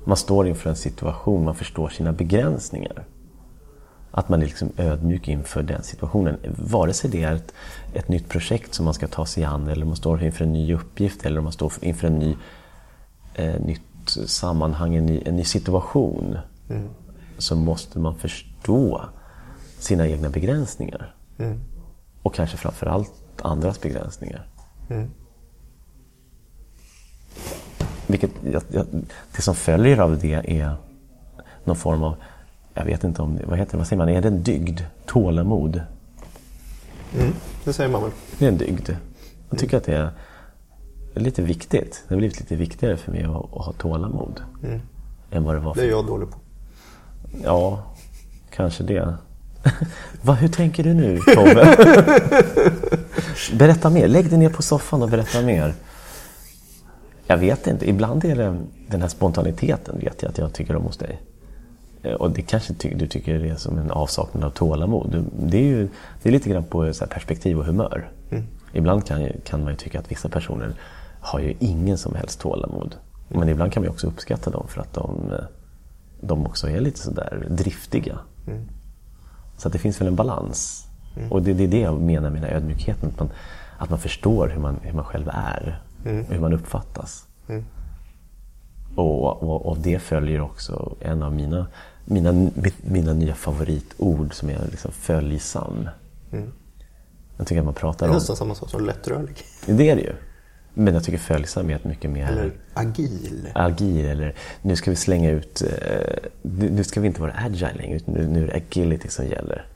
Man 0.04 0.16
står 0.16 0.48
inför 0.48 0.70
en 0.70 0.76
situation, 0.76 1.44
man 1.44 1.54
förstår 1.54 1.88
sina 1.88 2.12
begränsningar. 2.12 3.04
Att 4.10 4.28
man 4.28 4.42
är 4.42 4.46
liksom 4.46 4.72
ödmjuk 4.76 5.28
inför 5.28 5.62
den 5.62 5.82
situationen. 5.82 6.36
Vare 6.58 6.92
sig 6.92 7.10
det 7.10 7.22
är 7.22 7.34
ett, 7.34 7.54
ett 7.94 8.08
nytt 8.08 8.28
projekt 8.28 8.74
som 8.74 8.84
man 8.84 8.94
ska 8.94 9.08
ta 9.08 9.26
sig 9.26 9.44
an 9.44 9.68
eller 9.68 9.86
man 9.86 9.96
står 9.96 10.22
inför 10.22 10.44
en 10.44 10.52
ny 10.52 10.74
uppgift 10.74 11.26
eller 11.26 11.40
man 11.40 11.52
står 11.52 11.72
inför 11.80 12.06
en 12.06 12.18
ny, 12.18 12.36
eh, 13.34 13.60
nytt 13.60 13.80
sammanhang, 14.26 14.94
en 14.94 15.06
ny, 15.06 15.22
en 15.24 15.36
ny 15.36 15.44
situation. 15.44 16.38
Mm. 16.70 16.88
Så 17.38 17.56
måste 17.56 17.98
man 17.98 18.14
förstå 18.14 19.04
sina 19.78 20.08
egna 20.08 20.30
begränsningar. 20.30 21.14
Mm. 21.38 21.60
Och 22.22 22.34
kanske 22.34 22.56
framförallt 22.56 23.12
andras 23.42 23.80
begränsningar. 23.80 24.46
Mm. 24.90 25.10
Vilket, 28.06 28.30
det 29.36 29.42
som 29.42 29.54
följer 29.54 29.98
av 29.98 30.18
det 30.18 30.60
är 30.60 30.76
någon 31.64 31.76
form 31.76 32.02
av, 32.02 32.14
jag 32.74 32.84
vet 32.84 33.04
inte 33.04 33.22
om, 33.22 33.38
vad 33.44 33.58
heter 33.58 33.78
vad 33.78 33.86
säger 33.86 33.98
man, 33.98 34.08
är 34.08 34.22
det 34.22 34.28
en 34.28 34.42
dygd? 34.42 34.80
Tålamod? 35.06 35.82
Mm, 37.18 37.32
det 37.64 37.72
säger 37.72 37.90
man 37.90 38.02
väl. 38.02 38.10
Det 38.38 38.44
är 38.44 38.48
en 38.48 38.58
dygd. 38.58 38.90
Jag 39.50 39.58
tycker 39.58 39.76
att 39.76 39.84
det 39.84 39.96
är 41.14 41.20
lite 41.20 41.42
viktigt. 41.42 42.02
Det 42.08 42.14
har 42.14 42.18
blivit 42.18 42.40
lite 42.40 42.56
viktigare 42.56 42.96
för 42.96 43.12
mig 43.12 43.24
att, 43.24 43.30
att 43.30 43.64
ha 43.64 43.72
tålamod. 43.72 44.40
Mm. 44.62 44.80
Än 45.30 45.44
vad 45.44 45.54
det 45.54 45.60
var 45.60 45.74
för... 45.74 45.80
Det 45.80 45.86
är 45.86 45.90
jag 45.90 46.06
dålig 46.06 46.30
på. 46.30 46.36
Ja, 47.44 47.82
kanske 48.50 48.82
det. 48.82 49.14
Va, 50.22 50.32
hur 50.32 50.48
tänker 50.48 50.84
du 50.84 50.94
nu 50.94 51.18
Tobbe? 51.18 51.76
berätta 53.58 53.90
mer. 53.90 54.08
Lägg 54.08 54.30
dig 54.30 54.38
ner 54.38 54.50
på 54.50 54.62
soffan 54.62 55.02
och 55.02 55.08
berätta 55.08 55.42
mer. 55.42 55.74
Jag 57.26 57.36
vet 57.36 57.66
inte. 57.66 57.88
Ibland 57.88 58.24
är 58.24 58.36
det 58.36 58.56
den 58.88 59.00
här 59.00 59.08
spontaniteten 59.08 59.98
vet 59.98 60.22
jag 60.22 60.30
att 60.30 60.38
jag 60.38 60.52
tycker 60.52 60.76
om 60.76 60.82
hos 60.82 60.96
dig. 60.96 61.20
Eh, 62.02 62.12
och 62.12 62.30
det 62.30 62.42
kanske 62.42 62.74
ty 62.74 62.94
du 62.94 63.06
tycker 63.06 63.44
är 63.44 63.56
som 63.56 63.78
en 63.78 63.90
avsaknad 63.90 64.44
av 64.44 64.50
tålamod. 64.50 65.24
Det 65.38 65.58
är 65.58 65.62
ju 65.62 65.88
det 66.22 66.28
är 66.28 66.32
lite 66.32 66.50
grann 66.50 66.64
på 66.64 66.92
perspektiv 67.10 67.58
och 67.58 67.64
humör. 67.64 68.10
Mm. 68.30 68.44
Ibland 68.72 69.06
kan, 69.06 69.28
kan 69.44 69.64
man 69.64 69.72
ju 69.72 69.76
tycka 69.76 69.98
att 69.98 70.10
vissa 70.10 70.28
personer 70.28 70.74
har 71.20 71.40
ju 71.40 71.54
ingen 71.58 71.98
som 71.98 72.14
helst 72.14 72.40
tålamod. 72.40 72.96
Mm. 73.28 73.40
Men 73.40 73.48
ibland 73.48 73.72
kan 73.72 73.82
man 73.82 73.90
också 73.90 74.06
uppskatta 74.06 74.50
dem 74.50 74.66
för 74.68 74.80
att 74.80 74.92
de, 74.92 75.32
eh, 75.32 75.44
de 76.20 76.46
också 76.46 76.68
är 76.68 76.80
lite 76.80 76.98
sådär 76.98 77.46
driftiga. 77.50 78.18
Mm. 78.46 78.68
Så 79.56 79.68
att 79.68 79.72
det 79.72 79.78
finns 79.78 80.00
väl 80.00 80.08
en 80.08 80.16
balans. 80.16 80.86
Mm. 81.16 81.32
Och 81.32 81.42
det, 81.42 81.52
det, 81.52 81.64
är 81.64 81.68
det 81.68 81.80
jag 81.80 82.00
menar 82.00 82.30
med 82.30 82.42
den 82.42 82.50
här 82.50 82.56
ödmjukheten. 82.56 83.08
Att 83.08 83.18
man, 83.18 83.30
att 83.78 83.90
man 83.90 83.98
förstår 83.98 84.48
hur 84.48 84.60
man, 84.60 84.76
hur 84.82 84.92
man 84.92 85.04
själv 85.04 85.28
är. 85.32 85.82
Mm. 86.04 86.24
Hur 86.24 86.40
man 86.40 86.52
uppfattas. 86.52 87.26
Mm. 87.48 87.64
Och, 88.96 89.42
och 89.42 89.66
av 89.70 89.82
det 89.82 89.98
följer 89.98 90.40
också 90.40 90.96
en 91.00 91.22
av 91.22 91.32
mina, 91.32 91.66
mina, 92.04 92.50
mina 92.82 93.12
nya 93.12 93.34
favoritord 93.34 94.34
som 94.34 94.50
är 94.50 94.58
liksom 94.70 94.92
följsam. 94.92 95.88
Mm. 96.32 96.52
Jag 97.36 97.46
tycker 97.46 97.60
att 97.60 97.64
man 97.64 97.74
pratar 97.74 98.06
om... 98.06 98.12
Det 98.12 98.16
är 98.16 98.18
nästan 98.18 98.36
samma 98.36 98.54
sak 98.54 98.70
som 98.70 98.86
lättrörlig. 98.86 99.36
Det 99.66 99.90
är 99.90 99.96
det 99.96 100.02
ju. 100.02 100.12
Men 100.74 100.94
jag 100.94 101.04
tycker 101.04 101.18
följsam 101.18 101.70
är 101.70 101.76
ett 101.76 101.84
mycket 101.84 102.10
mer... 102.10 102.26
Eller 102.26 102.52
agil. 102.74 103.48
Agil, 103.54 104.04
eller 104.04 104.34
nu 104.62 104.76
ska 104.76 104.90
vi 104.90 104.96
slänga 104.96 105.30
ut... 105.30 105.62
Eh, 105.62 106.16
nu 106.42 106.84
ska 106.84 107.00
vi 107.00 107.06
inte 107.06 107.20
vara 107.20 107.32
agile 107.36 107.74
längre, 107.74 108.00
nu 108.06 108.42
är 108.42 108.46
det 108.46 108.54
agility 108.54 109.08
som 109.08 109.26
gäller. 109.26 109.66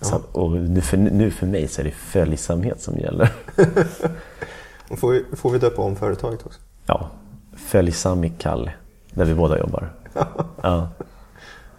Så, 0.00 0.20
och 0.32 0.50
nu 0.50 0.80
för, 0.80 0.96
nu 0.96 1.30
för 1.30 1.46
mig 1.46 1.68
så 1.68 1.80
är 1.80 1.84
det 1.84 1.90
följsamhet 1.90 2.80
som 2.80 2.98
gäller. 2.98 3.32
får, 4.96 5.10
vi, 5.10 5.24
får 5.32 5.50
vi 5.50 5.58
döpa 5.58 5.82
om 5.82 5.96
företaget 5.96 6.46
också? 6.46 6.60
Ja, 6.86 7.10
följsam 7.56 8.24
i 8.24 8.30
Kall, 8.30 8.70
där 9.14 9.24
vi 9.24 9.34
båda 9.34 9.58
jobbar. 9.58 9.92
ja, 10.62 10.88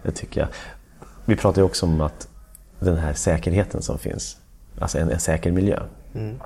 det 0.02 0.12
tycker 0.12 0.40
jag. 0.40 0.48
Vi 1.24 1.36
pratar 1.36 1.62
ju 1.62 1.66
också 1.66 1.86
om 1.86 2.00
att 2.00 2.28
den 2.78 2.96
här 2.96 3.14
säkerheten 3.14 3.82
som 3.82 3.98
finns, 3.98 4.36
alltså 4.78 4.98
en, 4.98 5.10
en 5.10 5.20
säker 5.20 5.52
miljö. 5.52 5.80
Mm. 6.14 6.40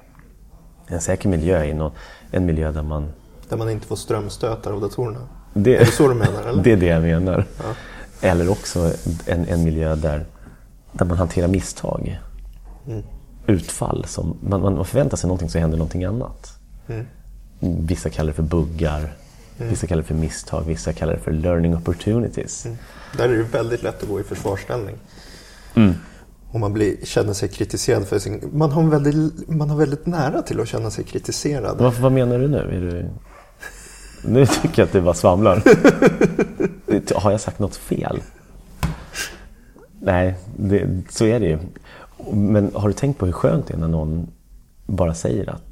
En 0.87 1.01
säker 1.01 1.29
miljö 1.29 1.65
är 1.65 1.75
någon, 1.75 1.93
en 2.31 2.47
miljö 2.47 2.73
där 2.73 2.83
man... 2.83 3.09
Där 3.49 3.57
man 3.57 3.71
inte 3.71 3.87
får 3.87 3.97
strömstötar 3.97 4.73
av 4.73 4.81
datorerna? 4.81 5.21
Det, 5.55 5.77
är 5.77 5.85
det 5.85 5.93
så 5.93 6.09
du 6.09 6.15
menar? 6.15 6.43
Eller? 6.49 6.63
Det 6.63 6.73
är 6.73 6.77
det 6.77 6.87
jag 6.87 7.03
menar. 7.03 7.45
Ja. 7.59 7.75
Eller 8.21 8.51
också 8.51 8.93
en, 9.27 9.45
en 9.49 9.65
miljö 9.65 9.95
där, 9.95 10.27
där 10.99 11.05
man 11.05 11.19
hanterar 11.19 11.49
misstag. 11.49 12.21
Mm. 12.87 13.03
Utfall. 13.47 14.05
Som, 14.05 14.37
man, 14.41 14.61
man 14.61 14.85
förväntar 14.85 15.17
sig 15.17 15.29
någonting 15.29 15.51
så 15.51 15.59
händer 15.59 15.79
någonting 15.79 16.05
annat. 16.05 16.59
Mm. 16.89 17.07
Vissa 17.61 18.11
kallar 18.11 18.29
det 18.29 18.35
för 18.35 18.43
buggar, 18.43 19.13
mm. 19.59 19.71
vissa 19.71 19.87
kallar 19.87 20.03
det 20.03 20.09
för 20.09 20.15
misstag, 20.15 20.63
vissa 20.67 20.93
kallar 20.93 21.13
det 21.13 21.19
för 21.19 21.33
learning 21.33 21.77
opportunities. 21.77 22.67
Mm. 22.67 22.79
Där 23.17 23.29
är 23.29 23.37
det 23.37 23.43
väldigt 23.43 23.83
lätt 23.83 24.03
att 24.03 24.09
gå 24.09 24.21
i 24.21 24.23
försvarsställning. 24.23 24.97
Mm. 25.75 25.95
Och 26.51 26.61
man 26.61 26.73
blir, 26.73 26.97
känner 27.05 27.33
sig 27.33 27.49
kritiserad 27.49 28.07
för 28.07 28.19
sin... 28.19 28.51
Man 28.53 28.71
har, 28.71 28.83
väldigt, 28.83 29.49
man 29.49 29.71
har 29.71 29.77
väldigt 29.77 30.07
nära 30.07 30.43
till 30.43 30.61
att 30.61 30.69
känna 30.69 30.91
sig 30.91 31.05
kritiserad. 31.05 31.79
Vad, 31.79 31.95
vad 31.95 32.13
menar 32.13 32.39
du 32.39 32.49
nu? 32.49 32.59
Är 32.59 32.81
du... 32.81 33.09
Nu 34.25 34.47
tycker 34.47 34.83
jag 34.83 34.87
att 34.87 34.93
du 34.93 35.01
bara 35.01 35.15
svamlar. 35.15 35.63
har 37.21 37.31
jag 37.31 37.41
sagt 37.41 37.59
något 37.59 37.77
fel? 37.77 38.23
Nej, 40.07 40.35
det, 40.57 40.89
så 41.11 41.25
är 41.25 41.41
det 41.41 41.47
ju. 41.47 41.59
Men 42.33 42.71
har 42.75 42.89
du 42.89 42.95
tänkt 42.95 43.19
på 43.19 43.27
hur 43.27 43.33
skönt 43.33 43.67
det 43.67 43.75
är 43.75 43.79
när 43.79 43.89
någon 43.89 44.29
bara 44.87 45.15
säger 45.15 45.51
att 45.51 45.63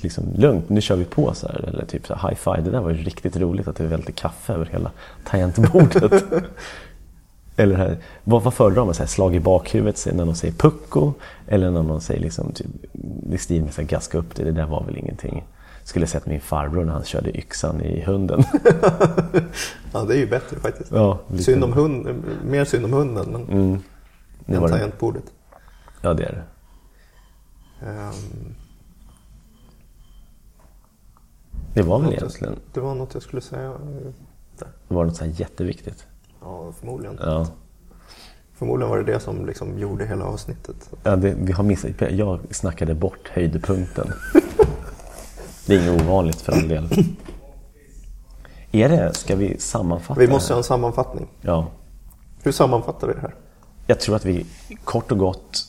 liksom, 0.00 0.24
lugnt, 0.36 0.68
nu 0.68 0.80
kör 0.80 0.96
vi 0.96 1.04
på 1.04 1.34
så 1.34 1.48
här. 1.48 1.64
Eller 1.68 1.84
typ 1.84 2.06
så 2.06 2.14
här, 2.14 2.28
high 2.28 2.38
five, 2.38 2.60
det 2.60 2.70
där 2.70 2.80
var 2.80 2.90
ju 2.90 2.96
riktigt 2.96 3.36
roligt 3.36 3.68
att 3.68 3.76
det 3.76 3.86
välte 3.86 4.12
kaffe 4.12 4.52
över 4.52 4.66
hela 4.66 4.90
tangentbordet. 5.24 6.24
Eller 7.56 7.76
här, 7.76 7.96
vad, 8.24 8.42
vad 8.42 8.54
föredrar 8.54 8.84
man? 8.84 8.94
Så 8.94 9.02
här, 9.02 9.08
slag 9.08 9.34
i 9.34 9.40
bakhuvudet 9.40 10.06
när 10.12 10.24
någon 10.24 10.36
säger 10.36 10.54
pucko? 10.54 11.12
Eller 11.46 11.70
när 11.70 11.82
någon 11.82 12.00
säger 12.00 12.20
liksom, 12.20 12.52
typ, 12.52 12.66
i 13.32 13.38
stil 13.38 13.62
med 13.62 13.74
så 13.74 13.80
här, 13.80 13.88
gaska 13.88 14.18
upp 14.18 14.34
det, 14.34 14.44
det 14.44 14.52
där 14.52 14.66
var 14.66 14.84
väl 14.84 14.98
ingenting. 14.98 15.44
Skulle 15.84 16.06
sett 16.06 16.26
min 16.26 16.40
farbror 16.40 16.84
när 16.84 16.92
han 16.92 17.04
körde 17.04 17.38
yxan 17.38 17.80
i 17.80 18.02
hunden. 18.02 18.42
ja, 19.92 20.04
det 20.04 20.14
är 20.14 20.18
ju 20.18 20.26
bättre 20.26 20.56
faktiskt. 20.56 20.92
Ja, 20.92 21.18
synd 21.38 21.64
om 21.64 21.72
hund, 21.72 22.24
mer 22.44 22.64
synd 22.64 22.84
om 22.84 22.92
hunden 22.92 23.30
men 23.32 23.48
mm. 23.48 23.82
än 24.46 24.70
tangentbordet. 24.70 25.24
Ja, 26.00 26.14
det 26.14 26.24
är 26.24 26.32
det. 26.32 26.44
Um... 27.86 28.54
Det 31.74 31.82
var 31.82 31.98
väl 31.98 32.10
Något 32.10 32.14
egentligen, 32.14 32.52
Jag, 32.54 32.62
det 32.72 32.80
var 32.80 32.94
något 32.94 33.14
jag 33.14 33.22
skulle 33.22 33.42
säga. 33.42 33.68
eh, 33.68 33.76
Där. 34.58 34.68
det 34.88 34.94
var 34.94 35.04
något 35.04 35.16
så 35.16 35.24
jätteviktigt. 35.24 36.06
Ja, 36.40 36.72
förmodligen. 36.80 37.18
Ja. 37.20 37.46
Förmodligen 38.54 38.90
var 38.90 38.98
det 38.98 39.12
det 39.12 39.20
som 39.20 39.46
liksom 39.46 39.78
gjorde 39.78 40.06
hela 40.06 40.24
avsnittet. 40.24 40.90
Ja, 41.02 41.16
det, 41.16 41.34
vi 41.38 41.52
har 41.52 41.64
missat, 41.64 41.90
jag 42.10 42.40
snackade 42.50 42.94
bort 42.94 43.28
höjdpunkten. 43.28 44.12
Det 45.70 45.76
är 45.76 45.88
inget 45.88 46.02
ovanligt 46.02 46.40
för 46.40 46.52
all 46.52 46.68
del. 46.68 46.88
Är 48.72 48.88
det, 48.88 49.14
ska 49.14 49.36
vi 49.36 49.58
sammanfatta 49.58 50.20
Vi 50.20 50.28
måste 50.28 50.52
ha 50.52 50.58
en 50.58 50.64
sammanfattning. 50.64 51.28
Ja. 51.40 51.66
Hur 52.42 52.52
sammanfattar 52.52 53.06
vi 53.06 53.14
det 53.14 53.20
här? 53.20 53.34
Jag 53.86 54.00
tror 54.00 54.16
att 54.16 54.24
vi 54.24 54.46
kort 54.84 55.12
och 55.12 55.18
gott 55.18 55.64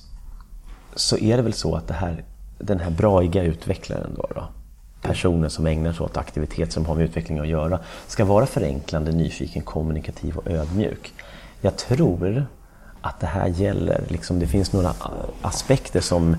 så 0.95 1.17
är 1.17 1.37
det 1.37 1.43
väl 1.43 1.53
så 1.53 1.75
att 1.75 1.91
här, 1.91 2.23
den 2.57 2.79
här 2.79 2.89
braiga 2.89 3.43
utvecklaren 3.43 4.13
då, 4.15 4.27
då 4.35 4.43
personen 5.01 5.49
som 5.49 5.67
ägnar 5.67 5.93
sig 5.93 6.05
åt 6.05 6.17
aktivitet 6.17 6.71
som 6.71 6.85
har 6.85 6.95
med 6.95 7.03
utveckling 7.03 7.39
att 7.39 7.47
göra 7.47 7.79
ska 8.07 8.25
vara 8.25 8.45
förenklande, 8.45 9.11
nyfiken, 9.11 9.61
kommunikativ 9.61 10.37
och 10.37 10.47
ödmjuk. 10.47 11.13
Jag 11.61 11.77
tror 11.77 12.45
att 13.01 13.19
det 13.19 13.27
här 13.27 13.47
gäller, 13.47 14.03
liksom, 14.07 14.39
det 14.39 14.47
finns 14.47 14.73
några 14.73 14.93
aspekter 15.41 16.01
som 16.01 16.35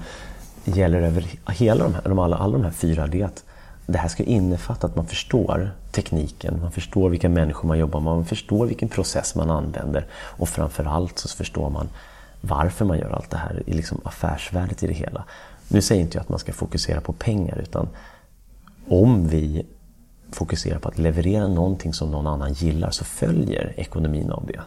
gäller 0.65 1.03
över 1.03 1.27
hela 1.49 1.85
de 1.85 1.95
här, 1.95 2.25
alla, 2.25 2.37
alla 2.37 2.53
de 2.53 2.65
här 2.65 2.71
fyra. 2.71 3.07
Det 3.07 3.21
är 3.21 3.27
att 3.27 3.45
det 3.87 3.99
här 3.99 4.09
ska 4.09 4.23
innefatta 4.23 4.87
att 4.87 4.97
man 4.97 5.07
förstår 5.07 5.71
tekniken, 5.91 6.61
man 6.61 6.73
förstår 6.73 7.11
vilka 7.11 7.29
människor 7.29 7.69
man 7.69 7.79
jobbar 7.79 8.01
med, 8.01 8.13
man 8.13 8.25
förstår 8.25 8.67
vilken 8.67 8.89
process 8.89 9.35
man 9.35 9.51
använder 9.51 10.07
och 10.13 10.49
framförallt 10.49 11.19
så 11.19 11.29
förstår 11.29 11.71
man 11.71 11.89
varför 12.41 12.85
man 12.85 12.99
gör 12.99 13.11
allt 13.11 13.31
det 13.31 13.37
här, 13.37 13.63
i 13.67 13.73
liksom 13.73 14.01
affärsvärdet 14.05 14.83
i 14.83 14.87
det 14.87 14.93
hela. 14.93 15.25
Nu 15.69 15.83
säger 15.83 16.03
inte 16.03 16.17
jag 16.17 16.23
att 16.23 16.29
man 16.29 16.39
ska 16.39 16.53
fokusera 16.53 17.01
på 17.01 17.13
pengar 17.13 17.59
utan 17.59 17.89
om 18.89 19.29
vi 19.29 19.67
fokuserar 20.33 20.79
på 20.79 20.89
att 20.89 20.99
leverera 20.99 21.49
någonting 21.49 21.95
som 21.95 22.11
någon 22.11 22.27
annan 22.27 22.53
gillar 22.53 22.91
så 22.91 23.05
följer 23.05 23.75
ekonomin 23.77 24.31
av 24.31 24.47
det. 24.47 24.61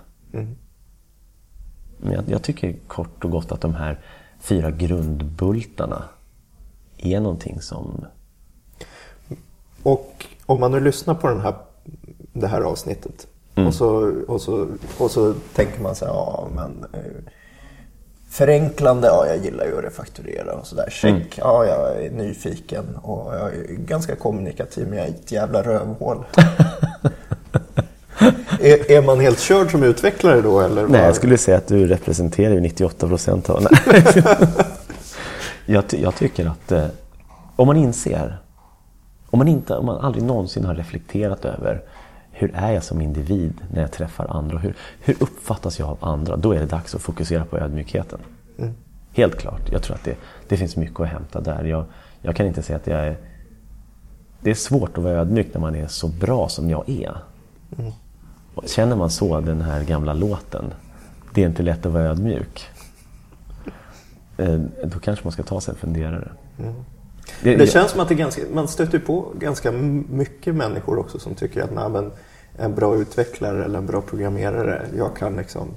Men 1.97 2.13
jag, 2.13 2.24
jag 2.28 2.43
tycker 2.43 2.76
kort 2.88 3.26
och 3.26 3.32
gott 3.32 3.51
att 3.51 3.61
de 3.61 3.76
här 3.76 3.99
fyra 4.39 4.72
grundbultarna 4.72 6.03
är 6.97 7.20
någonting 7.20 7.61
som... 7.61 8.05
Och 9.86 10.25
om 10.45 10.59
man 10.59 10.71
nu 10.71 10.79
lyssnar 10.79 11.13
på 11.13 11.27
den 11.27 11.41
här, 11.41 11.53
det 12.33 12.47
här 12.47 12.61
avsnittet 12.61 13.27
och, 13.67 13.73
så, 13.73 14.13
och, 14.27 14.41
så, 14.41 14.67
och 14.97 15.11
så 15.11 15.33
tänker 15.55 15.81
man 15.81 15.95
så 15.95 16.05
här, 16.05 16.13
ja 16.13 16.47
men 16.55 16.86
eh, 16.93 16.99
förenklande, 18.29 19.07
ja 19.07 19.25
jag 19.27 19.38
gillar 19.45 19.65
ju 19.65 19.77
att 19.77 19.83
refakturera 19.83 20.53
och 20.53 20.67
sådär. 20.67 20.89
Check, 20.91 21.38
ja 21.38 21.65
jag 21.65 22.05
är 22.05 22.11
nyfiken 22.11 22.86
och 23.01 23.36
jag 23.36 23.53
är 23.55 23.63
ganska 23.67 24.15
kommunikativ 24.15 24.88
men 24.88 24.97
jag 24.97 25.07
är 25.07 25.11
ett 25.11 25.31
jävla 25.31 25.61
rövhål. 25.61 26.25
är, 28.59 28.91
är 28.91 29.01
man 29.01 29.19
helt 29.19 29.39
körd 29.39 29.71
som 29.71 29.83
utvecklare 29.83 30.41
då 30.41 30.59
eller? 30.59 30.88
Nej, 30.88 31.01
jag 31.01 31.15
skulle 31.15 31.38
säga 31.38 31.57
att 31.57 31.67
du 31.67 31.88
representerar 31.88 32.53
ju 32.53 32.59
98 32.61 33.07
procent 33.07 33.49
av... 33.49 33.67
jag, 35.65 35.88
ty- 35.88 36.01
jag 36.01 36.15
tycker 36.15 36.45
att 36.45 36.71
eh, 36.71 36.86
om 37.55 37.67
man 37.67 37.77
inser, 37.77 38.38
om 39.36 39.39
man, 39.39 39.47
inte, 39.47 39.75
om 39.77 39.86
man 39.86 39.97
aldrig 39.97 40.23
någonsin 40.23 40.65
har 40.65 40.75
reflekterat 40.75 41.45
över 41.45 41.81
hur 42.31 42.51
är 42.55 42.71
jag 42.71 42.83
som 42.83 43.01
individ 43.01 43.53
när 43.73 43.81
jag 43.81 43.91
träffar 43.91 44.27
andra 44.29 44.57
hur, 44.57 44.75
hur 44.99 45.15
uppfattas 45.23 45.79
jag 45.79 45.89
av 45.89 45.97
andra? 46.01 46.36
Då 46.36 46.51
är 46.51 46.59
det 46.59 46.65
dags 46.65 46.95
att 46.95 47.01
fokusera 47.01 47.45
på 47.45 47.57
ödmjukheten. 47.57 48.19
Helt 49.11 49.36
klart. 49.38 49.71
Jag 49.71 49.83
tror 49.83 49.95
att 49.95 50.03
det, 50.03 50.15
det 50.47 50.57
finns 50.57 50.75
mycket 50.75 50.99
att 50.99 51.07
hämta 51.07 51.41
där. 51.41 51.63
Jag, 51.63 51.86
jag 52.21 52.36
kan 52.36 52.45
inte 52.45 52.63
säga 52.63 52.77
att 52.77 52.88
jag 52.88 52.99
är... 53.07 53.17
Det 54.41 54.49
är 54.49 54.55
svårt 54.55 54.97
att 54.97 55.03
vara 55.03 55.13
ödmjuk 55.13 55.47
när 55.53 55.61
man 55.61 55.75
är 55.75 55.88
så 55.88 56.07
bra 56.07 56.49
som 56.49 56.69
jag 56.69 56.89
är. 56.89 57.17
Och 58.55 58.63
Känner 58.67 58.95
man 58.95 59.09
så, 59.09 59.41
den 59.41 59.61
här 59.61 59.83
gamla 59.83 60.13
låten, 60.13 60.73
det 61.33 61.43
är 61.43 61.47
inte 61.47 61.63
lätt 61.63 61.86
att 61.86 61.91
vara 61.91 62.03
ödmjuk. 62.03 62.65
Eh, 64.38 64.59
Då 64.86 64.99
kanske 64.99 65.25
man 65.25 65.31
ska 65.31 65.43
ta 65.43 65.61
sig 65.61 65.71
en 65.71 65.77
funderare. 65.77 66.31
Det, 67.43 67.55
Det 67.55 67.67
känns 67.67 67.91
som 67.91 67.99
att 67.99 68.09
det 68.09 68.15
ganska, 68.15 68.41
man 68.53 68.67
stöter 68.67 68.99
på 68.99 69.26
ganska 69.39 69.71
mycket 69.71 70.55
människor 70.55 70.97
också 70.99 71.19
som 71.19 71.36
tycker 71.36 71.61
att 71.63 71.73
nej, 71.73 71.89
men 71.89 72.11
en 72.57 72.76
bra 72.76 72.95
utvecklare 72.95 73.65
eller 73.65 73.78
en 73.80 73.86
bra 73.86 74.01
programmerare, 74.01 74.82
jag 74.97 75.15
kan 75.15 75.36
liksom... 75.36 75.67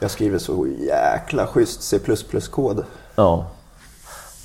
Jag 0.00 0.10
skriver 0.10 0.38
så 0.38 0.66
jäkla 0.66 1.46
schysst 1.46 1.82
C++-kod. 1.82 2.84
ja. 3.16 3.46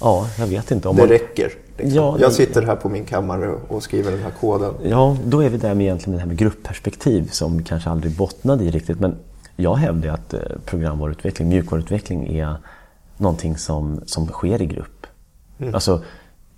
ja, 0.01 0.27
jag 0.39 0.47
vet 0.47 0.71
inte. 0.71 0.87
Om 0.87 0.95
Det 0.95 1.01
man, 1.01 1.09
räcker. 1.09 1.51
Liksom. 1.77 1.95
Ja, 1.95 2.15
det- 2.17 2.21
Jag 2.23 2.33
sitter 2.33 2.61
här 2.61 2.75
på 2.75 2.89
min 2.89 3.05
kammare 3.05 3.49
och 3.67 3.83
skriver 3.83 4.11
den 4.11 4.19
här 4.21 4.31
koden. 4.41 4.73
Ja, 4.83 5.17
då 5.25 5.43
är 5.43 5.49
vi 5.49 5.57
där 5.57 5.73
med 5.75 5.85
egentligen 5.85 6.13
det 6.13 6.19
här 6.19 6.27
med 6.27 6.37
gruppperspektiv 6.37 7.29
som 7.31 7.63
kanske 7.63 7.89
aldrig 7.89 8.15
bottnade 8.17 8.63
i 8.63 8.71
riktigt. 8.71 8.99
Men 8.99 9.15
jag 9.55 9.75
hävdar 9.75 10.09
att 10.09 10.33
eh, 10.33 10.39
programvaruutveckling, 10.65 11.49
mjukvaruutveckling 11.49 12.37
är 12.37 12.55
någonting 13.17 13.57
som, 13.57 14.01
som 14.05 14.27
sker 14.27 14.61
i 14.61 14.65
grupp. 14.65 14.98
Alltså, 15.73 16.03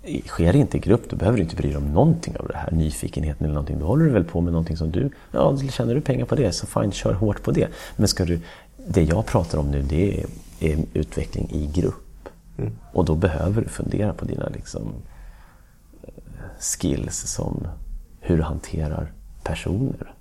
i- 0.04 0.22
sker 0.22 0.52
det 0.52 0.58
inte 0.58 0.76
i 0.76 0.80
grupp 0.80 1.02
då 1.10 1.16
behöver 1.16 1.36
du 1.38 1.42
inte 1.44 1.56
bry 1.56 1.68
dig 1.68 1.76
om 1.76 1.92
någonting 1.92 2.36
av 2.36 2.48
det 2.48 2.56
här, 2.56 2.70
nyfikenheten 2.70 3.44
eller 3.44 3.54
någonting. 3.54 3.78
Då 3.78 3.86
håller 3.86 4.04
du 4.04 4.10
väl 4.10 4.24
på 4.24 4.40
med 4.40 4.52
någonting 4.52 4.76
som 4.76 4.90
du, 4.90 5.10
ja 5.32 5.56
tjänar 5.56 5.94
du 5.94 6.00
pengar 6.00 6.24
på 6.24 6.34
det 6.34 6.52
så 6.52 6.66
fine, 6.66 6.92
kör 6.92 7.12
hårt 7.12 7.42
på 7.42 7.50
det. 7.50 7.68
Men 7.96 8.08
ska 8.08 8.24
du, 8.24 8.40
det 8.86 9.02
jag 9.02 9.26
pratar 9.26 9.58
om 9.58 9.70
nu 9.70 9.82
det 9.82 10.20
är, 10.20 10.26
är 10.60 10.84
utveckling 10.94 11.48
i 11.52 11.66
grupp. 11.66 12.28
Och 12.92 13.04
då 13.04 13.14
behöver 13.14 13.62
du 13.62 13.68
fundera 13.68 14.12
på 14.12 14.24
dina 14.24 14.48
liksom, 14.48 14.92
skills 16.58 17.16
som 17.26 17.66
hur 18.20 18.36
du 18.36 18.42
hanterar 18.42 19.12
personer. 19.42 20.11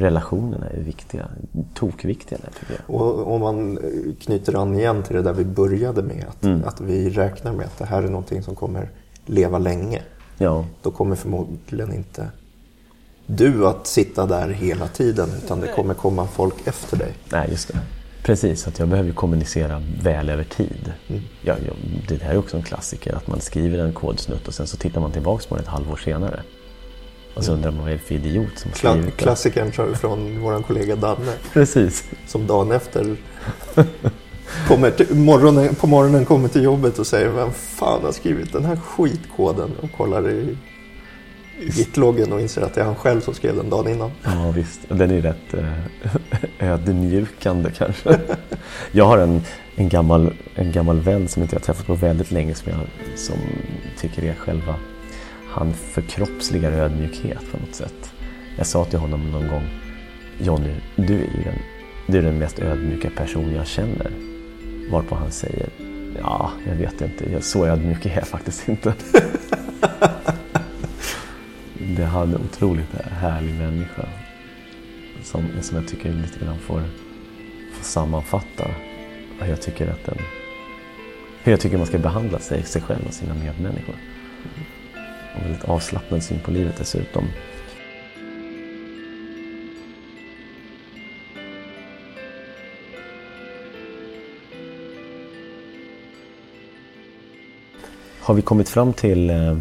Relationerna 0.00 0.66
är 0.68 0.80
viktiga, 0.80 1.26
tokviktiga 1.74 2.38
där 2.44 2.50
tycker 2.60 2.82
jag. 2.86 3.00
Och 3.00 3.32
om 3.34 3.40
man 3.40 3.78
knyter 4.20 4.54
an 4.62 4.74
igen 4.78 5.02
till 5.02 5.16
det 5.16 5.22
där 5.22 5.32
vi 5.32 5.44
började 5.44 6.02
med, 6.02 6.24
att, 6.28 6.44
Mm. 6.44 6.64
att 6.64 6.80
vi 6.80 7.10
räknar 7.10 7.52
med 7.52 7.66
att 7.66 7.78
det 7.78 7.84
här 7.84 8.02
är 8.02 8.08
någonting 8.08 8.42
som 8.42 8.54
kommer 8.54 8.90
leva 9.26 9.58
länge. 9.58 10.02
Ja, 10.38 10.64
Då 10.82 10.90
kommer 10.90 11.16
förmodligen 11.16 11.94
inte 11.94 12.28
du 13.26 13.66
att 13.66 13.86
sitta 13.86 14.26
där 14.26 14.48
hela 14.48 14.88
tiden, 14.88 15.28
utan 15.44 15.60
det 15.60 15.66
kommer 15.76 15.94
komma 15.94 16.26
folk 16.26 16.66
efter 16.66 16.96
dig. 16.96 17.12
nej 17.32 17.48
just 17.50 17.68
det. 17.68 17.78
Precis, 18.22 18.68
att 18.68 18.78
jag 18.78 18.88
behöver 18.88 19.12
kommunicera 19.12 19.82
väl 20.02 20.28
över 20.30 20.44
tid. 20.44 20.92
Ja, 21.42 21.54
ja, 21.66 21.72
det 22.08 22.22
här 22.22 22.32
är 22.34 22.38
också 22.38 22.56
en 22.56 22.62
klassiker, 22.62 23.14
att 23.16 23.26
man 23.26 23.40
skriver 23.40 23.78
en 23.78 23.92
kodsnutt 23.92 24.48
och 24.48 24.54
sen 24.54 24.66
så 24.66 24.76
tittar 24.76 25.00
man 25.00 25.12
tillbaks 25.12 25.46
på 25.46 25.54
den 25.54 25.64
ett 25.64 25.70
halvår 25.70 25.96
senare. 25.96 26.40
Och 27.38 27.44
så 27.44 27.52
undrar 27.52 27.70
man 27.70 27.80
vad 27.80 27.88
är 27.88 27.92
det 27.92 27.98
för 27.98 28.14
idiot 28.14 28.58
som 28.58 28.70
Kla- 28.70 28.92
skrivit 28.92 29.04
det. 29.18 29.22
klassikern 29.22 29.70
tror 29.72 29.88
jag, 29.88 29.96
från 30.00 30.40
vår 30.40 30.62
kollega 30.62 30.96
Danne, 30.96 31.32
Precis. 31.52 32.04
som 32.26 32.46
dagen 32.46 32.72
efter 32.72 33.16
kommer 34.68 34.90
till, 34.90 35.14
morgonen, 35.16 35.74
på 35.74 35.86
morgonen 35.86 36.24
kommer 36.24 36.48
till 36.48 36.62
jobbet 36.62 36.98
och 36.98 37.06
säger 37.06 37.28
Vem 37.28 37.52
fan 37.52 38.04
har 38.04 38.12
skrivit 38.12 38.52
den 38.52 38.64
här 38.64 38.76
skitkoden? 38.76 39.70
Och 39.82 39.92
kollar 39.96 40.30
i 40.30 40.56
Git-loggen 41.60 42.32
och 42.32 42.40
inser 42.40 42.62
att 42.62 42.74
det 42.74 42.80
är 42.80 42.84
han 42.84 42.94
själv 42.94 43.20
som 43.20 43.34
skrev 43.34 43.56
den 43.56 43.70
dagen 43.70 43.88
innan. 43.92 44.10
Ja 44.24 44.50
visst, 44.56 44.80
den 44.88 45.10
är 45.10 45.20
rätt 45.22 45.54
eh, 45.54 45.72
ödmjukande 46.72 47.70
kanske. 47.78 48.20
Jag 48.92 49.04
har 49.04 49.18
en, 49.18 49.42
en, 49.76 49.88
gammal, 49.88 50.32
en 50.54 50.72
gammal 50.72 51.00
vän 51.00 51.28
som 51.28 51.42
inte 51.42 51.54
jag 51.54 51.60
har 51.60 51.64
träffat 51.64 51.86
på 51.86 51.94
väldigt 51.94 52.30
länge 52.30 52.54
som, 52.54 52.72
jag, 52.72 52.80
som 53.18 53.36
tycker 54.00 54.22
är 54.22 54.34
själva, 54.34 54.74
han 55.58 55.72
förkroppsligar 55.72 56.72
ödmjukhet 56.72 57.52
på 57.52 57.58
något 57.58 57.74
sätt. 57.74 58.12
Jag 58.56 58.66
sa 58.66 58.84
till 58.84 58.98
honom 58.98 59.30
någon 59.30 59.48
gång, 59.48 59.68
Jonny, 60.38 60.74
du 60.96 61.14
är 61.14 61.36
ju 61.36 61.42
den, 61.44 61.58
du 62.06 62.18
är 62.18 62.22
den 62.22 62.38
mest 62.38 62.58
ödmjuka 62.58 63.10
person 63.10 63.54
jag 63.54 63.66
känner. 63.66 64.12
Varpå 64.90 65.14
han 65.14 65.30
säger, 65.30 65.68
ja, 66.20 66.52
jag 66.66 66.74
vet 66.74 67.00
inte, 67.00 67.32
jag, 67.32 67.44
så 67.44 67.66
ödmjuk 67.66 68.06
är 68.06 68.14
jag 68.14 68.28
faktiskt 68.28 68.68
inte. 68.68 68.94
Det 71.96 72.02
är 72.02 72.22
en 72.22 72.36
otroligt 72.36 72.94
härlig 73.10 73.54
människa. 73.54 74.08
Som, 75.22 75.44
som 75.60 75.76
jag 75.76 75.88
tycker 75.88 76.12
lite 76.12 76.44
grann 76.44 76.58
får, 76.58 76.82
får 77.72 77.84
sammanfatta 77.84 78.64
hur 79.40 79.48
jag 79.48 79.62
tycker 79.62 79.88
att 79.88 80.04
den, 80.04 80.18
hur 81.42 81.52
jag 81.52 81.60
tycker 81.60 81.78
man 81.78 81.86
ska 81.86 81.98
behandla 81.98 82.38
sig, 82.38 82.62
sig 82.62 82.82
själv 82.82 83.06
och 83.06 83.14
sina 83.14 83.34
medmänniskor. 83.34 83.94
Och 85.38 85.44
väldigt 85.44 85.64
avslappnad 85.64 86.22
syn 86.22 86.40
på 86.40 86.50
livet 86.50 86.74
dessutom. 86.78 87.24
Har 98.20 98.34
vi 98.34 98.42
kommit 98.42 98.68
fram 98.68 98.92
till 98.92 99.30
eh, 99.30 99.58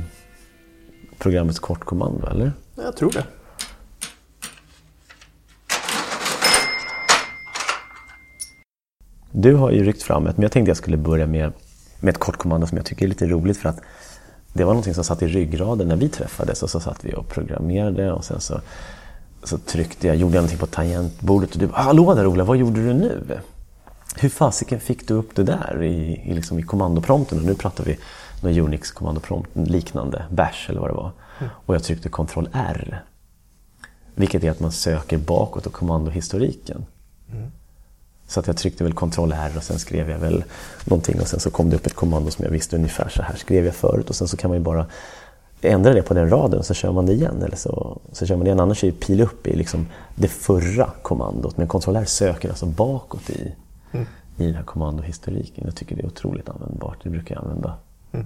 programmets 1.18 1.60
kortkommando 1.60 2.28
eller? 2.28 2.52
Jag 2.76 2.98
tror 2.98 3.12
det. 3.12 3.24
Du 9.32 9.54
har 9.54 9.72
ju 9.72 9.84
ryckt 9.84 10.04
fram 10.04 10.28
ett, 10.28 10.38
men 10.38 10.42
jag 10.42 10.52
tänkte 10.52 10.70
jag 10.70 10.78
skulle 10.78 10.98
börja 10.98 11.28
med, 11.28 11.54
med 12.00 12.12
ett 12.12 12.20
kortkommando 12.20 12.68
som 12.68 12.78
jag 12.78 12.86
tycker 12.86 13.06
är 13.06 13.10
lite 13.10 13.26
roligt 13.26 13.58
för 13.58 13.70
att 13.70 13.82
det 14.58 14.66
var 14.66 14.74
någonting 14.74 14.94
som 14.94 15.04
satt 15.04 15.22
i 15.22 15.28
ryggraden 15.28 15.88
när 15.88 15.96
vi 15.96 16.10
träffades 16.10 16.64
och 16.64 16.70
så 16.70 16.80
satt 16.80 17.06
vi 17.06 17.14
och 17.14 17.30
programmerade 17.30 18.12
och 18.12 18.26
sen 18.26 18.42
så, 18.42 18.62
så 19.44 19.58
tryckte 19.58 20.08
jag, 20.08 20.16
gjorde 20.16 20.36
jag 20.36 20.42
någonting 20.42 20.60
på 20.60 20.66
tangentbordet 20.66 21.52
och 21.52 21.60
du 21.60 21.68
bara 21.68 21.82
”Hallå 21.82 22.14
där 22.14 22.28
Ola, 22.28 22.44
vad 22.44 22.58
gjorde 22.58 22.82
du 22.82 22.94
nu?” 22.94 23.40
Hur 24.20 24.30
fasiken 24.30 24.80
fick 24.80 25.08
du 25.08 25.14
upp 25.14 25.36
det 25.36 25.44
där 25.44 25.84
i, 25.84 26.22
i, 26.26 26.34
liksom 26.34 26.60
i 26.60 26.64
kommandoprompten? 26.64 27.40
Och 27.40 27.46
nu 27.46 27.56
pratar 27.56 27.84
vi 27.84 27.98
någon 28.42 28.54
Unix-kommandoprompt 28.54 29.50
liknande, 29.54 30.26
bash 30.30 30.70
eller 30.70 30.80
vad 30.80 30.90
det 30.90 30.94
var. 30.94 31.12
Mm. 31.40 31.52
Och 31.66 31.76
jag 31.76 31.84
tryckte 31.84 32.10
Ctrl 32.10 32.48
R. 32.54 33.04
Vilket 34.16 34.44
är 34.44 34.52
att 34.52 34.60
man 34.60 34.72
söker 34.72 35.18
bakåt 35.18 35.66
och 35.66 35.74
kommandohistoriken. 35.74 36.86
Så 38.28 38.40
att 38.40 38.48
jag 38.48 38.58
tryckte 38.58 38.84
väl 38.84 38.94
Ctrl 38.94 39.32
R 39.32 39.52
och 39.58 39.64
sen 39.64 39.80
skrev 39.80 40.10
jag 40.10 40.20
väl 40.20 40.44
någonting 40.86 41.22
och 41.22 41.28
sen 41.28 41.40
så 41.40 41.50
kom 41.50 41.70
det 41.70 41.76
upp 41.76 41.86
ett 41.86 41.94
kommando 41.94 42.32
som 42.32 42.46
jag 42.46 42.52
visste 42.52 42.76
ungefär 42.76 43.10
så 43.10 43.22
här 43.22 43.36
skrev 43.36 43.66
jag 43.66 43.76
förut 43.76 44.10
och 44.10 44.16
sen 44.16 44.28
så 44.28 44.38
kan 44.38 44.50
man 44.50 44.58
ju 44.58 44.64
bara 44.64 44.86
ändra 45.62 45.94
det 45.94 46.02
på 46.02 46.14
den 46.14 46.30
raden 46.30 46.60
och 46.60 46.66
så 46.66 46.74
kör 46.74 46.92
man 46.92 47.06
det 47.06 47.14
igen. 47.14 47.44
Eller 47.44 47.56
så, 47.56 48.02
så 48.12 48.26
kör 48.26 48.36
man 48.36 48.44
det 48.44 48.48
igen. 48.48 48.60
Annars 48.60 48.84
är 48.84 48.88
ju 48.88 48.94
pil 48.94 49.22
upp 49.22 49.48
i 49.48 49.56
liksom 49.56 49.88
det 50.16 50.28
förra 50.28 50.92
kommandot. 51.02 51.58
Men 51.58 51.68
Ctrl 51.68 51.96
R 51.96 52.06
söker 52.06 52.50
alltså 52.50 52.66
bakåt 52.66 53.30
i, 53.30 53.54
mm. 53.92 54.06
i 54.38 54.46
den 54.46 54.56
här 54.56 54.64
kommandohistoriken. 54.64 55.64
Jag 55.66 55.76
tycker 55.76 55.96
det 55.96 56.02
är 56.02 56.08
otroligt 56.08 56.50
användbart. 56.50 56.98
Det 57.04 57.10
brukar 57.10 57.36
jag 57.36 57.44
använda 57.44 57.74
mm. 58.12 58.26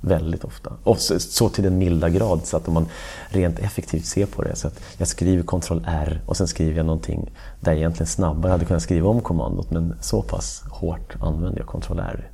Väldigt 0.00 0.44
ofta. 0.44 0.72
Och 0.82 0.98
så, 0.98 1.20
så, 1.20 1.48
till 1.48 1.64
den 1.64 1.78
milda 1.78 2.08
grad 2.08 2.40
så 2.44 2.56
att 2.56 2.68
om 2.68 2.74
man 2.74 2.86
rent 3.28 3.58
effektivt 3.58 4.06
ser 4.06 4.26
på 4.26 4.42
det. 4.42 4.56
Så 4.56 4.66
att 4.66 4.80
jag 4.98 5.08
skriver 5.08 5.42
Ctrl 5.42 5.80
R 5.86 6.22
och 6.26 6.36
sen 6.36 6.48
skriver 6.48 6.76
jag 6.76 6.86
någonting 6.86 7.32
där 7.60 7.72
jag 7.72 7.78
egentligen 7.78 8.06
snabbare 8.06 8.50
hade 8.50 8.64
kunnat 8.64 8.82
skriva 8.82 9.08
om 9.08 9.20
kommandot. 9.20 9.70
Men 9.70 9.94
så 10.00 10.22
pass 10.22 10.64
hårt 10.70 11.16
använder 11.20 11.58
jag 11.58 11.82
Ctrl 11.82 11.98
R. 11.98 12.30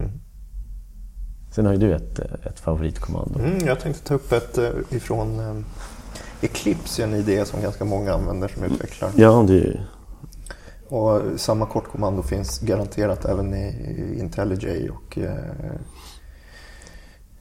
Mm. 0.00 0.10
Sen 1.54 1.66
har 1.66 1.72
ju 1.72 1.78
du 1.78 1.94
ett, 1.94 2.18
ett 2.18 2.60
favoritkommando. 2.60 3.38
Mm, 3.38 3.66
jag 3.66 3.80
tänkte 3.80 4.08
ta 4.08 4.14
upp 4.14 4.32
ett 4.32 4.58
eh, 4.58 4.70
ifrån 4.90 5.40
um, 5.40 5.64
Eclipse, 6.40 7.04
en 7.04 7.14
idé 7.14 7.44
som 7.44 7.62
ganska 7.62 7.84
många 7.84 8.14
använder 8.14 8.48
som 8.48 8.64
utvecklare. 8.64 9.12
Ja, 9.16 9.44
det 9.48 9.80
och 10.90 11.40
samma 11.40 11.66
kortkommando 11.66 12.22
finns 12.22 12.58
garanterat 12.58 13.24
även 13.24 13.54
i 13.54 14.16
IntelliJ 14.18 14.90
och 14.90 15.18
eh, 15.18 15.34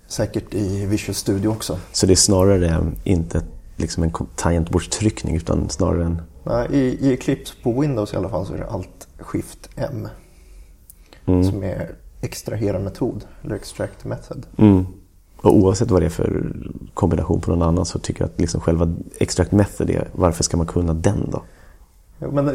säkert 0.09 0.53
i 0.53 0.85
Visual 0.85 1.15
Studio 1.15 1.49
också. 1.49 1.79
Så 1.91 2.05
det 2.05 2.13
är 2.13 2.15
snarare 2.15 2.91
inte 3.03 3.41
liksom 3.75 4.03
en 4.03 4.11
tangentbordstryckning 4.35 5.35
utan 5.35 5.69
snarare 5.69 6.05
en... 6.05 6.21
Nej, 6.43 6.67
i, 6.71 7.07
i 7.07 7.13
Eclipse 7.13 7.53
på 7.63 7.81
Windows 7.81 8.13
i 8.13 8.17
alla 8.17 8.29
fall 8.29 8.45
så 8.45 8.53
är 8.53 8.57
det 8.57 8.67
Alt 8.67 9.07
Shift 9.19 9.69
M. 9.75 10.07
Mm. 11.25 11.43
Som 11.43 11.63
är 11.63 11.95
extrahera-metod 12.21 13.25
eller 13.43 13.55
extract 13.55 14.05
method. 14.05 14.45
Mm. 14.57 14.85
Och 15.37 15.55
oavsett 15.55 15.91
vad 15.91 16.01
det 16.01 16.05
är 16.05 16.09
för 16.09 16.53
kombination 16.93 17.41
på 17.41 17.51
någon 17.51 17.61
annan 17.61 17.85
så 17.85 17.99
tycker 17.99 18.21
jag 18.21 18.29
att 18.29 18.39
liksom 18.39 18.61
själva 18.61 18.93
extract 19.17 19.51
method 19.51 19.89
är, 19.89 20.07
varför 20.11 20.43
ska 20.43 20.57
man 20.57 20.67
kunna 20.67 20.93
den 20.93 21.29
då? 21.31 21.43
Ja, 22.19 22.31
men 22.31 22.47
eh, 22.47 22.53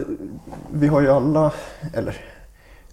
vi 0.73 0.87
har 0.87 1.01
ju 1.01 1.09
alla, 1.09 1.53
eller 1.93 2.17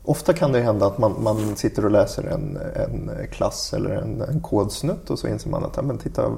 ofta 0.04 0.34
kan 0.34 0.52
det 0.52 0.60
hända 0.60 0.86
att 0.86 0.98
man, 0.98 1.24
man 1.24 1.56
sitter 1.56 1.86
och 1.86 1.92
läser 1.92 2.24
en, 2.24 2.58
en 2.76 3.28
klass 3.32 3.74
eller 3.74 3.90
en, 3.90 4.22
en 4.22 4.42
kodsnutt 4.42 5.10
och 5.10 5.20
så 5.20 5.28
inser 5.28 5.50
man 5.50 5.64
att 5.64 5.76
ja, 5.76 5.82
men 5.82 5.98
titta, 5.98 6.36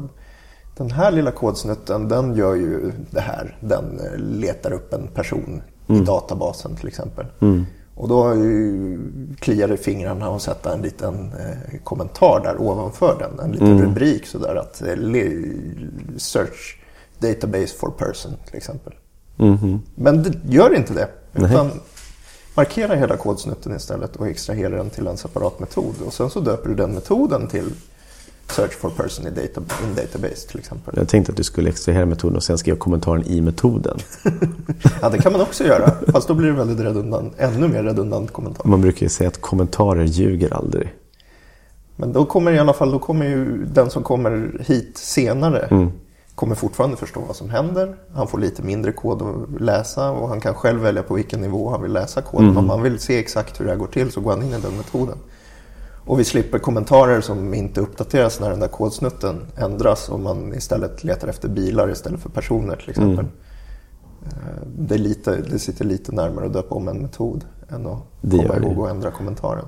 den 0.78 0.92
här 0.92 1.12
lilla 1.12 1.32
kodsnutten 1.32 2.08
den 2.08 2.36
gör 2.36 2.56
ju 2.56 2.92
det 3.12 3.22
här. 3.22 3.58
Den 3.60 4.00
eh, 4.00 4.18
letar 4.18 4.72
upp 4.72 4.94
en 4.94 5.08
person 5.08 5.62
mm. 5.88 6.02
i 6.02 6.06
databasen 6.06 6.76
till 6.76 6.88
exempel. 6.88 7.26
Mm. 7.40 7.66
Och 7.96 8.08
då 8.08 8.34
kliar 9.40 9.68
det 9.68 9.74
i 9.74 9.78
fingrarna 9.78 10.30
och 10.30 10.42
sätta 10.42 10.74
en 10.74 10.82
liten 10.82 11.32
eh, 11.40 11.80
kommentar 11.84 12.42
där 12.44 12.62
ovanför 12.62 13.16
den. 13.20 13.46
En 13.46 13.52
liten 13.52 13.72
mm. 13.72 13.86
rubrik 13.86 14.26
sådär 14.26 14.56
att 14.56 14.82
eh, 14.82 14.96
search 16.18 16.80
database 17.20 17.78
for 17.78 17.90
person 17.90 18.32
till 18.46 18.56
exempel. 18.58 18.94
Mm. 19.38 19.80
Men 19.96 20.24
det 20.24 20.32
gör 20.50 20.76
inte 20.76 20.94
det. 20.94 21.08
Utan 21.34 21.68
Nej. 21.68 21.76
Markera 22.56 22.96
hela 22.96 23.18
kodsnutten 23.18 23.76
istället 23.76 24.16
och 24.16 24.28
extrahera 24.28 24.76
den 24.76 24.90
till 24.90 25.08
en 25.08 25.18
separat 25.18 25.60
metod. 25.60 25.96
Och 26.06 26.14
sen 26.14 26.30
så 26.30 26.40
döper 26.40 26.70
du 26.70 26.76
den 26.76 26.92
metoden 26.92 27.48
till 27.48 27.70
Search 28.48 28.74
for 28.74 28.90
person 28.90 29.28
in, 29.28 29.34
data, 29.34 29.62
in 29.84 29.96
database 29.96 30.48
till 30.48 30.60
exempel. 30.60 30.94
Jag 30.98 31.10
tänkte 31.10 31.32
att 31.32 31.38
du 31.38 31.44
skulle 31.44 31.70
extrahera 31.70 32.06
metoden 32.06 32.36
och 32.36 32.44
sen 32.44 32.58
skriva 32.58 32.78
kommentaren 32.78 33.24
i 33.28 33.42
metoden. 33.42 33.98
ja, 35.02 35.10
det 35.10 35.18
kan 35.18 35.32
man 35.32 35.42
också 35.42 35.64
göra. 35.64 35.92
Fast 36.12 36.28
då 36.28 36.34
blir 36.34 36.48
det 36.48 36.54
väldigt 36.54 36.80
redundant, 36.80 37.34
ännu 37.38 37.68
mer 37.68 37.84
redundant 37.84 38.32
kommentar. 38.32 38.66
Man 38.66 38.82
brukar 38.82 39.02
ju 39.02 39.10
säga 39.10 39.28
att 39.28 39.42
kommentarer 39.42 40.04
ljuger 40.04 40.54
aldrig. 40.54 40.94
Men 41.96 42.14
då 42.14 42.26
kommer 42.26 42.52
i 42.52 42.60
alla 42.60 42.74
fall 42.74 42.92
då 42.92 43.00
kommer 43.00 43.26
ju 43.26 43.66
den 43.66 43.90
som 43.90 44.04
kommer 44.04 44.62
hit 44.68 44.98
senare 44.98 45.60
mm. 45.60 45.92
Kommer 46.36 46.56
fortfarande 46.56 46.98
förstå 46.98 47.20
vad 47.28 47.36
som 47.36 47.50
händer. 47.50 47.96
Han 48.14 48.28
får 48.28 48.40
lite 48.40 48.62
mindre 48.62 48.92
kod 48.92 49.22
att 49.22 49.62
läsa 49.62 50.12
och 50.12 50.30
han 50.30 50.40
kan 50.40 50.54
själv 50.54 50.82
välja 50.82 51.04
på 51.04 51.14
vilken 51.14 51.42
nivå 51.42 51.70
han 51.70 51.82
vill 51.82 51.94
läsa 51.94 52.22
koden. 52.22 52.46
Mm. 52.46 52.58
Om 52.58 52.68
man 52.68 52.82
vill 52.82 53.00
se 53.00 53.20
exakt 53.20 53.60
hur 53.60 53.66
det 53.66 53.72
här 53.72 53.78
går 53.78 53.88
till 53.88 54.12
så 54.12 54.22
går 54.22 54.32
han 54.32 54.44
in 54.44 54.54
i 54.54 54.60
den 54.60 54.78
metoden. 54.78 55.18
Och 56.06 56.20
vi 56.20 56.24
slipper 56.24 56.60
kommentarer 56.60 57.22
som 57.22 57.54
inte 57.54 57.82
uppdateras 57.82 58.40
när 58.40 58.50
den 58.50 58.60
där 58.60 58.68
kodsnutten 58.68 59.42
ändras 59.58 60.10
och 60.10 60.20
man 60.20 60.54
istället 60.54 61.04
letar 61.04 61.28
efter 61.28 61.50
bilar 61.50 61.92
istället 61.92 62.20
för 62.20 62.30
personer 62.30 62.76
till 62.76 62.90
exempel. 62.90 63.26
Mm. 63.26 63.32
Det, 64.78 64.98
lite, 64.98 65.42
det 65.52 65.60
sitter 65.60 65.86
lite 65.86 66.12
närmare 66.12 66.46
att 66.46 66.54
döpa 66.54 66.76
om 66.76 66.88
en 66.88 66.98
metod 66.98 67.46
än 67.70 67.88
att 67.88 68.00
det 68.22 68.38
komma 68.38 68.58
ihåg 68.58 68.80
och 68.80 68.90
ändra 68.90 69.12
kommentaren. 69.12 69.66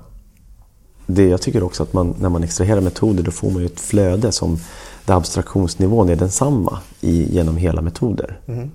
Det 1.07 1.27
jag 1.27 1.41
tycker 1.41 1.63
också 1.63 1.83
att 1.83 1.93
man, 1.93 2.15
när 2.19 2.29
man 2.29 2.43
extraherar 2.43 2.81
metoder 2.81 3.23
då 3.23 3.31
får 3.31 3.51
man 3.51 3.61
ju 3.61 3.65
ett 3.65 3.79
flöde 3.79 4.31
som 4.31 4.57
där 5.05 5.13
abstraktionsnivån 5.15 6.09
är 6.09 6.15
densamma 6.15 6.79
i, 7.01 7.33
genom 7.35 7.57
hela 7.57 7.81
metoder. 7.81 8.39
Mm. 8.47 8.71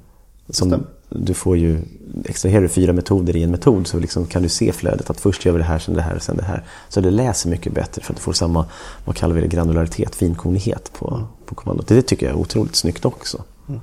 Som, 0.49 0.87
du 1.09 1.35
får 1.35 1.57
ju, 1.57 1.79
extraherar 2.25 2.63
du 2.63 2.69
fyra 2.69 2.93
metoder 2.93 3.37
i 3.37 3.43
en 3.43 3.51
metod 3.51 3.87
så 3.87 3.99
liksom 3.99 4.27
kan 4.27 4.43
du 4.43 4.49
se 4.49 4.73
flödet 4.73 5.11
att 5.11 5.21
först 5.21 5.45
gör 5.45 5.53
vi 5.53 5.59
det 5.59 5.65
här, 5.65 5.79
sen 5.79 5.95
det 5.95 6.03
här, 6.03 6.19
sen 6.19 6.37
det 6.37 6.43
här. 6.43 6.65
Så 6.89 7.01
det 7.01 7.11
läser 7.11 7.51
mycket 7.51 7.75
bättre 7.75 8.03
för 8.03 8.13
att 8.13 8.17
du 8.17 8.23
får 8.23 8.33
samma, 8.33 8.67
vad 9.05 9.17
kallar 9.17 9.35
vi 9.35 9.41
det, 9.41 9.49
granularitet, 9.49 10.15
finkornighet 10.15 10.93
på, 10.99 11.15
mm. 11.15 11.27
på 11.47 11.55
kommandot. 11.55 11.89
Det 11.89 12.03
tycker 12.03 12.27
jag 12.27 12.35
är 12.35 12.41
otroligt 12.41 12.77
snyggt 12.77 13.05
också. 13.05 13.45
Mm. 13.69 13.81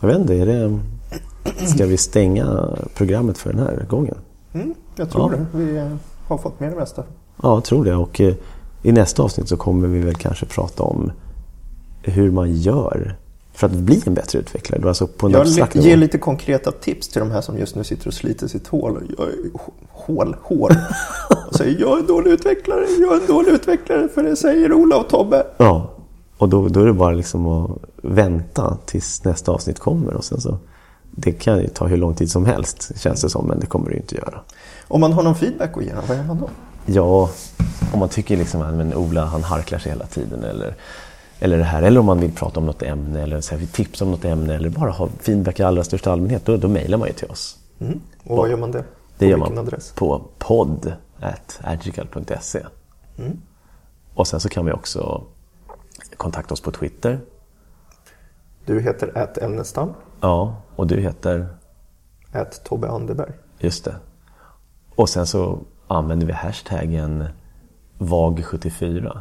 Jag 0.00 0.08
vet 0.08 0.18
inte, 0.18 0.34
är 0.34 0.46
det, 0.46 0.78
ska 1.66 1.86
vi 1.86 1.96
stänga 1.96 2.68
programmet 2.94 3.38
för 3.38 3.52
den 3.52 3.62
här 3.62 3.86
gången? 3.88 4.16
Mm, 4.52 4.74
jag 4.96 5.10
tror 5.10 5.32
ja. 5.32 5.38
det. 5.38 5.58
Vi 5.58 5.90
har 6.26 6.38
fått 6.38 6.60
med 6.60 6.72
det 6.72 6.76
mesta. 6.76 7.02
Ja, 7.42 7.54
jag 7.54 7.64
tror 7.64 7.84
det. 7.84 7.94
Och 7.94 8.20
eh, 8.20 8.34
i 8.82 8.92
nästa 8.92 9.22
avsnitt 9.22 9.48
så 9.48 9.56
kommer 9.56 9.88
vi 9.88 9.98
väl 9.98 10.14
kanske 10.14 10.46
prata 10.46 10.82
om 10.82 11.12
hur 12.02 12.30
man 12.30 12.56
gör 12.56 13.16
för 13.52 13.66
att 13.66 13.72
bli 13.72 14.02
en 14.06 14.14
bättre 14.14 14.38
utvecklare? 14.38 14.88
Alltså 14.88 15.06
på 15.06 15.26
en 15.26 15.32
jag 15.32 15.76
ger 15.76 15.96
lite 15.96 16.18
konkreta 16.18 16.72
tips 16.72 17.08
till 17.08 17.20
de 17.20 17.30
här 17.30 17.40
som 17.40 17.58
just 17.58 17.76
nu 17.76 17.84
sitter 17.84 18.06
och 18.06 18.14
sliter 18.14 18.48
sitt 18.48 18.66
hål. 18.66 19.14
Jag, 19.18 19.28
hål, 19.90 20.36
hår. 20.42 20.76
och 21.48 21.54
säger 21.54 21.80
jag 21.80 21.96
är 21.96 22.00
en 22.00 22.06
dålig 22.06 22.30
utvecklare, 22.30 22.86
jag 23.00 23.16
är 23.16 23.20
en 23.20 23.26
dålig 23.26 23.52
utvecklare 23.52 24.08
för 24.08 24.22
det 24.22 24.36
säger 24.36 24.72
Ola 24.72 24.96
och 24.96 25.08
Tobbe. 25.08 25.46
Ja, 25.56 25.90
och 26.38 26.48
då, 26.48 26.68
då 26.68 26.80
är 26.80 26.86
det 26.86 26.92
bara 26.92 27.14
liksom 27.14 27.46
att 27.46 27.70
vänta 28.02 28.78
tills 28.86 29.24
nästa 29.24 29.52
avsnitt 29.52 29.78
kommer. 29.78 30.14
Och 30.14 30.24
sen 30.24 30.40
så, 30.40 30.58
det 31.10 31.32
kan 31.32 31.58
ju 31.58 31.68
ta 31.68 31.86
hur 31.86 31.96
lång 31.96 32.14
tid 32.14 32.30
som 32.30 32.46
helst 32.46 32.92
känns 33.00 33.22
det 33.22 33.30
som, 33.30 33.46
men 33.46 33.60
det 33.60 33.66
kommer 33.66 33.88
det 33.88 33.94
ju 33.94 34.00
inte 34.00 34.14
göra. 34.14 34.40
Om 34.88 35.00
man 35.00 35.12
har 35.12 35.22
någon 35.22 35.34
feedback 35.34 35.76
att 35.76 35.84
ge, 35.84 35.92
vad 36.08 36.16
gör 36.16 36.24
man 36.24 36.38
då? 36.38 36.48
Ja, 36.86 37.30
om 37.92 37.98
man 37.98 38.08
tycker 38.08 38.36
liksom 38.36 38.62
att 38.62 38.94
Ola 38.94 39.24
han 39.24 39.42
harklar 39.42 39.78
sig 39.78 39.92
hela 39.92 40.06
tiden 40.06 40.44
eller 40.44 40.74
eller 41.38 41.58
det 41.58 41.64
här. 41.64 41.82
Eller 41.82 42.00
om 42.00 42.06
man 42.06 42.20
vill 42.20 42.32
prata 42.32 42.60
om 42.60 42.66
något 42.66 42.82
ämne 42.82 43.22
eller 43.22 43.40
så 43.40 43.56
här, 43.56 43.66
tips 43.66 44.02
om 44.02 44.10
något 44.10 44.24
ämne 44.24 44.54
eller 44.54 44.70
bara 44.70 44.90
ha 44.90 45.08
feedback 45.20 45.60
i 45.60 45.62
allra 45.62 45.84
största 45.84 46.12
allmänhet. 46.12 46.44
Då, 46.44 46.56
då 46.56 46.68
mejlar 46.68 46.98
man 46.98 47.08
ju 47.08 47.14
till 47.14 47.30
oss. 47.30 47.58
Mm. 47.78 48.00
Och 48.24 48.36
var 48.36 48.48
gör 48.48 48.56
man 48.56 48.70
det? 48.70 48.82
På 48.82 48.88
det 49.18 49.26
gör 49.26 49.36
man 49.36 49.58
adress? 49.58 49.92
på 49.92 50.22
podd.agical.se. 50.38 52.66
Mm. 53.18 53.40
Och 54.14 54.26
sen 54.26 54.40
så 54.40 54.48
kan 54.48 54.66
vi 54.66 54.72
också 54.72 55.22
kontakta 56.16 56.54
oss 56.54 56.60
på 56.60 56.70
Twitter. 56.70 57.20
Du 58.64 58.80
heter 58.80 59.28
ämnestam. 59.42 59.94
Ja, 60.20 60.56
och 60.76 60.86
du 60.86 61.00
heter? 61.00 61.48
Ät 62.32 62.64
Tobbe 62.64 62.88
Anderberg. 62.88 63.32
Just 63.58 63.84
det. 63.84 63.94
Och 64.94 65.08
sen 65.08 65.26
så 65.26 65.58
använder 65.88 66.26
vi 66.26 66.32
hashtaggen 66.32 67.24
VAG74. 67.98 69.18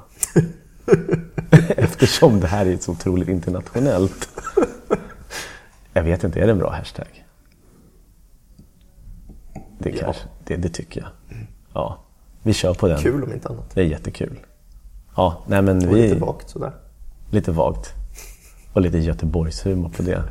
Eftersom 1.68 2.40
det 2.40 2.48
här 2.48 2.66
är 2.66 2.78
så 2.78 2.92
otroligt 2.92 3.28
internationellt. 3.30 4.30
Jag 5.94 6.04
vet 6.04 6.24
inte, 6.24 6.40
är 6.40 6.46
det 6.46 6.52
en 6.52 6.60
bra 6.60 6.72
hashtag? 6.72 7.26
Det, 9.78 9.90
ja. 9.90 9.96
kanske, 10.00 10.24
det, 10.44 10.56
det 10.56 10.70
tycker 10.70 11.02
jag. 11.02 11.10
Ja, 11.74 12.04
vi 12.44 12.54
kör 12.54 12.74
på 12.74 12.88
den. 12.88 13.02
Kul 13.02 13.24
om 13.24 13.34
inte 13.34 13.50
annat. 13.50 13.72
Det 13.74 13.82
är 13.82 13.86
jättekul. 13.86 14.40
Ja, 15.16 15.44
nej 15.48 15.62
men 15.62 15.88
Och 15.88 15.96
vi... 15.96 16.02
lite 16.02 16.20
vagt 16.20 16.50
sådär. 16.50 16.72
Lite 17.32 17.52
vagt. 17.52 17.94
Och 18.74 18.82
lite 18.82 18.98
Göteborgshumor 18.98 19.90
på 19.90 20.04
det. 20.04 20.24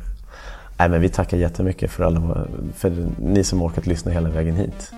Nej, 0.77 0.89
men 0.89 1.01
vi 1.01 1.09
tackar 1.09 1.37
jättemycket 1.37 1.91
för, 1.91 2.03
alla, 2.03 2.47
för 2.75 3.07
ni 3.19 3.43
som 3.43 3.61
orkat 3.61 3.87
lyssna 3.87 4.11
hela 4.11 4.29
vägen 4.29 4.55
hit. 4.55 4.91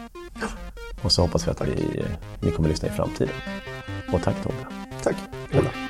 Och 1.02 1.12
så 1.12 1.22
hoppas 1.22 1.48
vi 1.48 1.52
att 1.52 1.62
vi, 1.62 2.06
ni 2.42 2.52
kommer 2.52 2.70
lyssna 2.70 2.88
i 2.88 2.92
framtiden. 2.92 3.34
Och 4.12 4.22
tack 4.22 4.44
Tobbe. 4.44 4.68
Tack. 5.04 5.16
Ola. 5.54 5.87